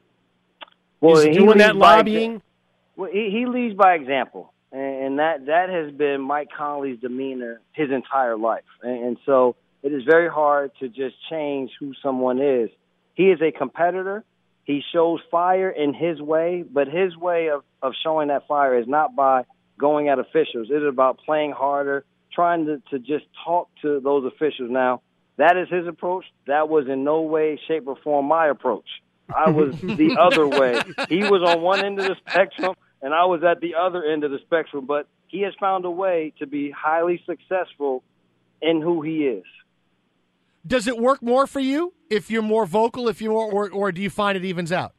[1.01, 2.41] Well, He's he doing that lobbying.
[2.95, 7.61] Well, he, he leads by example, and, and that that has been Mike Conley's demeanor
[7.73, 12.41] his entire life, and, and so it is very hard to just change who someone
[12.41, 12.69] is.
[13.15, 14.23] He is a competitor.
[14.63, 18.87] He shows fire in his way, but his way of, of showing that fire is
[18.87, 19.45] not by
[19.79, 20.67] going at officials.
[20.69, 24.69] It is about playing harder, trying to, to just talk to those officials.
[24.69, 25.01] Now,
[25.37, 26.25] that is his approach.
[26.47, 28.87] That was in no way, shape, or form my approach.
[29.33, 30.81] I was the other way.
[31.07, 34.23] He was on one end of the spectrum, and I was at the other end
[34.23, 34.85] of the spectrum.
[34.85, 38.03] But he has found a way to be highly successful
[38.61, 39.45] in who he is.
[40.65, 43.91] Does it work more for you if you're more vocal, if you're more, or, or
[43.91, 44.93] do you find it evens out?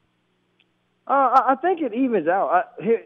[1.07, 2.49] Uh, I I think it evens out.
[2.49, 3.03] I, here,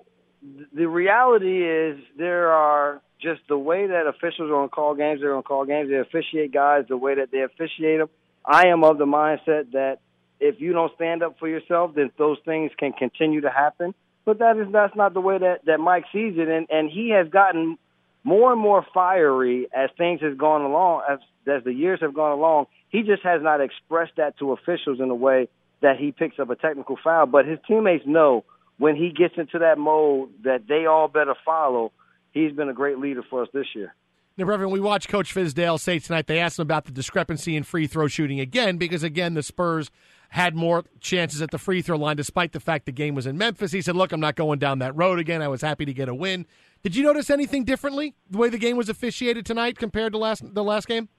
[0.73, 5.21] the reality is there are just the way that officials are on call games.
[5.21, 5.89] They're on call games.
[5.89, 8.09] They officiate guys the way that they officiate them.
[8.45, 9.99] I am of the mindset that
[10.39, 13.95] if you don't stand up for yourself, then those things can continue to happen.
[14.25, 17.11] But that is that's not the way that that Mike sees it, and and he
[17.11, 17.77] has gotten
[18.23, 22.31] more and more fiery as things have gone along, as as the years have gone
[22.31, 22.65] along.
[22.89, 25.47] He just has not expressed that to officials in a way
[25.81, 27.27] that he picks up a technical foul.
[27.27, 28.43] But his teammates know
[28.77, 31.91] when he gets into that mode that they all better follow.
[32.31, 33.93] He's been a great leader for us this year.
[34.37, 36.27] Now, Reverend, we watched Coach Fizdale say tonight.
[36.27, 39.89] They asked him about the discrepancy in free throw shooting again because, again, the Spurs
[40.29, 43.37] had more chances at the free throw line, despite the fact the game was in
[43.37, 43.71] Memphis.
[43.71, 45.41] He said, "Look, I'm not going down that road again.
[45.41, 46.45] I was happy to get a win."
[46.83, 50.53] Did you notice anything differently the way the game was officiated tonight compared to last
[50.53, 51.09] the last game?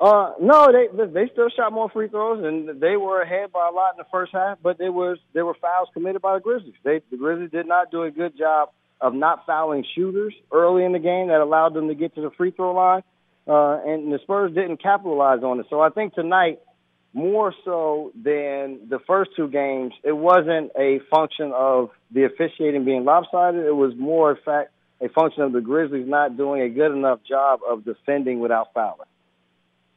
[0.00, 3.70] Uh, no, they they still shot more free throws, and they were ahead by a
[3.70, 4.58] lot in the first half.
[4.62, 6.74] But there was there were fouls committed by the Grizzlies.
[6.82, 8.70] They the Grizzlies did not do a good job
[9.00, 12.30] of not fouling shooters early in the game that allowed them to get to the
[12.30, 13.02] free throw line,
[13.46, 15.66] uh, and the Spurs didn't capitalize on it.
[15.68, 16.60] So I think tonight,
[17.14, 23.04] more so than the first two games, it wasn't a function of the officiating being
[23.04, 23.64] lopsided.
[23.64, 27.20] It was more, in fact, a function of the Grizzlies not doing a good enough
[27.26, 29.06] job of defending without fouling.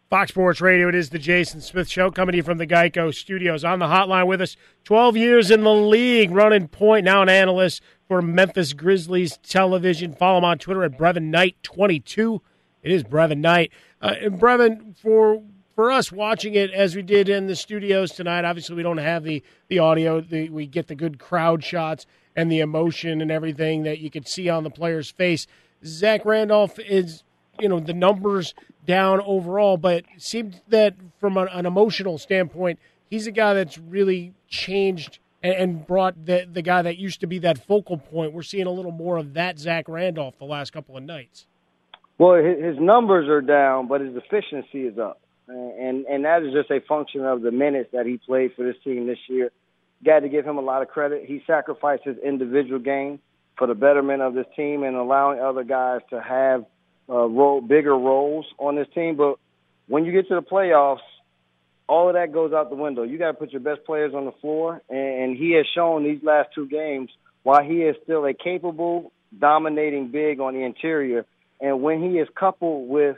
[0.10, 0.88] Fox Sports Radio.
[0.88, 3.66] It is the Jason Smith Show coming to you from the Geico Studios.
[3.66, 7.82] On the hotline with us, 12 years in the league, running point, now an analyst
[8.08, 10.14] for Memphis Grizzlies television.
[10.14, 12.42] Follow him on Twitter at Brevin Knight 22.
[12.84, 13.74] It is Brevin Knight.
[14.02, 15.42] Uh, and Brevin, for
[15.78, 19.24] for us watching it as we did in the studios tonight, obviously we don't have
[19.24, 20.20] the the audio.
[20.20, 24.28] The, we get the good crowd shots and the emotion and everything that you could
[24.28, 25.46] see on the player's face.
[25.86, 27.24] Zach Randolph is,
[27.60, 28.56] you know, the numbers
[28.88, 32.80] down overall, but seemed that from an, an emotional standpoint,
[33.12, 37.28] he's a guy that's really changed and, and brought the the guy that used to
[37.28, 38.34] be that focal point.
[38.34, 41.46] We're seeing a little more of that Zach Randolph the last couple of nights.
[42.18, 46.70] Well, his numbers are down, but his efficiency is up, and and that is just
[46.72, 49.52] a function of the minutes that he played for this team this year.
[50.06, 51.26] Got to give him a lot of credit.
[51.26, 53.20] He sacrificed his individual game
[53.58, 56.66] for the betterment of this team and allowing other guys to have
[57.10, 59.16] uh, role, bigger roles on this team.
[59.16, 59.40] But
[59.88, 61.00] when you get to the playoffs,
[61.88, 63.04] all of that goes out the window.
[63.04, 66.22] You got to put your best players on the floor, and he has shown these
[66.22, 67.10] last two games
[67.44, 71.26] why he is still a capable, dominating big on the interior.
[71.62, 73.18] And when he is coupled with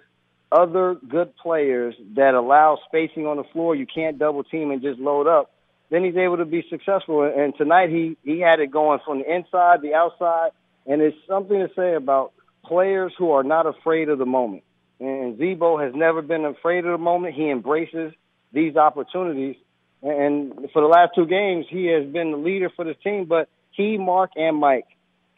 [0.51, 4.99] other good players that allow spacing on the floor, you can't double team and just
[4.99, 5.51] load up.
[5.89, 7.23] Then he's able to be successful.
[7.23, 10.51] And tonight he he had it going from the inside, the outside,
[10.85, 12.33] and it's something to say about
[12.65, 14.63] players who are not afraid of the moment.
[14.99, 17.35] And Z-Bo has never been afraid of the moment.
[17.35, 18.13] He embraces
[18.51, 19.55] these opportunities.
[20.01, 23.25] And for the last two games, he has been the leader for this team.
[23.25, 24.87] But he, Mark, and Mike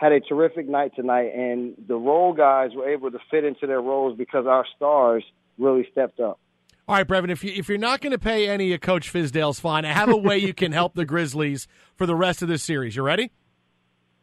[0.02, 3.82] had a terrific night tonight, and the role guys were able to fit into their
[3.82, 5.24] roles because our stars
[5.60, 6.40] really stepped up.
[6.88, 9.60] All right, Brevin, if, you, if you're not going to pay any of Coach Fizdale's
[9.60, 12.64] fine, I have a way you can help the Grizzlies for the rest of this
[12.64, 12.96] series.
[12.96, 13.32] You ready?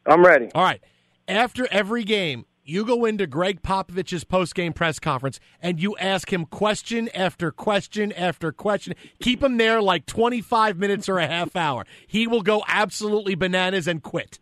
[0.04, 0.50] I'm ready.
[0.52, 0.82] All right.
[1.28, 6.44] After every game, you go into Gregg Popovich's post-game press conference and you ask him
[6.44, 8.94] question after question after question.
[9.22, 11.86] Keep him there like 25 minutes or a half hour.
[12.08, 14.40] He will go absolutely bananas and quit.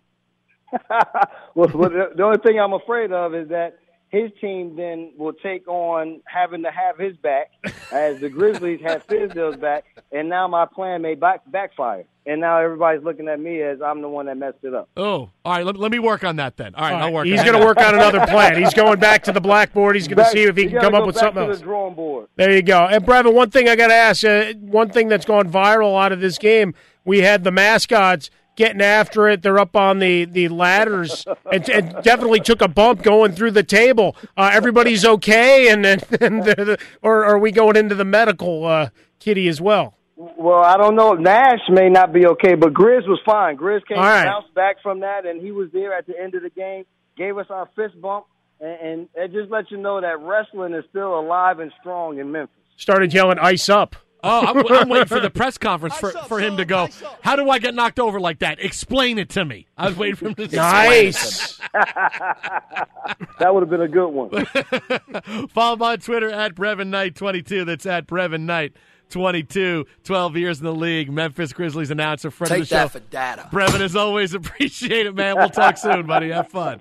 [1.55, 3.79] well, the only thing I'm afraid of is that
[4.09, 7.51] his team then will take on having to have his back,
[7.93, 12.05] as the Grizzlies have Fizdale's back, and now my plan may back, backfire.
[12.25, 14.89] And now everybody's looking at me as I'm the one that messed it up.
[14.97, 15.65] Oh, all right.
[15.65, 16.75] Let, let me work on that then.
[16.75, 17.27] All right, All right, I'll work.
[17.27, 18.61] He's going to work on another plan.
[18.61, 19.95] He's going back to the blackboard.
[19.95, 21.59] He's going to see if he can come up with back something to else.
[21.59, 22.27] The drawing board.
[22.35, 22.85] There you go.
[22.85, 26.11] And Brevin, one thing I got to ask, uh, one thing that's gone viral out
[26.11, 26.75] of this game,
[27.05, 29.43] we had the mascots getting after it.
[29.43, 33.63] They're up on the the ladders and, and definitely took a bump going through the
[33.63, 34.17] table.
[34.37, 38.65] Uh, everybody's okay, and and, and the, the, or are we going into the medical
[38.65, 38.89] uh,
[39.21, 39.95] kitty as well?
[40.17, 41.13] Well, I don't know.
[41.13, 43.59] Nash may not be okay, but Grizz was fine.
[43.59, 44.25] Grizz came right.
[44.25, 46.85] bounced back from that, and he was there at the end of the game.
[47.19, 48.25] Gave us our fist bump,
[48.59, 52.33] and, and it just lets you know that wrestling is still alive and strong in
[52.33, 52.57] Memphis.
[52.79, 53.97] Started yelling "Ice up."
[54.27, 56.89] Oh, I'm, I'm waiting for the press conference for, for him to go.
[57.23, 58.63] How do I get knocked over like that?
[58.63, 59.67] Explain it to me.
[59.77, 61.57] I was waiting for him to explain it to
[63.39, 65.49] that would have been a good one.
[65.49, 67.65] Follow him on Twitter at Brevin Knight 22.
[67.65, 68.75] That's at Brevin Knight
[69.11, 69.87] 22.
[70.05, 71.11] 12 years in the league.
[71.13, 72.83] Memphis Grizzlies announcer, friend Take of the show.
[72.83, 73.49] Take that for data.
[73.53, 75.37] Brevin, as always, appreciate it, man.
[75.37, 76.31] We'll talk soon, buddy.
[76.31, 76.81] Have fun.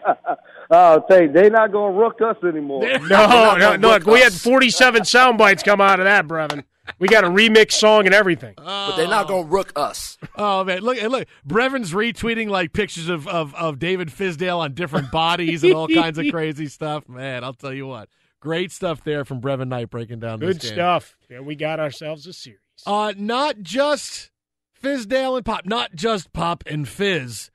[0.71, 1.33] Oh, thank.
[1.33, 2.81] They're not going to rook us anymore.
[3.07, 3.89] No, no, no.
[3.89, 6.63] Look, we had 47 sound bites come out of that, Brevin.
[6.99, 8.53] We got a remix song and everything.
[8.57, 10.17] But they're not going to rook us.
[10.35, 11.27] Oh man, look look.
[11.45, 16.17] Brevin's retweeting like pictures of, of, of David Fizdale on different bodies and all kinds
[16.17, 17.07] of crazy stuff.
[17.09, 18.09] Man, I'll tell you what.
[18.39, 20.73] Great stuff there from Brevin Knight breaking down Good this game.
[20.73, 21.17] stuff.
[21.29, 22.59] Yeah, we got ourselves a series.
[22.85, 24.29] Uh, not just
[24.81, 27.49] Fizdale and Pop, not just Pop and Fizz.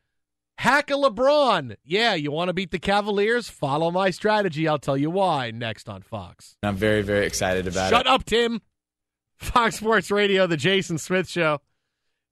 [0.59, 1.77] Hack a LeBron.
[1.85, 3.49] Yeah, you want to beat the Cavaliers?
[3.49, 4.69] Follow my strategy.
[4.69, 6.57] I'll tell you why next on Fox.
[6.63, 8.05] I'm very, very excited about Shut it.
[8.05, 8.61] Shut up, Tim.
[9.41, 11.61] Fox Sports Radio, the Jason Smith Show.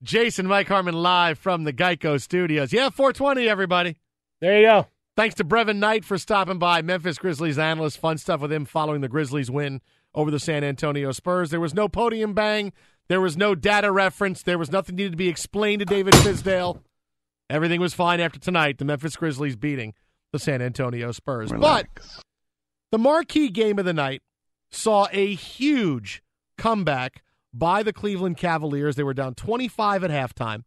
[0.02, 2.72] Jason Mike Harmon live from the Geico Studios.
[2.72, 3.96] Yeah, 420, everybody.
[4.40, 4.86] There you go.
[5.16, 6.82] Thanks to Brevin Knight for stopping by.
[6.82, 7.98] Memphis Grizzlies analyst.
[7.98, 9.80] Fun stuff with him following the Grizzlies win
[10.14, 11.50] over the San Antonio Spurs.
[11.50, 12.72] There was no podium bang.
[13.08, 14.42] There was no data reference.
[14.42, 16.82] There was nothing needed to be explained to David Fizdale.
[17.50, 18.78] Everything was fine after tonight.
[18.78, 19.94] The Memphis Grizzlies beating
[20.32, 21.50] the San Antonio Spurs.
[21.50, 21.86] But
[22.92, 24.22] the marquee game of the night
[24.70, 26.22] saw a huge
[26.58, 27.22] comeback
[27.54, 28.96] by the Cleveland Cavaliers.
[28.96, 30.64] They were down 25 at halftime.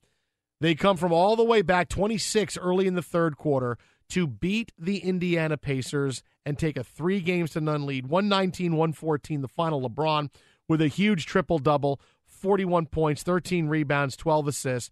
[0.60, 3.78] They come from all the way back 26 early in the third quarter
[4.10, 9.42] to beat the Indiana Pacers and take a three games to none lead 119 114,
[9.42, 9.88] the final.
[9.88, 10.30] LeBron
[10.68, 14.92] with a huge triple double 41 points, 13 rebounds, 12 assists.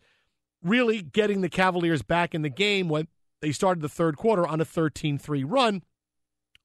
[0.63, 3.07] Really getting the Cavaliers back in the game when
[3.41, 5.83] they started the third quarter on a 13 3 run.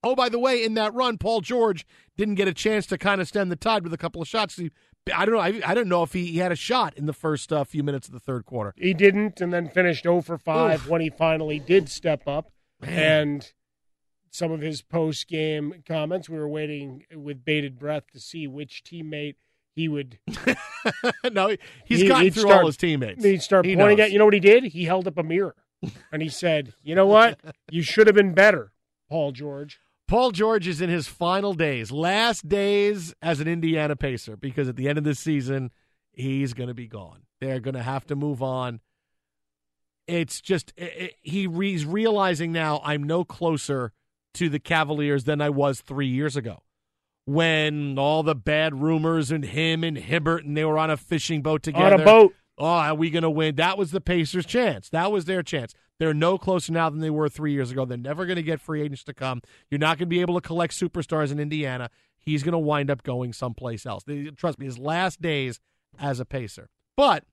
[0.04, 1.86] Oh, by the way, in that run, Paul George
[2.16, 4.56] didn't get a chance to kind of stem the tide with a couple of shots.
[4.56, 4.70] He,
[5.14, 5.40] I don't know.
[5.40, 7.82] I, I don't know if he, he had a shot in the first uh, few
[7.82, 8.74] minutes of the third quarter.
[8.76, 10.88] He didn't, and then finished 0 for 5 Oof.
[10.88, 12.50] when he finally did step up.
[12.82, 13.50] And
[14.30, 18.82] some of his post game comments, we were waiting with bated breath to see which
[18.84, 19.36] teammate
[19.74, 20.18] he would.
[21.32, 23.24] no, he's he- gotten through start- all his teammates.
[23.24, 24.04] He'd start He pointing knows.
[24.06, 24.12] at.
[24.12, 24.64] You know what he did?
[24.64, 25.54] He held up a mirror,
[26.12, 27.40] and he said, "You know what?
[27.70, 28.72] You should have been better,
[29.08, 34.36] Paul George." Paul George is in his final days, last days as an Indiana Pacer,
[34.36, 35.70] because at the end of this season,
[36.12, 37.22] he's going to be gone.
[37.40, 38.80] They're going to have to move on.
[40.06, 43.92] It's just i i he he's realizing now I'm no closer
[44.34, 46.62] to the Cavaliers than I was three years ago,
[47.24, 51.40] when all the bad rumors and him and Hibbert and they were on a fishing
[51.40, 51.94] boat together.
[51.94, 52.34] On a boat.
[52.58, 53.56] Oh, are we going to win?
[53.56, 54.88] That was the Pacers' chance.
[54.90, 55.74] That was their chance.
[55.98, 57.84] They're no closer now than they were three years ago.
[57.84, 59.42] They're never going to get free agents to come.
[59.70, 61.90] You're not going to be able to collect superstars in Indiana.
[62.18, 64.04] He's going to wind up going someplace else.
[64.36, 65.60] Trust me, his last days
[65.98, 66.68] as a Pacer.
[66.96, 67.24] But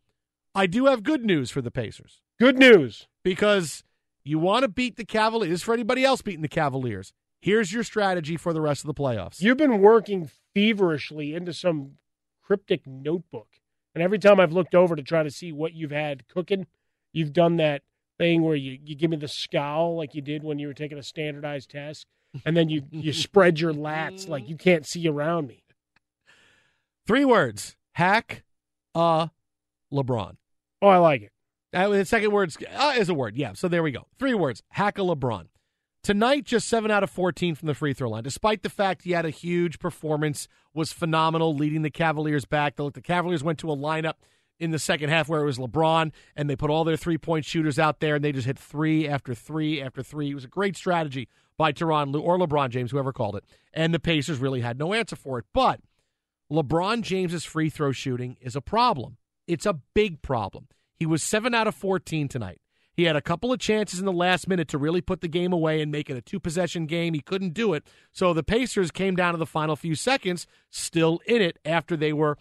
[0.54, 2.22] I do have good news for the Pacers.
[2.40, 3.08] Good news.
[3.24, 3.84] Because
[4.24, 5.50] you want to beat the Cavaliers.
[5.50, 7.14] This is for anybody else beating the Cavaliers.
[7.40, 9.42] Here's your strategy for the rest of the playoffs.
[9.42, 11.94] You've been working feverishly into some
[12.44, 13.48] cryptic notebook.
[13.96, 16.68] And every time I've looked over to try to see what you've had cooking,
[17.12, 17.82] you've done that
[18.22, 21.00] thing where you, you give me the scowl like you did when you were taking
[21.00, 22.06] a standardized test,
[22.46, 25.64] and then you, you spread your lats like you can't see around me.
[27.08, 28.44] Three words hack
[28.94, 29.32] a
[29.92, 30.36] LeBron.
[30.84, 31.32] Oh, I like it.
[31.74, 33.36] Uh, the second word uh, is a word.
[33.36, 34.06] Yeah, so there we go.
[34.20, 34.62] Three words.
[34.70, 35.48] Hack a LeBron.
[36.04, 38.24] Tonight, just 7 out of 14 from the free throw line.
[38.24, 42.76] Despite the fact he had a huge performance, was phenomenal, leading the Cavaliers back.
[42.76, 44.16] The, the Cavaliers went to a lineup
[44.62, 47.44] in the second half where it was LeBron, and they put all their three point
[47.44, 50.30] shooters out there, and they just hit three after three after three.
[50.30, 51.28] It was a great strategy
[51.58, 53.44] by Tyronn Lue or LeBron James, whoever called it.
[53.74, 55.46] And the Pacers really had no answer for it.
[55.52, 55.82] But
[56.52, 59.18] LeBron James's free throw shooting is a problem.
[59.48, 60.68] It's a big problem.
[60.96, 62.62] He was 7 out of 14 tonight.
[62.94, 65.54] He had a couple of chances in the last minute to really put the game
[65.54, 67.16] away and make it a two possession game.
[67.16, 67.84] He couldn't do it.
[68.12, 72.14] So the Pacers came down to the final few seconds, still in it after they
[72.14, 72.38] were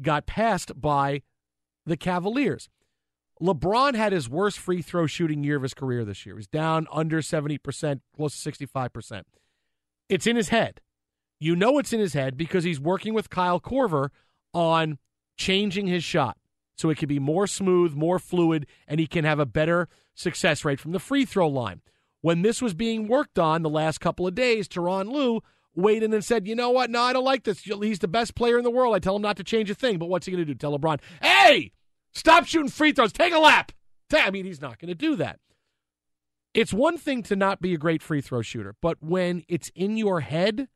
[0.00, 1.22] got passed by
[1.88, 2.68] the Cavaliers.
[3.40, 6.36] LeBron had his worst free throw shooting year of his career this year.
[6.36, 9.22] He's down under 70%, close to 65%.
[10.08, 10.80] It's in his head.
[11.38, 14.08] You know it's in his head because he's working with Kyle Korver
[14.52, 14.98] on
[15.36, 16.36] changing his shot
[16.76, 20.64] so it can be more smooth, more fluid, and he can have a better success
[20.64, 21.80] rate from the free throw line.
[22.20, 25.40] When this was being worked on the last couple of days, Tyronn Lue
[25.76, 26.90] weighed in and said, you know what?
[26.90, 27.60] No, I don't like this.
[27.60, 28.96] He's the best player in the world.
[28.96, 29.98] I tell him not to change a thing.
[29.98, 30.56] But what's he going to do?
[30.56, 31.70] Tell LeBron, hey,
[32.12, 33.12] stop shooting free throws.
[33.12, 33.72] Take a lap.
[34.12, 35.38] I mean, he's not going to do that.
[36.54, 39.96] It's one thing to not be a great free throw shooter, but when it's in
[39.96, 40.68] your head,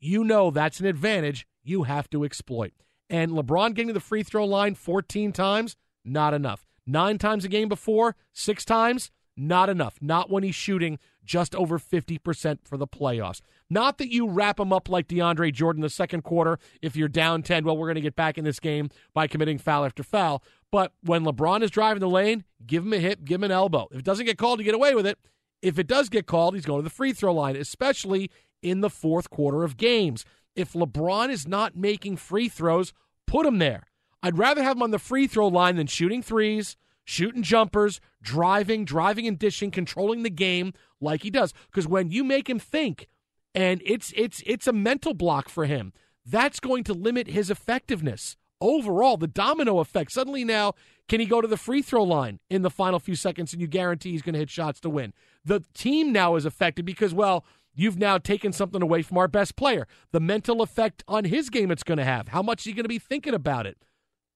[0.00, 2.72] you know that's an advantage you have to exploit.
[3.08, 6.66] And LeBron getting to the free throw line 14 times, not enough.
[6.86, 9.96] Nine times a game before, six times, not enough.
[10.00, 13.40] Not when he's shooting just over 50% for the playoffs.
[13.68, 17.42] Not that you wrap him up like DeAndre Jordan the second quarter if you're down
[17.42, 17.64] 10.
[17.64, 20.42] Well, we're going to get back in this game by committing foul after foul.
[20.72, 23.88] But when LeBron is driving the lane, give him a hip, give him an elbow.
[23.90, 25.18] If it doesn't get called, you get away with it.
[25.62, 28.30] If it does get called, he's going to the free throw line, especially
[28.62, 30.24] in the fourth quarter of games.
[30.54, 32.92] If LeBron is not making free throws,
[33.26, 33.84] put him there.
[34.22, 38.84] I'd rather have him on the free throw line than shooting threes, shooting jumpers, driving,
[38.84, 41.52] driving and dishing, controlling the game like he does.
[41.66, 43.08] Because when you make him think,
[43.54, 45.92] and it's it's it's a mental block for him,
[46.24, 49.16] that's going to limit his effectiveness overall.
[49.16, 50.12] The domino effect.
[50.12, 50.74] Suddenly now,
[51.08, 53.68] can he go to the free throw line in the final few seconds, and you
[53.68, 55.12] guarantee he's going to hit shots to win?
[55.44, 57.44] The team now is affected because well.
[57.72, 59.86] You've now taken something away from our best player.
[60.10, 62.28] The mental effect on his game it's going to have.
[62.28, 63.78] How much is he going to be thinking about it?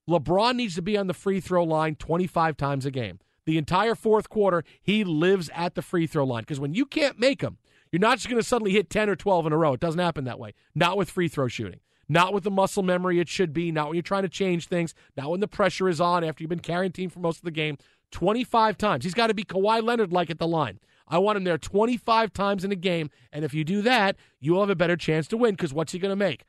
[0.09, 3.19] LeBron needs to be on the free throw line 25 times a game.
[3.47, 7.19] The entire fourth quarter, he lives at the free throw line because when you can't
[7.19, 7.59] make them,
[7.91, 9.75] you're not just going to suddenly hit 10 or 12 in a row.
[9.75, 10.55] It doesn't happen that way.
[10.75, 11.81] Not with free throw shooting.
[12.09, 13.73] Not with the muscle memory it should be.
[13.73, 14.95] Not when you're trying to change things.
[15.17, 17.51] Not when the pressure is on after you've been carrying team for most of the
[17.51, 17.79] game.
[18.11, 19.05] 25 times.
[19.05, 20.79] He's got to be Kawhi Leonard like at the line.
[21.07, 23.11] I want him there 25 times in a game.
[23.33, 25.99] And if you do that, you'll have a better chance to win because what's he
[25.99, 26.45] going to make?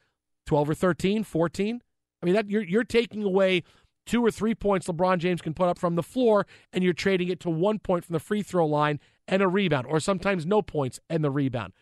[0.45, 1.81] 12 or 13, 14?
[2.21, 3.63] I mean, that you're you're taking away
[4.05, 7.27] two or three points LeBron James can put up from the floor, and you're trading
[7.27, 10.61] it to one point from the free throw line and a rebound, or sometimes no
[10.61, 11.73] points and the rebound.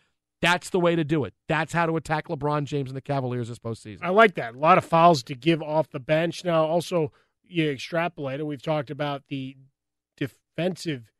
[0.44, 1.32] That's the way to do it.
[1.48, 4.00] That's how to attack LeBron James and the Cavaliers this postseason.
[4.02, 4.54] I like that.
[4.54, 6.44] A lot of fouls to give off the bench.
[6.44, 7.12] Now, also,
[7.42, 8.46] you extrapolate it.
[8.46, 9.56] We've talked about the
[10.18, 11.10] defensive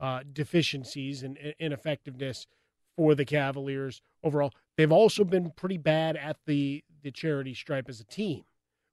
[0.00, 2.46] uh, deficiencies and ineffectiveness
[2.96, 4.54] for the Cavaliers overall.
[4.78, 8.44] They've also been pretty bad at the the charity stripe as a team.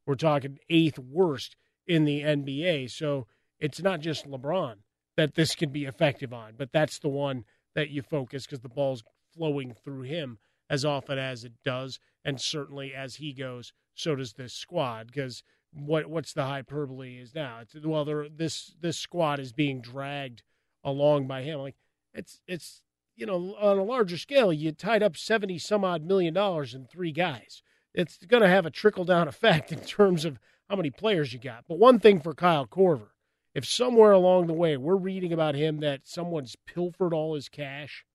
[0.06, 1.56] We're talking eighth worst
[1.86, 2.92] in the NBA.
[2.92, 3.28] So
[3.58, 4.76] it's not just LeBron
[5.16, 8.70] that this can be effective on, but that's the one that you focus because the
[8.70, 9.04] ball's
[9.38, 10.40] flowing through him
[10.70, 15.08] as often as it does, and certainly as he goes, so does this squad.
[15.08, 17.60] Because what what's the hyperbole is now?
[17.62, 20.44] It's, well, this this squad is being dragged
[20.84, 21.60] along by him.
[21.60, 21.76] Like
[22.14, 22.82] it's it's
[23.16, 26.86] you know on a larger scale, you tied up seventy some odd million dollars in
[26.86, 27.62] three guys
[27.98, 30.40] it's going to have a trickle down effect in terms of
[30.70, 31.66] how many players you got.
[31.68, 33.10] But one thing for Kyle Korver,
[33.54, 38.06] if somewhere along the way we're reading about him that someone's pilfered all his cash,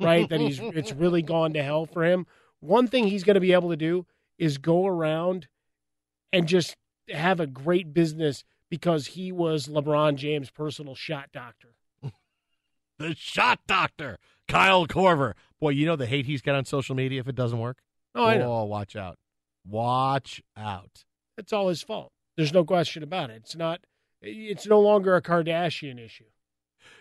[0.00, 0.28] right?
[0.28, 2.26] that he's it's really gone to hell for him.
[2.60, 4.06] One thing he's going to be able to do
[4.38, 5.48] is go around
[6.32, 6.76] and just
[7.08, 11.74] have a great business because he was LeBron James' personal shot doctor.
[12.98, 14.18] the shot doctor,
[14.48, 15.34] Kyle Korver.
[15.60, 17.78] Boy, you know the hate he's got on social media if it doesn't work.
[18.14, 18.52] Oh, I know.
[18.52, 19.18] Oh, watch out.
[19.66, 21.04] Watch out.
[21.38, 22.12] It's all his fault.
[22.36, 23.42] There's no question about it.
[23.44, 23.80] It's not.
[24.22, 26.24] It's no longer a Kardashian issue.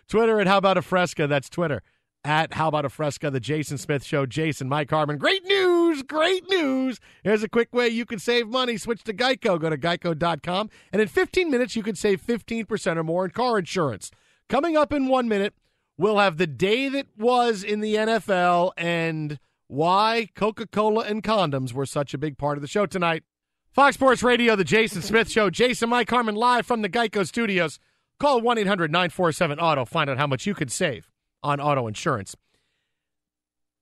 [0.07, 1.27] Twitter at How About a Fresca.
[1.27, 1.81] That's Twitter
[2.25, 4.25] at How About a Fresca, the Jason Smith Show.
[4.25, 5.17] Jason, Mike Harmon.
[5.17, 6.01] Great news!
[6.01, 6.99] Great news!
[7.23, 8.77] Here's a quick way you can save money.
[8.77, 9.59] Switch to Geico.
[9.59, 13.59] Go to geico.com, and in 15 minutes, you can save 15% or more in car
[13.59, 14.09] insurance.
[14.49, 15.53] Coming up in one minute,
[15.97, 21.73] we'll have the day that was in the NFL and why Coca Cola and condoms
[21.73, 23.23] were such a big part of the show tonight.
[23.71, 25.49] Fox Sports Radio, The Jason Smith Show.
[25.49, 27.77] Jason Mike Harmon live from the Geico Studios.
[28.19, 29.85] Call 1 800 947 Auto.
[29.85, 31.09] Find out how much you could save
[31.43, 32.35] on auto insurance.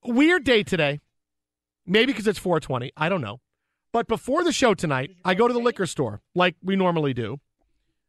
[0.05, 0.99] Weird day today.
[1.85, 2.91] Maybe because it's 420.
[2.95, 3.39] I don't know.
[3.91, 7.39] But before the show tonight, I go to the liquor store like we normally do.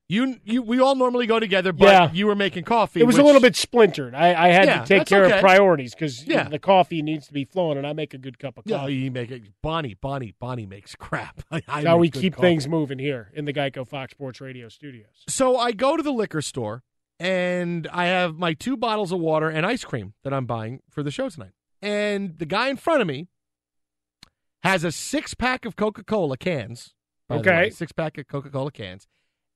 [0.06, 2.10] You, you, we all normally go together, but yeah.
[2.12, 3.00] you were making coffee.
[3.00, 4.14] It was which, a little bit splintered.
[4.14, 5.34] I, I had Yeah, to take care okay.
[5.36, 6.46] of priorities because Yeah.
[6.48, 8.94] the coffee needs to be flowing, and I make a good cup of Yeah, coffee.
[8.96, 9.42] you make it.
[9.62, 11.42] Bonnie, Bonnie, Bonnie makes crap.
[11.50, 12.48] I, I That's how make we keep coffee.
[12.48, 15.06] things moving here in the Geico Fox Sports Radio studios.
[15.28, 16.82] So I go to the liquor store
[17.20, 21.02] and I have my two bottles of water and ice cream that I'm buying for
[21.02, 21.52] the show tonight.
[21.82, 23.28] And the guy in front of me
[24.62, 26.94] has a six pack of Coca Cola cans.
[27.30, 27.70] Okay.
[27.70, 29.06] six pack of Coca Cola cans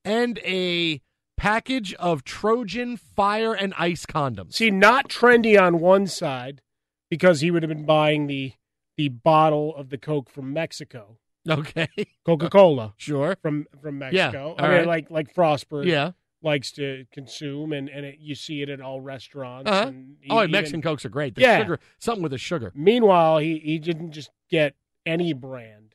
[0.05, 1.03] and a
[1.37, 4.55] package of Trojan fire and ice condoms.
[4.55, 6.63] See, not trendy on one side
[7.11, 8.53] because he would have been buying the
[8.97, 11.19] the bottle of the Coke from Mexico.
[11.49, 11.89] Okay.
[12.27, 12.95] Coca Cola.
[12.99, 13.37] Sure.
[13.41, 14.55] From from Yeah, Mexico.
[14.59, 14.87] all I mean right.
[14.87, 15.87] like like Frostburg.
[15.87, 16.13] Yeah.
[16.43, 19.71] Likes to consume, and and it, you see it at all restaurants.
[19.71, 19.89] Uh-huh.
[19.89, 21.35] And Oh, Mexican even- Cokes are great.
[21.35, 21.59] The yeah.
[21.61, 22.73] sugar, something with the sugar.
[22.75, 24.75] Meanwhile, he he didn't just get
[25.05, 25.95] any brand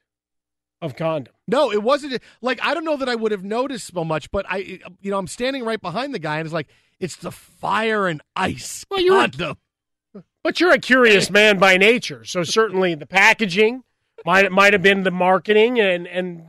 [0.82, 1.34] of condom.
[1.48, 4.46] No, it wasn't like I don't know that I would have noticed so much, but
[4.50, 6.68] I, you know, I'm standing right behind the guy, and it's like
[7.00, 9.58] it's the fire and ice Well, you're a- condom.
[10.44, 13.84] But you're a curious man by nature, so certainly the packaging
[14.26, 16.46] might might have been the marketing and and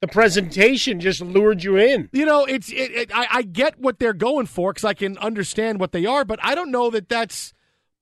[0.00, 2.08] the presentation just lured you in.
[2.12, 5.18] You know, it's it, it, I, I get what they're going for because I can
[5.18, 7.52] understand what they are, but I don't know that that's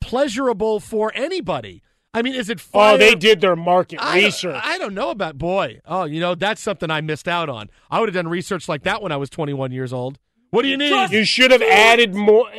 [0.00, 1.82] pleasurable for anybody.
[2.12, 2.58] I mean, is it?
[2.58, 2.94] Oh, fire?
[2.94, 4.60] Oh, they did their market I research.
[4.62, 5.80] I don't know about boy.
[5.84, 7.70] Oh, you know, that's something I missed out on.
[7.90, 10.18] I would have done research like that when I was 21 years old.
[10.50, 11.10] What do you need?
[11.10, 12.50] You should have added more,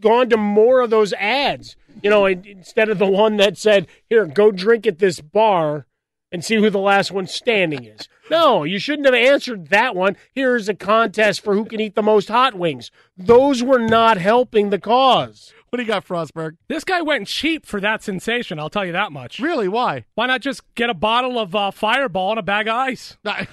[0.00, 1.76] gone to more of those ads.
[2.02, 5.86] You know, instead of the one that said, "Here, go drink at this bar
[6.32, 10.16] and see who the last one standing is." No, you shouldn't have answered that one.
[10.32, 12.90] Here's a contest for who can eat the most hot wings.
[13.18, 15.52] Those were not helping the cause.
[15.68, 16.56] What do you got, Frostberg?
[16.68, 18.58] This guy went cheap for that sensation.
[18.58, 19.40] I'll tell you that much.
[19.40, 19.68] Really?
[19.68, 20.04] Why?
[20.14, 23.18] Why not just get a bottle of uh, Fireball and a bag of ice?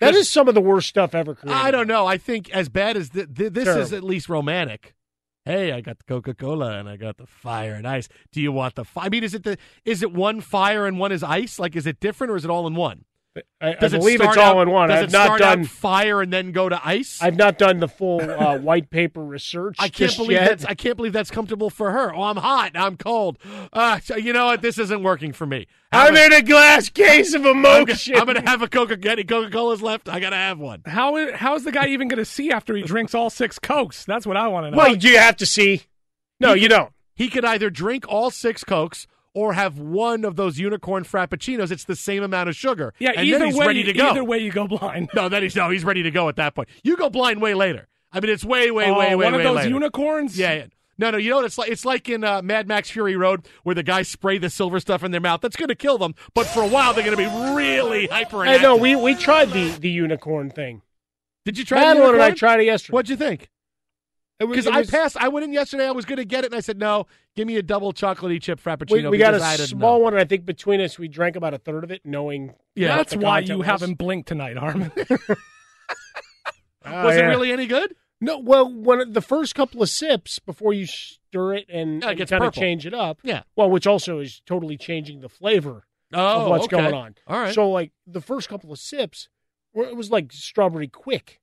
[0.00, 1.60] That is some of the worst stuff ever created.
[1.60, 2.06] I don't know.
[2.06, 3.82] I think as bad as th- th- this Terrible.
[3.82, 4.94] is, at least romantic.
[5.48, 8.06] Hey, I got the Coca Cola and I got the fire and ice.
[8.32, 8.84] Do you want the?
[8.84, 9.56] Fi- I mean, is it the?
[9.82, 11.58] Is it one fire and one is ice?
[11.58, 13.06] Like, is it different or is it all in one?
[13.36, 14.88] I, I Does it believe it's all out- in one.
[14.88, 17.18] Does I've it not start done fire and then go to ice?
[17.22, 19.76] I've not done the full uh, white paper research.
[19.78, 20.48] I can't believe yet.
[20.48, 22.12] that's I can't believe that's comfortable for her.
[22.14, 22.72] Oh, I'm hot.
[22.74, 23.38] I'm cold.
[23.72, 24.62] Uh, so you know what?
[24.62, 25.66] This isn't working for me.
[25.92, 27.64] I'm in a glass case of I'm.
[27.64, 30.08] I'm gonna have a Coca Coca Cola's left.
[30.08, 30.82] I gotta have one.
[30.86, 34.04] How how is the guy even going to see after he drinks all six cokes?
[34.04, 34.76] That's what I want to know.
[34.76, 35.82] Well, do you have to see?
[36.40, 36.92] No, He you don't.
[37.14, 39.06] He could either drink all six Cokes
[39.38, 41.70] or have one of those unicorn frappuccinos.
[41.70, 42.92] It's the same amount of sugar.
[42.98, 44.10] yeah, and either way, ready to go.
[44.10, 45.10] either way, you go blind.
[45.14, 46.68] No, then he's no, he's ready to go at that point.
[46.82, 47.86] You go blind way later.
[48.12, 49.16] I mean, it's way, way, Oh, way, way, later.
[49.16, 49.68] one of way those later.
[49.68, 50.38] unicorns.
[50.38, 50.66] Yeah, yeah.
[51.00, 51.18] No, no.
[51.18, 51.70] You know what it's like?
[51.70, 55.04] It's like in uh, Mad Max Fury Road, where the guys spray the silver stuff
[55.04, 55.40] in their mouth.
[55.40, 58.44] That's going to kill them, but for a while they're going to be really hyper.
[58.44, 60.82] I know we we tried the the unicorn thing.
[61.44, 61.78] Did you try?
[61.80, 62.94] the Madeline and I tried it yesterday.
[62.94, 63.48] What'd you think?
[64.38, 65.16] Because I passed.
[65.16, 65.86] I went in yesterday.
[65.86, 68.40] I was going to get it, and I said, "No, give me a double chocolatey
[68.40, 70.04] chip frappuccino." We, we got a small know.
[70.04, 72.54] one, and I think between us we drank about a third of it, knowing.
[72.76, 73.66] Yeah, that's why you was.
[73.66, 74.92] haven't blinked tonight, Harmon.
[76.84, 77.94] Ah, Was it really any good?
[78.20, 82.20] No, well, when the first couple of sips before you stir it and, Yeah, it
[82.20, 83.20] and kind of change it up.
[83.22, 83.42] Yeah.
[83.54, 86.78] Well, which also is totally changing the flavor Oh, of what's okay.
[86.82, 87.14] going on.
[87.26, 87.54] All right.
[87.54, 89.28] So, like the first couple of sips,
[89.74, 91.40] it was like strawberry quick,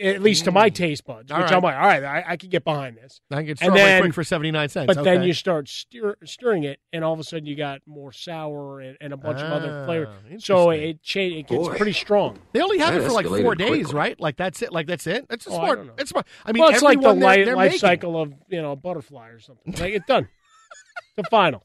[0.00, 1.30] at least to my taste buds.
[1.30, 1.34] Mm.
[1.34, 1.56] All which right.
[1.56, 3.20] I'm like, all right, I, I can get behind this.
[3.30, 4.86] I can get And strawberry then- quick for seventy nine cents.
[4.86, 8.12] But then you start stir, stirring it, and all of a sudden you got more
[8.12, 10.08] sour and, and a bunch of other Ah, flavors.
[10.44, 10.88] So interesting.
[10.90, 11.76] it cha- it gets Boy.
[11.76, 12.38] pretty strong.
[12.52, 13.94] They only have That it for like four days, quickly.
[13.94, 14.20] right?
[14.20, 14.72] Like that's it.
[14.72, 15.26] Like that's it.
[15.28, 15.86] That's a Oh, smart.
[15.86, 16.00] don't.
[16.00, 16.26] It's smart.
[16.44, 18.76] I mean, well, it's like the they're- life, they're life cycle of you know a
[18.76, 19.72] butterfly or something.
[19.74, 20.28] Like it's done.
[21.16, 21.64] the final.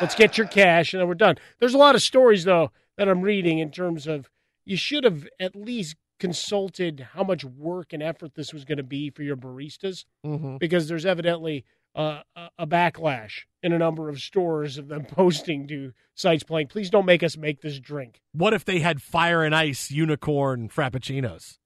[0.00, 1.36] Let's get your cash, and then we're done.
[1.60, 4.28] There's a lot of stories though that I'm reading in terms of
[4.64, 8.84] you should have at least consulted how much work and effort this was going to
[8.84, 10.58] be for your baristas Mhm.
[10.60, 11.64] because there's evidently
[11.96, 16.68] uh, a, a backlash in a number of stores of them posting to sites playing.
[16.68, 18.20] Please don't make us make this drink.
[18.32, 21.58] What if they had fire and ice unicorn frappuccinos?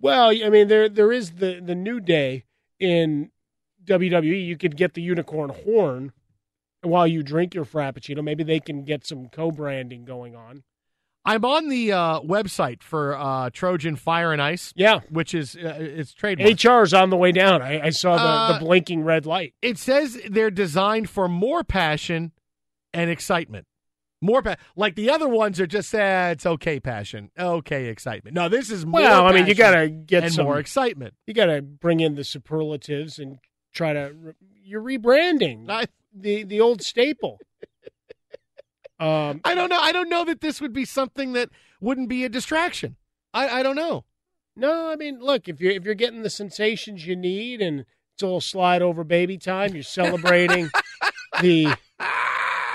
[0.00, 2.44] Well, I mean, there there is the the new day
[2.80, 3.30] in
[3.84, 4.46] WWE.
[4.46, 6.12] You could get the unicorn horn
[6.82, 8.22] while you drink your frappuccino.
[8.24, 10.62] Maybe they can get some co-branding going on.
[11.24, 14.72] I'm on the uh, website for uh, Trojan Fire and Ice.
[14.74, 16.50] Yeah, which is uh, it's trademark.
[16.60, 17.62] HR's on the way down.
[17.62, 19.54] I, I saw the, Uh, the blinking red light.
[19.62, 22.32] It says they're designed for more passion
[22.92, 23.66] and excitement.
[24.20, 28.34] More pa- like the other ones are just uh, it's okay passion, okay excitement.
[28.34, 29.00] No, this is more.
[29.00, 31.14] Well, I mean, you got to get some more excitement.
[31.26, 33.38] You got to bring in the superlatives and
[33.74, 34.12] try to.
[34.16, 34.32] re-
[34.64, 35.66] You're rebranding
[36.14, 37.38] the the old staple.
[39.02, 39.80] Um, I don't know.
[39.80, 41.48] I don't know that this would be something that
[41.80, 42.94] wouldn't be a distraction.
[43.34, 44.04] I, I don't know.
[44.54, 47.84] No, I mean, look, if you're if you're getting the sensations you need and
[48.14, 50.70] it's all slide over baby time, you're celebrating
[51.40, 51.74] the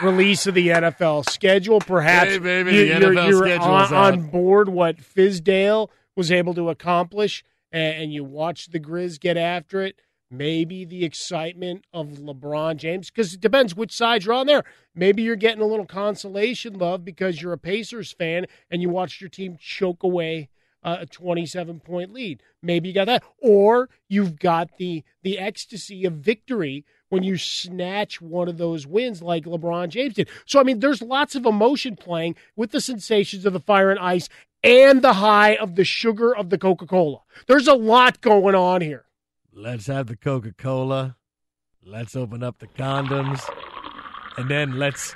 [0.01, 1.79] release of the NFL schedule.
[1.79, 6.53] Perhaps Hey, baby, you, the you're, NFL you're on, on board what Fizdale was able
[6.55, 9.97] to accomplish, and, and you watch the Grizz get after it.
[10.29, 14.65] Maybe the excitement of LeBron James, because it depends which side you're on there.
[14.93, 19.21] Maybe you're getting a little consolation love because you're a Pacers fan and you watched
[19.21, 20.49] your team choke away
[20.83, 22.41] uh, a 27 point lead.
[22.61, 28.21] Maybe you got that, or you've got the the ecstasy of victory when you snatch
[28.21, 30.29] one of those wins like LeBron James did.
[30.45, 33.99] So I mean, there's lots of emotion playing with the sensations of the fire and
[33.99, 34.29] ice
[34.63, 37.19] and the high of the sugar of the Coca Cola.
[37.47, 39.06] There's a lot going on here.
[39.59, 41.15] Let's have the Coca Cola.
[41.83, 43.41] Let's open up the condoms.
[44.37, 45.15] And then let's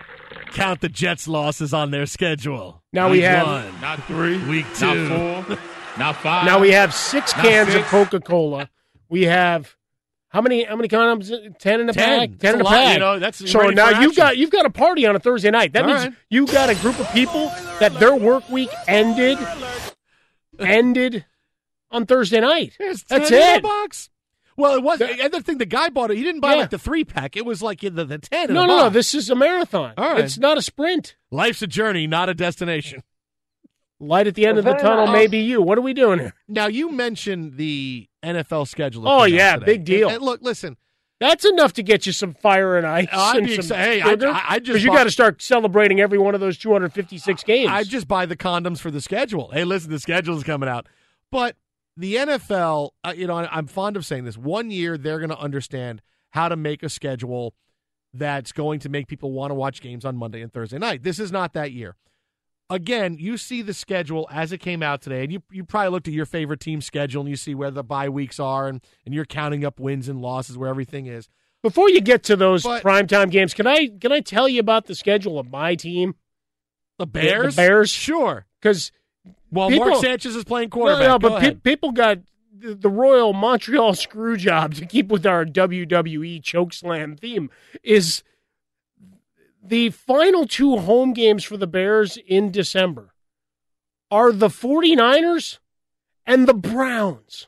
[0.53, 2.81] count the Jets' losses on their schedule.
[2.91, 4.38] Now we have- one, Not three.
[4.47, 5.57] week two, Not four.
[5.99, 6.45] Not five.
[6.45, 7.84] Now we have six Not cans of.
[7.84, 8.69] Coca Cola.
[9.09, 9.76] We have
[10.30, 10.63] how many?
[10.63, 11.30] How many condoms?
[11.59, 12.19] Ten in a Ten.
[12.19, 12.30] pack.
[12.30, 12.93] That's Ten in a a lot, pack.
[12.93, 15.51] you know, that's- so ready now you've got you've got a party on a Thursday
[15.51, 15.73] night.
[15.73, 16.13] That All means right.
[16.30, 17.47] you got a group of people
[17.80, 19.38] that their work week ended
[20.59, 21.26] ended
[21.91, 22.73] on Thursday night.
[22.80, 23.61] There's That's 10 in it.
[23.61, 24.09] the box.
[24.57, 25.02] Well, it was.
[25.02, 26.18] And the thing, the guy bought it.
[26.18, 26.61] He didn't buy Yeah.
[26.61, 27.36] like the three pack.
[27.38, 28.49] It was like the, the ten.
[28.49, 28.90] in No, a no, no.
[28.90, 29.94] This is a marathon.
[29.98, 30.23] All right.
[30.23, 31.15] It's not a sprint.
[31.32, 33.03] Life's a journey, not a destination.
[33.99, 35.61] Light at the end of the tunnel may be you.
[35.61, 36.34] What are we doing here?
[36.48, 39.07] Now you mentioned the NFL schedule.
[39.07, 39.65] Oh, yeah, today.
[39.65, 40.07] big deal.
[40.07, 40.78] And- and look, listen.
[41.19, 43.07] That's enough to get you some fire and ice.
[43.14, 45.40] I'd and be some hey, I- sugar, I- I just 'cause you got to start
[45.40, 47.69] celebrating every one of those 256 games.
[47.72, 49.52] I just buy the condoms for the schedule.
[49.53, 50.88] Hey, listen, the schedule's coming out.
[51.30, 51.56] But
[51.97, 54.38] the NFL, uh, you know, I- I'm fond of saying this.
[54.38, 56.01] One year, they're going to understand
[56.31, 57.53] how to make a schedule
[58.13, 61.03] that's going to make people want to watch games on Monday and Thursday night.
[61.03, 61.95] This is not that year.
[62.69, 66.07] Again, you see the schedule as it came out today, and you, you probably looked
[66.07, 69.13] at your favorite team schedule and you see where the bye weeks are, and, and
[69.13, 71.27] you're counting up wins and losses, where everything is.
[71.63, 74.85] Before you get to those But- primetime games, can I can I tell you about
[74.85, 76.15] the schedule of my team?
[76.97, 77.55] The Bears?
[77.55, 77.89] The Bears?
[77.89, 78.45] Sure.
[78.61, 78.91] Because
[79.52, 81.07] Well, Mark Sanchez is playing No, quarterback.
[81.07, 82.19] no, Go but pe- people got
[82.57, 87.49] the, the Royal Montreal screw job to keep with our WWE chokeslam theme
[87.84, 88.23] is
[89.64, 93.14] the final two home games for the Bears in December
[94.10, 95.60] are the 49ers
[96.26, 97.48] and the Browns.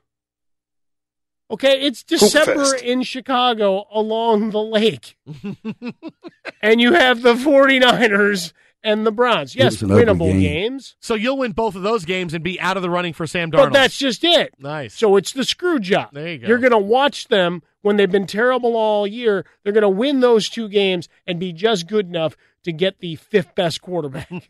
[1.52, 5.18] Okay, it's December in Chicago along the lake.
[6.62, 9.56] and you have the 49ers and the Browns.
[9.56, 10.42] Yes, was an ugly winnable game.
[10.42, 10.96] games.
[11.00, 13.52] So you'll win both of those games and be out of the running for Sam
[13.52, 13.66] Darnold.
[13.66, 14.54] But that's just it.
[14.60, 14.94] Nice.
[14.94, 16.10] So it's the screw job.
[16.14, 16.48] There you go.
[16.48, 19.46] You're going to watch them when they've been terrible all year.
[19.64, 23.16] They're going to win those two games and be just good enough to get the
[23.16, 24.30] fifth best quarterback.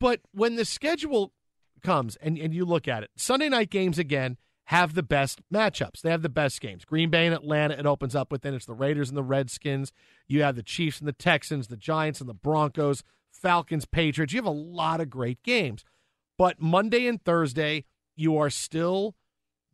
[0.00, 1.32] But when the schedule
[1.82, 4.36] comes and, and you look at it, Sunday night games again
[4.68, 6.02] have the best matchups.
[6.02, 6.84] They have the best games.
[6.84, 8.44] Green Bay and Atlanta, it opens up with.
[8.44, 9.92] It's the Raiders and the Redskins.
[10.26, 14.34] You have the Chiefs and the Texans, the Giants and the Broncos, Falcons, Patriots.
[14.34, 15.86] You have a lot of great games.
[16.36, 19.14] But Monday and Thursday, you are still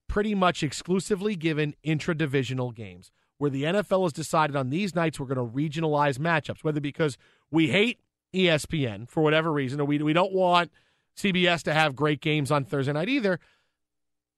[0.07, 5.27] pretty much exclusively given intra-divisional games where the NFL has decided on these nights we're
[5.27, 7.19] going to regionalize matchups, whether because
[7.51, 7.99] we hate
[8.33, 10.71] ESPN for whatever reason, or we we don't want
[11.17, 13.41] CBS to have great games on Thursday night either.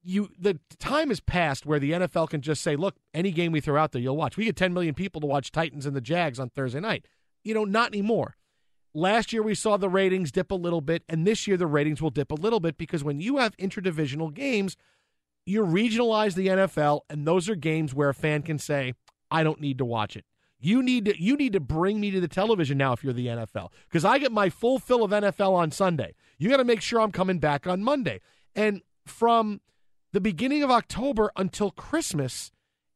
[0.08, 3.60] You the time has passed where the NFL can just say, "Look, any game we
[3.60, 6.00] throw out there, you'll watch." We get 10 million people to watch Titans and the
[6.00, 7.06] Jags on Thursday night.
[7.42, 8.36] You know, not anymore.
[8.94, 12.00] Last year we saw the ratings dip a little bit, and this year the ratings
[12.00, 14.76] will dip a little bit because when you have interdivisional games,
[15.44, 18.94] you regionalize the NFL, and those are games where a fan can say,
[19.28, 20.24] "I don't need to watch it."
[20.58, 23.26] You need to you need to bring me to the television now if you're the
[23.26, 26.14] NFL because I get my full fill of NFL on Sunday.
[26.38, 28.20] You got to make sure I'm coming back on Monday.
[28.54, 29.60] And from
[30.16, 32.51] the beginning of October until Christmas,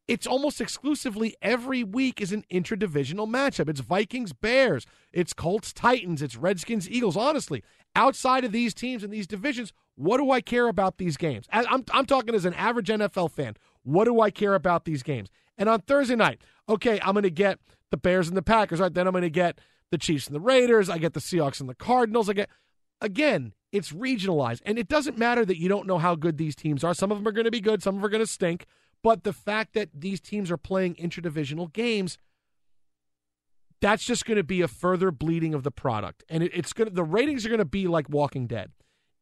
[0.08, 3.68] it's almost exclusively every week is an interdivisional matchup.
[3.68, 7.18] It's Vikings Bears, it's Colts Titans, it's Redskins Eagles.
[7.18, 7.62] Honestly,
[7.94, 11.46] outside of these teams and these divisions, what do I care about these games?
[11.52, 13.54] I'm I'm talking as an average NFL fan.
[13.82, 15.28] What do I care about these games?
[15.58, 16.40] And on Thursday night,
[16.70, 17.58] okay, I'm going to get
[17.90, 18.80] the Bears and the Packers.
[18.80, 19.60] Right then, I'm going to get
[19.90, 20.88] the Chiefs and the Raiders.
[20.88, 22.30] I get the Seahawks and the Cardinals.
[22.30, 22.48] I get
[22.98, 26.82] again, it's regionalized, and it doesn't matter that you don't know how good these teams
[26.82, 26.94] are.
[26.94, 28.66] Some of them are going to be good, some of them are going to stink.
[29.02, 32.18] But the fact that these teams are playing interdivisional games,
[33.80, 36.88] that's just going to be a further bleeding of the product, and it, it's going
[36.88, 38.72] to the ratings are going to be like Walking Dead.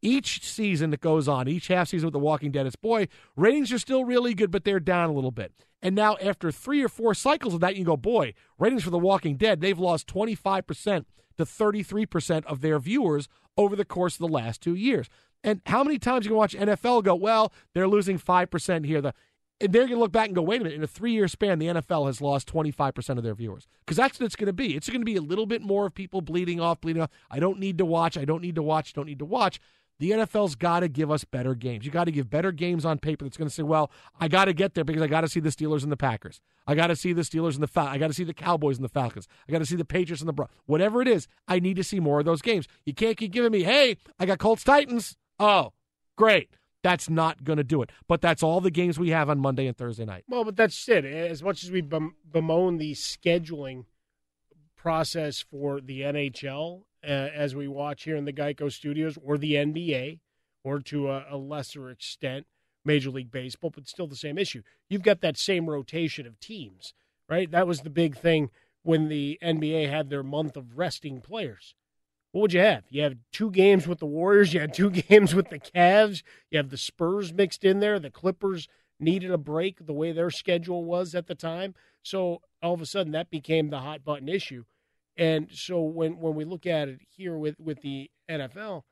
[0.00, 3.72] Each season that goes on, each half season with The Walking Dead, it's boy, ratings
[3.72, 5.52] are still really good, but they're down a little bit.
[5.82, 8.98] And now, after three or four cycles of that, you go, boy, ratings for The
[8.98, 11.04] Walking Dead, they've lost 25%
[11.36, 13.28] to 33% of their viewers
[13.58, 15.08] over the course of the last two years.
[15.44, 19.00] And how many times you can watch NFL go, well, they're losing 5% here.
[19.00, 19.12] The,
[19.60, 21.58] they're going to look back and go, wait a minute, in a three year span,
[21.58, 23.66] the NFL has lost 25% of their viewers.
[23.80, 24.76] Because that's what it's going to be.
[24.76, 27.10] It's going to be a little bit more of people bleeding off, bleeding off.
[27.30, 28.16] I don't need to watch.
[28.16, 28.94] I don't need to watch.
[28.94, 29.60] Don't need to watch.
[30.00, 31.84] The NFL's got to give us better games.
[31.84, 34.44] You got to give better games on paper that's going to say, well, I got
[34.44, 36.40] to get there because I got to see the Steelers and the Packers.
[36.68, 38.76] I got to see the Steelers and the Fal- I got to see the Cowboys
[38.76, 39.26] and the Falcons.
[39.48, 40.48] I got to see the Patriots and the Bro.
[40.66, 42.68] Whatever it is, I need to see more of those games.
[42.84, 45.16] You can't keep giving me, hey, I got Colts Titans.
[45.40, 45.72] Oh,
[46.16, 46.50] great.
[46.84, 47.90] That's not going to do it.
[48.06, 50.22] But that's all the games we have on Monday and Thursday night.
[50.28, 51.04] Well, but that's it.
[51.04, 53.84] As much as we bem- bemoan the scheduling
[54.76, 59.54] process for the NHL uh, as we watch here in the Geico Studios, or the
[59.54, 60.20] NBA,
[60.64, 62.46] or to a, a lesser extent,
[62.84, 64.62] Major League Baseball, but still the same issue.
[64.88, 66.94] You've got that same rotation of teams,
[67.28, 67.50] right?
[67.50, 68.50] That was the big thing
[68.82, 71.74] when the NBA had their month of resting players.
[72.32, 72.84] What would you have?
[72.90, 76.58] You have two games with the Warriors, you had two games with the Cavs, you
[76.58, 78.68] have the Spurs mixed in there, the Clippers
[79.00, 81.74] needed a break the way their schedule was at the time.
[82.02, 84.64] So all of a sudden that became the hot button issue.
[85.18, 88.84] And so when when we look at it here with with the NFL,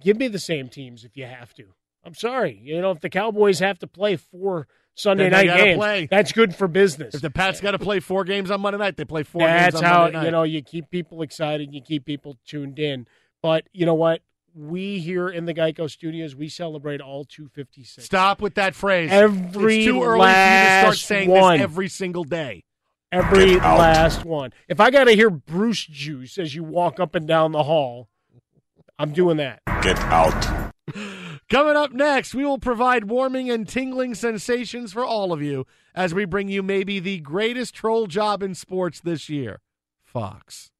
[0.00, 1.64] give me the same teams if you have to.
[2.04, 6.06] I'm sorry, you know if the Cowboys have to play four Sunday night games, play.
[6.10, 7.14] that's good for business.
[7.14, 9.74] If the Pats got to play four games on Monday night, they play four That's
[9.74, 10.24] games on how Monday night.
[10.26, 13.06] you know you keep people excited, you keep people tuned in.
[13.42, 14.22] But you know what?
[14.54, 18.04] We here in the Geico Studios, we celebrate all 256.
[18.04, 19.10] Stop with that phrase.
[19.10, 21.58] Every it's too early for you to start last saying one.
[21.58, 22.64] this every single day.
[23.12, 24.54] Every last one.
[24.68, 28.08] If I got to hear Bruce Juice as you walk up and down the hall,
[28.98, 29.60] I'm doing that.
[29.82, 30.72] Get out.
[31.50, 36.14] Coming up next, we will provide warming and tingling sensations for all of you as
[36.14, 39.60] we bring you maybe the greatest troll job in sports this year
[40.02, 40.70] Fox.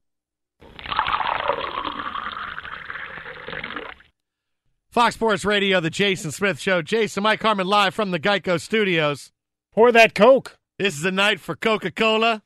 [4.88, 6.80] Fox Sports Radio, the Jason Smith Show.
[6.80, 9.32] Jason, Mike Harmon live from the Geico Studios.
[9.74, 10.58] Pour that Coke.
[10.82, 12.42] This is a night for Coca Cola,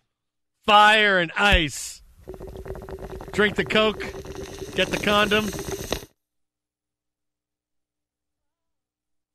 [0.66, 2.02] fire, and ice.
[3.32, 4.00] Drink the Coke,
[4.74, 5.48] get the condom,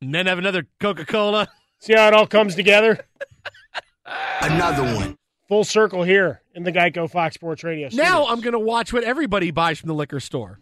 [0.03, 1.47] and then have another Coca Cola.
[1.79, 3.03] See how it all comes together?
[4.41, 5.17] Another one.
[5.47, 7.89] Full circle here in the Geico Fox Sports Radio.
[7.93, 8.27] Now.
[8.27, 10.59] I'm going to watch what everybody buys from the liquor store.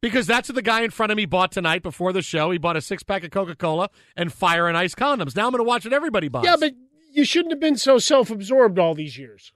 [0.00, 2.50] Because that's what the guy in front of me bought tonight before the show.
[2.50, 5.36] He bought a six pack of Coca Cola and fire and ice condoms.
[5.36, 6.44] Now I'm going to watch what everybody buys.
[6.44, 6.72] Yeah, but
[7.18, 9.52] you shouldn't have been so self absorbed all these years.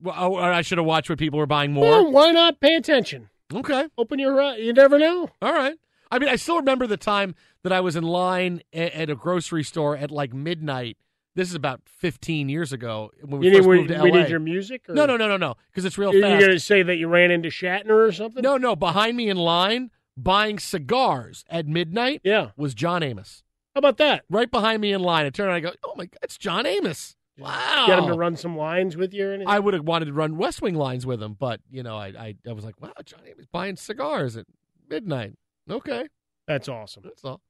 [0.00, 1.84] Well, oh, I should have watched what people were buying more.
[1.84, 3.28] Well, why not pay attention?
[3.52, 3.88] Okay.
[3.98, 4.60] Open your eyes.
[4.60, 5.28] You never know.
[5.42, 5.74] All right.
[6.10, 9.14] I mean, I still remember the time that I was in line at, at a
[9.14, 10.96] grocery store at like midnight.
[11.34, 14.10] This is about 15 years ago when we You first need, we, moved to we
[14.10, 14.18] LA.
[14.18, 14.88] need your music?
[14.88, 14.94] Or?
[14.94, 15.56] No, no, no, no, no.
[15.70, 16.20] Because it's real fast.
[16.20, 16.40] You're fast.
[16.46, 18.42] going to say that you ran into Shatner or something?
[18.42, 18.74] No, no.
[18.74, 22.20] Behind me in line, buying cigars at midnight.
[22.24, 22.50] Yeah.
[22.56, 23.42] was John Amos.
[23.74, 24.24] How about that?
[24.28, 25.26] Right behind me in line.
[25.26, 27.84] I turn around and I go, "Oh my God, it's John Amos!" Wow.
[27.86, 29.48] Get him to run some lines with you or anything?
[29.48, 32.08] I would have wanted to run West Wing lines with him, but you know, I
[32.08, 34.46] I, I was like, "Wow, John Amos buying cigars at
[34.88, 35.34] midnight."
[35.70, 36.08] Okay,
[36.48, 37.04] That's awesome.
[37.04, 37.40] that's all.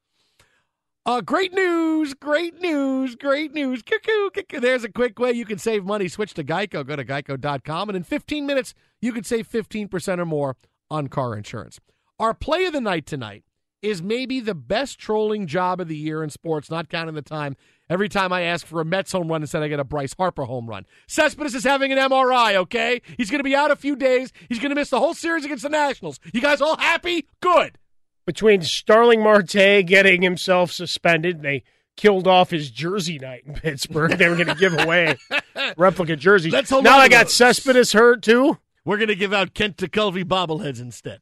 [1.06, 3.82] Uh, great news, great news, great news.
[3.82, 4.60] Cuckoo, cuckoo.
[4.60, 6.06] There's a quick way you can save money.
[6.08, 6.86] Switch to Geico.
[6.86, 10.56] Go to geico.com, and in 15 minutes, you can save 15% or more
[10.90, 11.80] on car insurance.
[12.18, 13.44] Our play of the night tonight
[13.82, 17.56] is maybe the best trolling job of the year in sports, not counting the time.
[17.88, 20.44] Every time I ask for a Mets home run, instead I get a Bryce Harper
[20.44, 20.86] home run.
[21.08, 23.02] Cespedes is having an MRI, okay?
[23.16, 24.32] He's going to be out a few days.
[24.48, 26.20] He's going to miss the whole series against the Nationals.
[26.32, 27.26] You guys all happy?
[27.40, 27.78] Good.
[28.26, 31.64] Between Starling Marte getting himself suspended, they
[31.96, 34.12] killed off his jersey night in Pittsburgh.
[34.12, 35.16] They were going to give away
[35.76, 36.52] replica jerseys.
[36.52, 37.34] Let's hold now I got those.
[37.34, 38.58] Cespedes hurt too.
[38.84, 41.20] We're going to give out Kent Tekulve bobbleheads instead.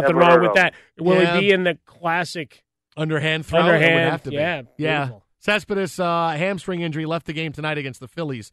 [0.00, 0.74] Nothing Never wrong with that.
[0.98, 1.36] Will Yeah.
[1.36, 2.62] it be in the classic
[2.96, 3.60] Underhand throw?
[3.60, 4.36] It would Underhand, have to be.
[4.36, 5.10] yeah, Yeah.
[5.40, 8.50] Cespedes, uh, hamstring injury, left the game tonight against the Phillies.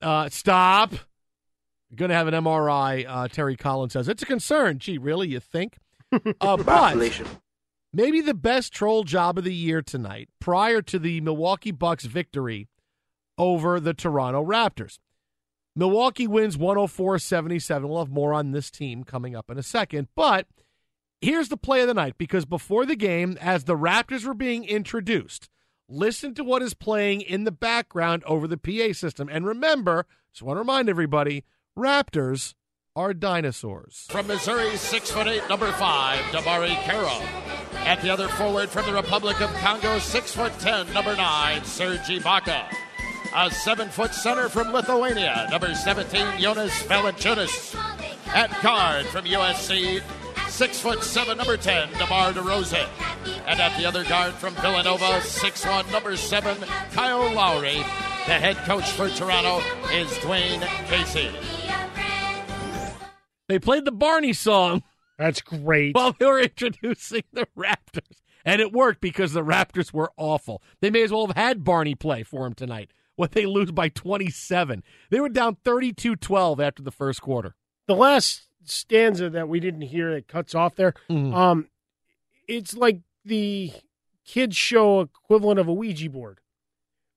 [0.00, 0.92] Uh, stop.
[1.94, 4.08] Going to have an MRI, uh, Terry Collins says.
[4.08, 4.78] It's a concern.
[4.78, 5.28] Gee, really?
[5.28, 5.78] You think?
[6.40, 6.96] Uh, but
[7.92, 12.68] maybe the best troll job of the year tonight, prior to the Milwaukee Bucks victory
[13.36, 14.98] over the Toronto Raptors.
[15.74, 17.88] Milwaukee wins 104 77.
[17.88, 20.08] We'll have more on this team coming up in a second.
[20.16, 20.46] But
[21.26, 24.62] here's the play of the night because before the game, as the Raptors were being
[24.62, 25.48] introduced,
[25.88, 29.28] listen to what is playing in the background over the PA system.
[29.28, 31.42] And remember, just want to remind everybody
[31.76, 32.54] Raptors
[32.94, 34.06] are dinosaurs.
[34.08, 37.20] From Missouri, six foot eight, number five, DeMarre Carroll.
[37.84, 42.02] At the other forward from the Republic of Congo, six foot ten, number nine, Serge
[42.02, 42.72] Ibaka.
[43.34, 47.74] A seven foot center from Lithuania, number 17, Jonas Valanciunas.
[48.28, 50.02] At guard from USC,
[50.56, 52.88] six foot seven, number 10, DeMar DeRozan.
[53.46, 56.56] And at the other guard from Villanova, six one, number seven,
[56.92, 57.76] Kyle Lowry.
[58.26, 59.58] The head coach for Toronto
[59.92, 61.30] is Dwane Casey.
[63.48, 64.82] They played the Barney song.
[65.18, 65.94] That's great.
[65.94, 68.16] While they were introducing the Raptors.
[68.44, 70.62] And it worked because the Raptors were awful.
[70.80, 72.90] They may as well have had Barney play for them tonight.
[73.16, 74.82] What they lose by 27.
[75.10, 77.54] They were down 32 12 after the first quarter.
[77.86, 81.34] the last stanza that we didn't hear that cuts off there Mm-hmm.
[81.34, 81.68] um
[82.48, 83.72] it's like the
[84.24, 86.40] kids show equivalent of a ouija board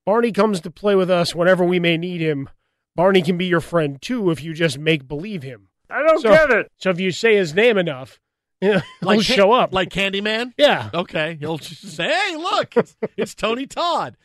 [0.05, 2.49] barney comes to play with us whenever we may need him
[2.95, 6.29] barney can be your friend too if you just make believe him I don't So-
[6.29, 6.71] get it.
[6.77, 8.19] So if you say his name enough,
[8.61, 9.73] he'll Like show up.
[9.73, 10.53] like Candyman.
[10.55, 10.91] Yeah.
[10.93, 14.15] Okay, he'll just say, "Hey, look, it's, it's Tony Todd."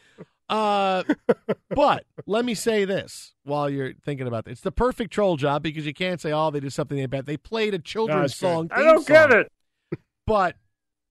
[0.55, 1.03] Uh,
[1.71, 5.63] but let me say this while you're thinking about this: it's the perfect troll job
[5.63, 8.41] because you can't say, "Oh, they did something they bad." They played a children's it's
[8.41, 8.47] good.
[8.47, 8.69] song.
[8.71, 9.51] I don't get it.
[10.27, 10.57] But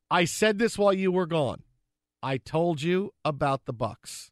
[0.09, 1.61] I said this while you were gone.
[2.23, 4.31] I told you about the Bucks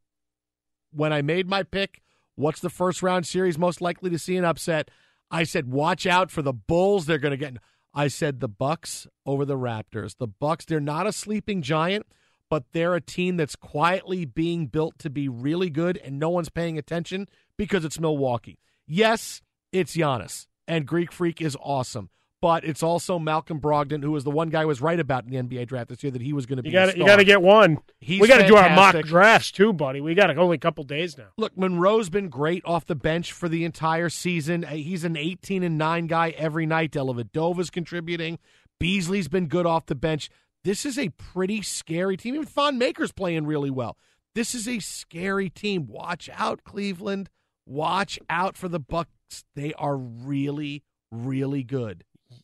[0.91, 2.01] when I made my pick.
[2.33, 4.89] What's the first round series most likely to see an upset?
[5.29, 7.05] I said, watch out for the Bulls.
[7.05, 7.57] They're going to get.
[7.93, 10.17] I said the Bucks over the Raptors.
[10.17, 10.65] The Bucks.
[10.65, 12.07] They're not a sleeping giant,
[12.51, 16.49] but they're a team that's quietly being built to be really good, and no one's
[16.49, 18.59] paying attention because it's Milwaukee.
[18.85, 19.41] Yes,
[19.71, 22.09] it's Giannis, and Greek Freak is awesome.
[22.41, 25.29] But it's also Malcolm Brogdon, who was the one guy who was right about in
[25.29, 26.69] the NBA draft this year that he was going to be.
[26.69, 27.77] You got to you got to get one.
[28.01, 30.01] He's we got to do our mock drafts too, buddy.
[30.01, 31.27] We got only a couple days now.
[31.37, 34.65] Look, Monroe's been great off the bench for the entire season.
[34.65, 36.91] Uh, He's an 18 and 9 guy every night.
[36.91, 38.39] Dellavedova's contributing.
[38.79, 40.31] Beasley's been good off the bench.
[40.63, 42.35] This is a pretty scary team.
[42.35, 43.97] Even Thon Maker's playing really well.
[44.35, 45.87] This is a scary team.
[45.87, 47.29] Watch out, Cleveland.
[47.65, 49.09] Watch out for the Bucks.
[49.55, 52.03] They are really, really good.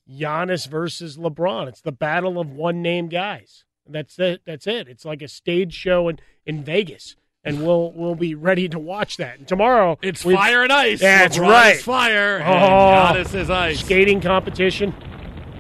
[0.10, 1.68] Giannis versus LeBron.
[1.68, 3.64] It's the battle of one name guys.
[3.88, 4.42] That's it.
[4.46, 4.88] That's it.
[4.88, 9.16] It's like a stage show in, in Vegas, and we'll we'll be ready to watch
[9.18, 9.38] that.
[9.40, 11.00] And tomorrow It's fire and ice.
[11.00, 11.80] That's LeBron right.
[11.82, 13.80] fire, and Oh, Giannis is ice.
[13.80, 14.94] Skating competition.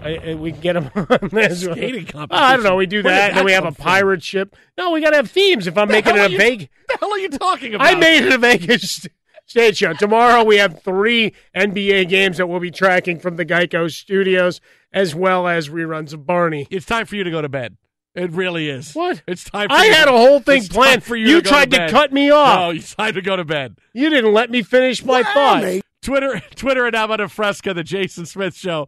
[0.07, 1.61] I, I- we can get them on this.
[1.63, 2.75] Skating ah, I don't know.
[2.75, 3.17] We do competition?
[3.17, 3.27] That.
[3.29, 3.83] did Then we have a come from?
[3.85, 4.55] pirate ship.
[4.77, 5.67] No, we got to have themes.
[5.67, 7.87] If I'm The making it a Vegas, the hell are you talking about?
[7.87, 9.07] I made it a Vegas
[9.45, 9.93] stage show.
[9.93, 14.61] Tomorrow we have three NBA games that we'll be tracking from the Geico studios,
[14.93, 16.67] as well as reruns of Barney.
[16.69, 17.77] It's time for you to go to bed.
[18.15, 18.93] It really is.
[18.93, 19.21] What?
[19.27, 19.69] It's time.
[19.69, 21.03] For I had to- a whole thing planned.
[21.03, 21.27] for you.
[21.27, 21.91] You to tried to bed.
[21.91, 22.59] cut me off.
[22.59, 23.77] No, it's time to go to bed.
[23.93, 25.81] You didn't let me finish my thought.
[26.01, 28.87] Twitter, Twitter, and and Fresca, the Jason Smith Show.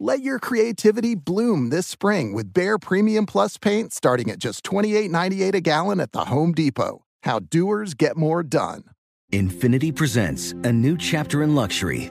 [0.00, 5.54] Let your creativity bloom this spring with Behr Premium Plus paint starting at just $28.98
[5.54, 7.04] a gallon at the Home Depot.
[7.22, 8.82] How doers get more done.
[9.32, 12.10] Infiniti presents a new chapter in luxury,